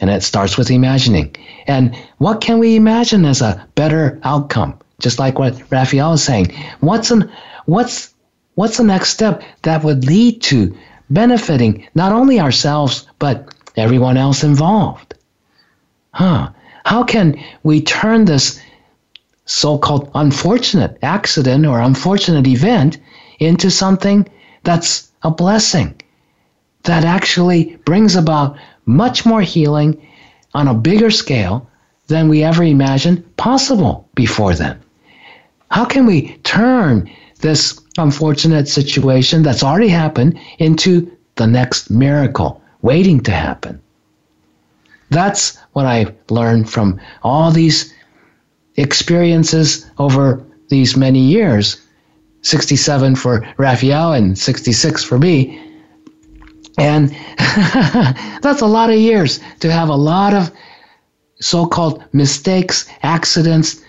And 0.00 0.10
it 0.10 0.22
starts 0.22 0.56
with 0.56 0.70
imagining. 0.70 1.36
And 1.66 1.94
what 2.18 2.40
can 2.40 2.58
we 2.58 2.74
imagine 2.74 3.24
as 3.24 3.42
a 3.42 3.66
better 3.74 4.18
outcome? 4.24 4.78
Just 4.98 5.18
like 5.18 5.38
what 5.38 5.62
Raphaelle 5.70 6.14
is 6.14 6.24
saying. 6.24 6.52
What's 6.80 7.10
an 7.10 7.30
what's 7.66 8.12
what's 8.54 8.76
the 8.76 8.84
next 8.84 9.10
step 9.10 9.42
that 9.62 9.84
would 9.84 10.04
lead 10.04 10.42
to 10.42 10.76
benefiting 11.10 11.86
not 11.94 12.12
only 12.12 12.40
ourselves 12.40 13.06
but 13.18 13.54
everyone 13.76 14.16
else 14.16 14.42
involved? 14.42 15.09
Huh, 16.12 16.50
how 16.84 17.04
can 17.04 17.42
we 17.62 17.80
turn 17.80 18.24
this 18.24 18.60
so 19.44 19.78
called 19.78 20.10
unfortunate 20.14 20.98
accident 21.02 21.66
or 21.66 21.80
unfortunate 21.80 22.46
event 22.46 22.98
into 23.38 23.70
something 23.70 24.28
that's 24.62 25.10
a 25.22 25.30
blessing 25.30 26.00
that 26.84 27.04
actually 27.04 27.76
brings 27.84 28.16
about 28.16 28.56
much 28.86 29.26
more 29.26 29.42
healing 29.42 30.00
on 30.54 30.68
a 30.68 30.74
bigger 30.74 31.10
scale 31.10 31.68
than 32.06 32.28
we 32.28 32.42
ever 32.42 32.62
imagined 32.62 33.24
possible 33.36 34.08
before 34.14 34.54
then. 34.54 34.78
How 35.70 35.84
can 35.84 36.06
we 36.06 36.36
turn 36.42 37.08
this 37.40 37.80
unfortunate 37.96 38.68
situation 38.68 39.42
that's 39.42 39.62
already 39.62 39.88
happened 39.88 40.38
into 40.58 41.10
the 41.36 41.46
next 41.46 41.90
miracle 41.90 42.60
waiting 42.82 43.20
to 43.22 43.30
happen? 43.30 43.80
That's 45.10 45.58
what 45.72 45.86
I 45.86 46.14
learned 46.28 46.70
from 46.70 47.00
all 47.22 47.50
these 47.50 47.94
experiences 48.76 49.86
over 49.98 50.44
these 50.68 50.96
many 50.96 51.20
years 51.20 51.80
67 52.42 53.16
for 53.16 53.46
Raphaelle 53.58 54.14
and 54.14 54.38
66 54.38 55.04
for 55.04 55.18
me. 55.18 55.60
And 56.78 57.10
that's 58.42 58.62
a 58.62 58.66
lot 58.66 58.90
of 58.90 58.96
years 58.96 59.40
to 59.60 59.70
have 59.70 59.88
a 59.88 59.94
lot 59.94 60.32
of 60.32 60.50
so 61.40 61.66
called 61.66 62.02
mistakes, 62.12 62.86
accidents, 63.02 63.82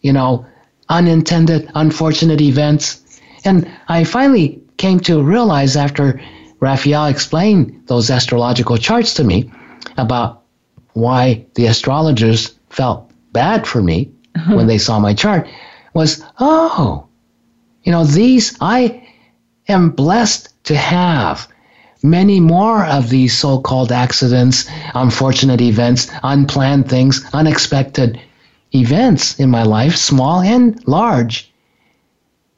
you 0.00 0.12
know, 0.12 0.44
unintended, 0.88 1.70
unfortunate 1.74 2.40
events. 2.40 3.20
And 3.44 3.70
I 3.88 4.04
finally 4.04 4.60
came 4.76 5.00
to 5.00 5.22
realize 5.22 5.76
after 5.76 6.20
Raphaelle 6.60 7.06
explained 7.06 7.82
those 7.86 8.10
astrological 8.10 8.76
charts 8.76 9.14
to 9.14 9.24
me 9.24 9.50
about 9.96 10.43
why 10.94 11.44
the 11.54 11.66
astrologers 11.66 12.54
felt 12.70 13.10
bad 13.32 13.66
for 13.66 13.82
me 13.82 14.10
uh-huh. 14.34 14.56
when 14.56 14.66
they 14.66 14.78
saw 14.78 14.98
my 14.98 15.14
chart 15.14 15.46
was, 15.92 16.24
oh, 16.40 17.06
you 17.84 17.92
know, 17.92 18.04
these, 18.04 18.56
I 18.60 19.06
am 19.68 19.90
blessed 19.90 20.64
to 20.64 20.74
have 20.76 21.46
many 22.02 22.40
more 22.40 22.84
of 22.84 23.10
these 23.10 23.36
so 23.36 23.60
called 23.60 23.92
accidents, 23.92 24.68
unfortunate 24.94 25.60
events, 25.60 26.10
unplanned 26.22 26.88
things, 26.88 27.24
unexpected 27.32 28.20
events 28.74 29.38
in 29.38 29.50
my 29.50 29.62
life, 29.62 29.96
small 29.96 30.40
and 30.40 30.86
large. 30.86 31.52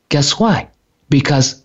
Guess 0.08 0.38
why? 0.38 0.68
Because 1.08 1.62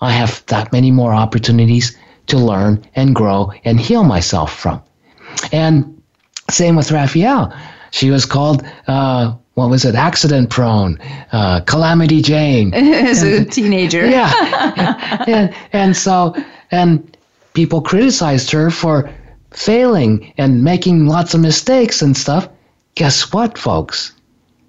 I 0.00 0.12
have 0.12 0.42
that 0.46 0.72
many 0.72 0.90
more 0.90 1.12
opportunities 1.12 1.96
to 2.28 2.38
learn 2.38 2.84
and 2.94 3.14
grow 3.14 3.52
and 3.64 3.80
heal 3.80 4.04
myself 4.04 4.54
from. 4.54 4.82
And 5.52 5.97
same 6.50 6.76
with 6.76 6.90
Raphaelle. 6.90 7.52
She 7.90 8.10
was 8.10 8.26
called, 8.26 8.66
uh, 8.86 9.34
what 9.54 9.70
was 9.70 9.84
it, 9.84 9.94
accident 9.94 10.50
prone, 10.50 10.98
uh, 11.32 11.60
Calamity 11.60 12.22
Jane. 12.22 12.74
As 12.74 13.22
a 13.22 13.44
teenager. 13.44 14.06
yeah. 14.06 15.24
and, 15.26 15.54
and 15.72 15.96
so, 15.96 16.34
and 16.70 17.16
people 17.54 17.80
criticized 17.80 18.50
her 18.50 18.70
for 18.70 19.10
failing 19.50 20.32
and 20.38 20.62
making 20.62 21.06
lots 21.06 21.34
of 21.34 21.40
mistakes 21.40 22.02
and 22.02 22.16
stuff. 22.16 22.48
Guess 22.94 23.32
what, 23.32 23.56
folks? 23.56 24.12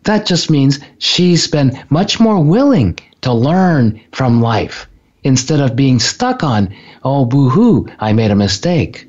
That 0.03 0.25
just 0.25 0.49
means 0.49 0.79
she's 0.99 1.47
been 1.47 1.77
much 1.89 2.19
more 2.19 2.41
willing 2.41 2.97
to 3.21 3.33
learn 3.33 3.99
from 4.13 4.41
life 4.41 4.87
instead 5.23 5.59
of 5.59 5.75
being 5.75 5.99
stuck 5.99 6.43
on, 6.43 6.73
oh, 7.03 7.25
boo 7.25 7.49
hoo, 7.49 7.87
I 7.99 8.13
made 8.13 8.31
a 8.31 8.35
mistake 8.35 9.07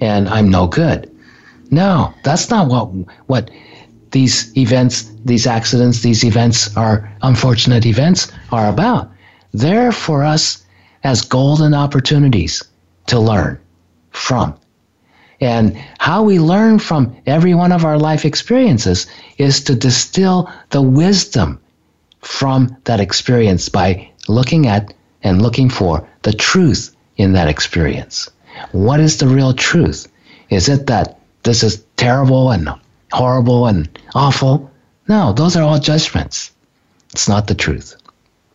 and 0.00 0.28
I'm 0.28 0.50
no 0.50 0.66
good. 0.66 1.10
No, 1.70 2.14
that's 2.22 2.50
not 2.50 2.68
what, 2.68 2.86
what 3.26 3.50
these 4.10 4.56
events, 4.56 5.10
these 5.24 5.46
accidents, 5.46 6.00
these 6.00 6.24
events 6.24 6.76
are 6.76 7.12
unfortunate 7.22 7.86
events 7.86 8.32
are 8.52 8.68
about. 8.68 9.10
They're 9.52 9.92
for 9.92 10.24
us 10.24 10.64
as 11.04 11.22
golden 11.22 11.74
opportunities 11.74 12.62
to 13.06 13.18
learn 13.18 13.58
from. 14.10 14.54
And 15.40 15.76
how 15.98 16.22
we 16.22 16.38
learn 16.38 16.78
from 16.78 17.14
every 17.26 17.54
one 17.54 17.72
of 17.72 17.84
our 17.84 17.98
life 17.98 18.24
experiences 18.24 19.06
is 19.38 19.62
to 19.64 19.74
distill 19.74 20.50
the 20.70 20.82
wisdom 20.82 21.60
from 22.22 22.76
that 22.84 23.00
experience 23.00 23.68
by 23.68 24.10
looking 24.28 24.66
at 24.66 24.94
and 25.22 25.42
looking 25.42 25.68
for 25.68 26.08
the 26.22 26.32
truth 26.32 26.96
in 27.16 27.32
that 27.32 27.48
experience. 27.48 28.30
What 28.72 29.00
is 29.00 29.18
the 29.18 29.28
real 29.28 29.52
truth? 29.52 30.08
Is 30.48 30.68
it 30.68 30.86
that 30.86 31.20
this 31.46 31.62
is 31.62 31.84
terrible 31.96 32.50
and 32.50 32.68
horrible 33.12 33.66
and 33.66 33.88
awful? 34.14 34.70
No, 35.08 35.32
those 35.32 35.56
are 35.56 35.62
all 35.62 35.78
judgments. 35.78 36.52
It's 37.12 37.28
not 37.28 37.46
the 37.46 37.54
truth. 37.54 37.96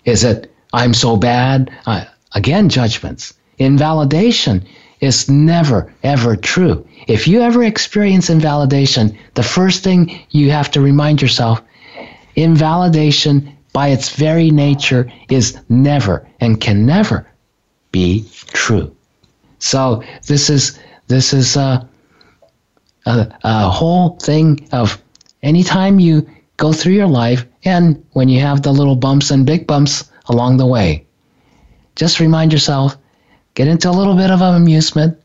Is 0.05 0.23
it, 0.23 0.53
I'm 0.73 0.93
so 0.93 1.15
bad? 1.15 1.71
Uh, 1.85 2.05
again, 2.33 2.69
judgments. 2.69 3.33
Invalidation 3.57 4.65
is 4.99 5.29
never, 5.29 5.93
ever 6.03 6.35
true. 6.35 6.85
If 7.07 7.27
you 7.27 7.41
ever 7.41 7.63
experience 7.63 8.29
invalidation, 8.29 9.17
the 9.33 9.43
first 9.43 9.83
thing 9.83 10.19
you 10.29 10.51
have 10.51 10.69
to 10.71 10.81
remind 10.81 11.21
yourself 11.21 11.61
invalidation 12.35 13.57
by 13.73 13.87
its 13.87 14.09
very 14.09 14.51
nature 14.51 15.11
is 15.29 15.57
never 15.69 16.27
and 16.39 16.59
can 16.59 16.85
never 16.85 17.25
be 17.91 18.25
true. 18.47 18.95
So 19.59 20.03
this 20.27 20.49
is 20.49 20.79
this 21.07 21.33
is 21.33 21.55
a, 21.55 21.87
a, 23.05 23.31
a 23.43 23.69
whole 23.69 24.17
thing 24.17 24.67
of 24.71 25.01
anytime 25.43 25.99
you 25.99 26.29
go 26.57 26.73
through 26.73 26.93
your 26.93 27.07
life 27.07 27.45
and 27.63 28.03
when 28.11 28.29
you 28.29 28.39
have 28.39 28.61
the 28.61 28.71
little 28.71 28.95
bumps 28.95 29.31
and 29.31 29.45
big 29.45 29.67
bumps 29.67 30.11
along 30.27 30.57
the 30.57 30.65
way, 30.65 31.05
just 31.95 32.19
remind 32.19 32.53
yourself 32.53 32.97
get 33.53 33.67
into 33.67 33.89
a 33.89 33.91
little 33.91 34.15
bit 34.15 34.31
of 34.31 34.41
amusement, 34.41 35.19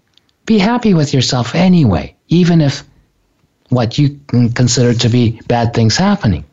be 0.46 0.58
happy 0.58 0.94
with 0.94 1.14
yourself 1.14 1.54
anyway, 1.54 2.14
even 2.28 2.60
if 2.60 2.82
what 3.68 3.98
you 3.98 4.18
consider 4.54 4.94
to 4.94 5.08
be 5.08 5.40
bad 5.48 5.74
things 5.74 5.96
happening. 5.96 6.44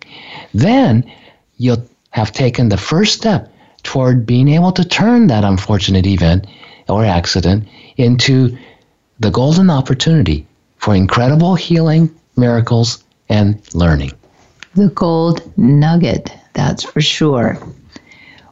Then 0.53 1.09
you'll 1.57 1.88
have 2.11 2.32
taken 2.32 2.69
the 2.69 2.78
first 2.78 3.13
step 3.13 3.51
toward 3.84 4.26
being 4.26 4.47
able 4.47 4.71
to 4.71 4.86
turn 4.86 5.28
that 5.28 5.43
unfortunate 5.43 6.05
event 6.05 6.47
or 6.88 7.05
accident 7.05 7.67
into 7.97 8.57
the 9.19 9.32
golden 9.32 9.69
opportunity 9.69 10.47
for 10.84 10.93
incredible 10.95 11.55
healing, 11.55 12.13
miracles, 12.36 13.05
and 13.29 13.61
learning. 13.73 14.11
The 14.75 14.89
gold 14.89 15.41
nugget, 15.57 16.29
that's 16.51 16.84
for 16.84 16.99
sure. 16.99 17.57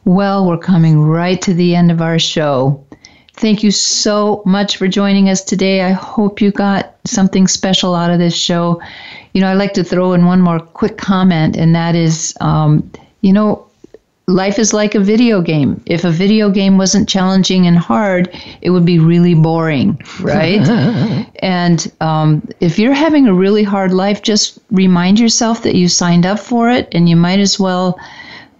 Well, 0.06 0.48
we're 0.48 0.56
coming 0.56 0.98
right 0.98 1.40
to 1.42 1.52
the 1.52 1.74
end 1.74 1.90
of 1.90 2.00
our 2.00 2.18
show. 2.18 2.86
Thank 3.34 3.62
you 3.62 3.70
so 3.70 4.42
much 4.46 4.78
for 4.78 4.88
joining 4.88 5.28
us 5.28 5.44
today. 5.44 5.82
I 5.82 5.90
hope 5.90 6.40
you 6.40 6.50
got 6.52 6.94
something 7.04 7.46
special 7.46 7.94
out 7.94 8.10
of 8.10 8.18
this 8.18 8.34
show. 8.34 8.80
You 9.34 9.42
know, 9.42 9.48
I'd 9.48 9.58
like 9.58 9.74
to 9.74 9.84
throw 9.84 10.14
in 10.14 10.24
one 10.24 10.40
more 10.40 10.58
quick 10.58 10.96
comment, 10.96 11.54
and 11.56 11.74
that 11.74 11.94
is, 11.94 12.34
um, 12.40 12.90
you 13.20 13.34
know, 13.34 13.66
life 14.32 14.58
is 14.58 14.72
like 14.72 14.94
a 14.94 15.00
video 15.00 15.40
game. 15.40 15.82
If 15.86 16.04
a 16.04 16.10
video 16.10 16.50
game 16.50 16.78
wasn't 16.78 17.08
challenging 17.08 17.66
and 17.66 17.76
hard, 17.76 18.34
it 18.60 18.70
would 18.70 18.84
be 18.84 18.98
really 18.98 19.34
boring, 19.34 20.00
right? 20.20 20.60
and 21.40 21.92
um, 22.00 22.48
if 22.60 22.78
you're 22.78 22.94
having 22.94 23.26
a 23.26 23.34
really 23.34 23.62
hard 23.62 23.92
life, 23.92 24.22
just 24.22 24.58
remind 24.70 25.20
yourself 25.20 25.62
that 25.62 25.74
you 25.74 25.88
signed 25.88 26.26
up 26.26 26.40
for 26.40 26.70
it, 26.70 26.88
and 26.92 27.08
you 27.08 27.16
might 27.16 27.38
as 27.38 27.60
well 27.60 27.98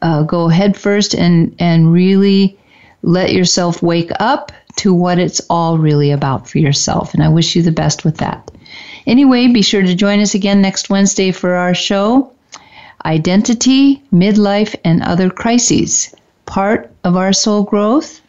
uh, 0.02 0.22
go 0.22 0.48
head 0.48 0.76
first 0.76 1.14
and 1.14 1.54
and 1.58 1.92
really 1.92 2.58
let 3.02 3.32
yourself 3.32 3.82
wake 3.82 4.10
up 4.20 4.52
to 4.76 4.94
what 4.94 5.18
it's 5.18 5.40
all 5.50 5.78
really 5.78 6.10
about 6.12 6.48
for 6.48 6.58
yourself. 6.58 7.14
And 7.14 7.22
I 7.22 7.28
wish 7.28 7.56
you 7.56 7.62
the 7.62 7.72
best 7.72 8.04
with 8.04 8.18
that. 8.18 8.50
Anyway, 9.06 9.48
be 9.48 9.62
sure 9.62 9.82
to 9.82 9.94
join 9.94 10.20
us 10.20 10.34
again 10.34 10.62
next 10.62 10.88
Wednesday 10.88 11.32
for 11.32 11.54
our 11.54 11.74
show 11.74 12.31
Identity, 13.04 14.02
Midlife, 14.12 14.74
and 14.84 15.02
Other 15.02 15.30
Crises, 15.30 16.14
part 16.46 16.90
of 17.04 17.16
our 17.16 17.32
soul 17.32 17.64
growth. 17.64 18.20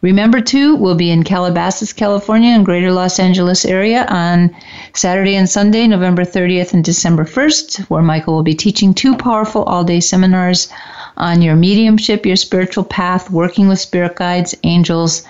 Remember, 0.00 0.40
too, 0.40 0.76
we'll 0.76 0.94
be 0.94 1.10
in 1.10 1.24
Calabasas, 1.24 1.92
California, 1.92 2.50
and 2.50 2.64
Greater 2.64 2.92
Los 2.92 3.18
Angeles 3.18 3.64
area 3.64 4.06
on 4.08 4.54
Saturday 4.94 5.34
and 5.34 5.48
Sunday, 5.48 5.88
November 5.88 6.24
30th 6.24 6.72
and 6.72 6.84
December 6.84 7.24
1st, 7.24 7.90
where 7.90 8.02
Michael 8.02 8.34
will 8.34 8.44
be 8.44 8.54
teaching 8.54 8.94
two 8.94 9.16
powerful 9.16 9.64
all 9.64 9.82
day 9.82 9.98
seminars 9.98 10.68
on 11.16 11.42
your 11.42 11.56
mediumship, 11.56 12.24
your 12.24 12.36
spiritual 12.36 12.84
path, 12.84 13.28
working 13.28 13.66
with 13.66 13.80
spirit 13.80 14.14
guides, 14.14 14.54
angels, 14.62 15.24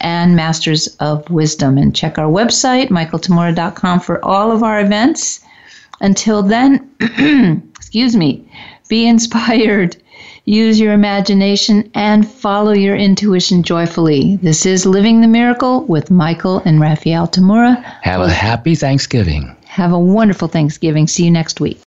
and 0.00 0.34
Masters 0.34 0.86
of 1.00 1.28
Wisdom. 1.30 1.76
And 1.76 1.94
check 1.94 2.18
our 2.18 2.30
website, 2.30 2.88
michaeltamura.com, 2.88 4.00
for 4.00 4.24
all 4.24 4.50
of 4.50 4.62
our 4.62 4.80
events. 4.80 5.40
Until 6.00 6.42
then, 6.42 6.90
excuse 7.94 8.16
me, 8.16 8.44
be 8.88 9.06
inspired, 9.06 9.96
use 10.46 10.80
your 10.80 10.92
imagination, 10.92 11.88
and 11.94 12.28
follow 12.28 12.72
your 12.72 12.96
intuition 12.96 13.62
joyfully. 13.62 14.34
This 14.42 14.66
is 14.66 14.84
Living 14.84 15.20
the 15.20 15.28
Miracle 15.28 15.84
with 15.84 16.10
Michael 16.10 16.60
and 16.64 16.80
Raphaelle 16.80 17.28
Tamura. 17.28 17.80
Have 18.02 18.20
a 18.20 18.28
happy 18.28 18.74
Thanksgiving. 18.74 19.54
Have 19.66 19.92
a 19.92 19.98
wonderful 19.98 20.48
Thanksgiving. 20.48 21.06
See 21.06 21.24
you 21.24 21.30
next 21.30 21.60
week. 21.60 21.80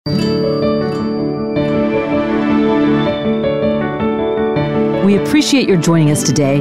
We 5.06 5.16
appreciate 5.16 5.66
your 5.66 5.78
joining 5.78 6.10
us 6.10 6.22
today. 6.22 6.60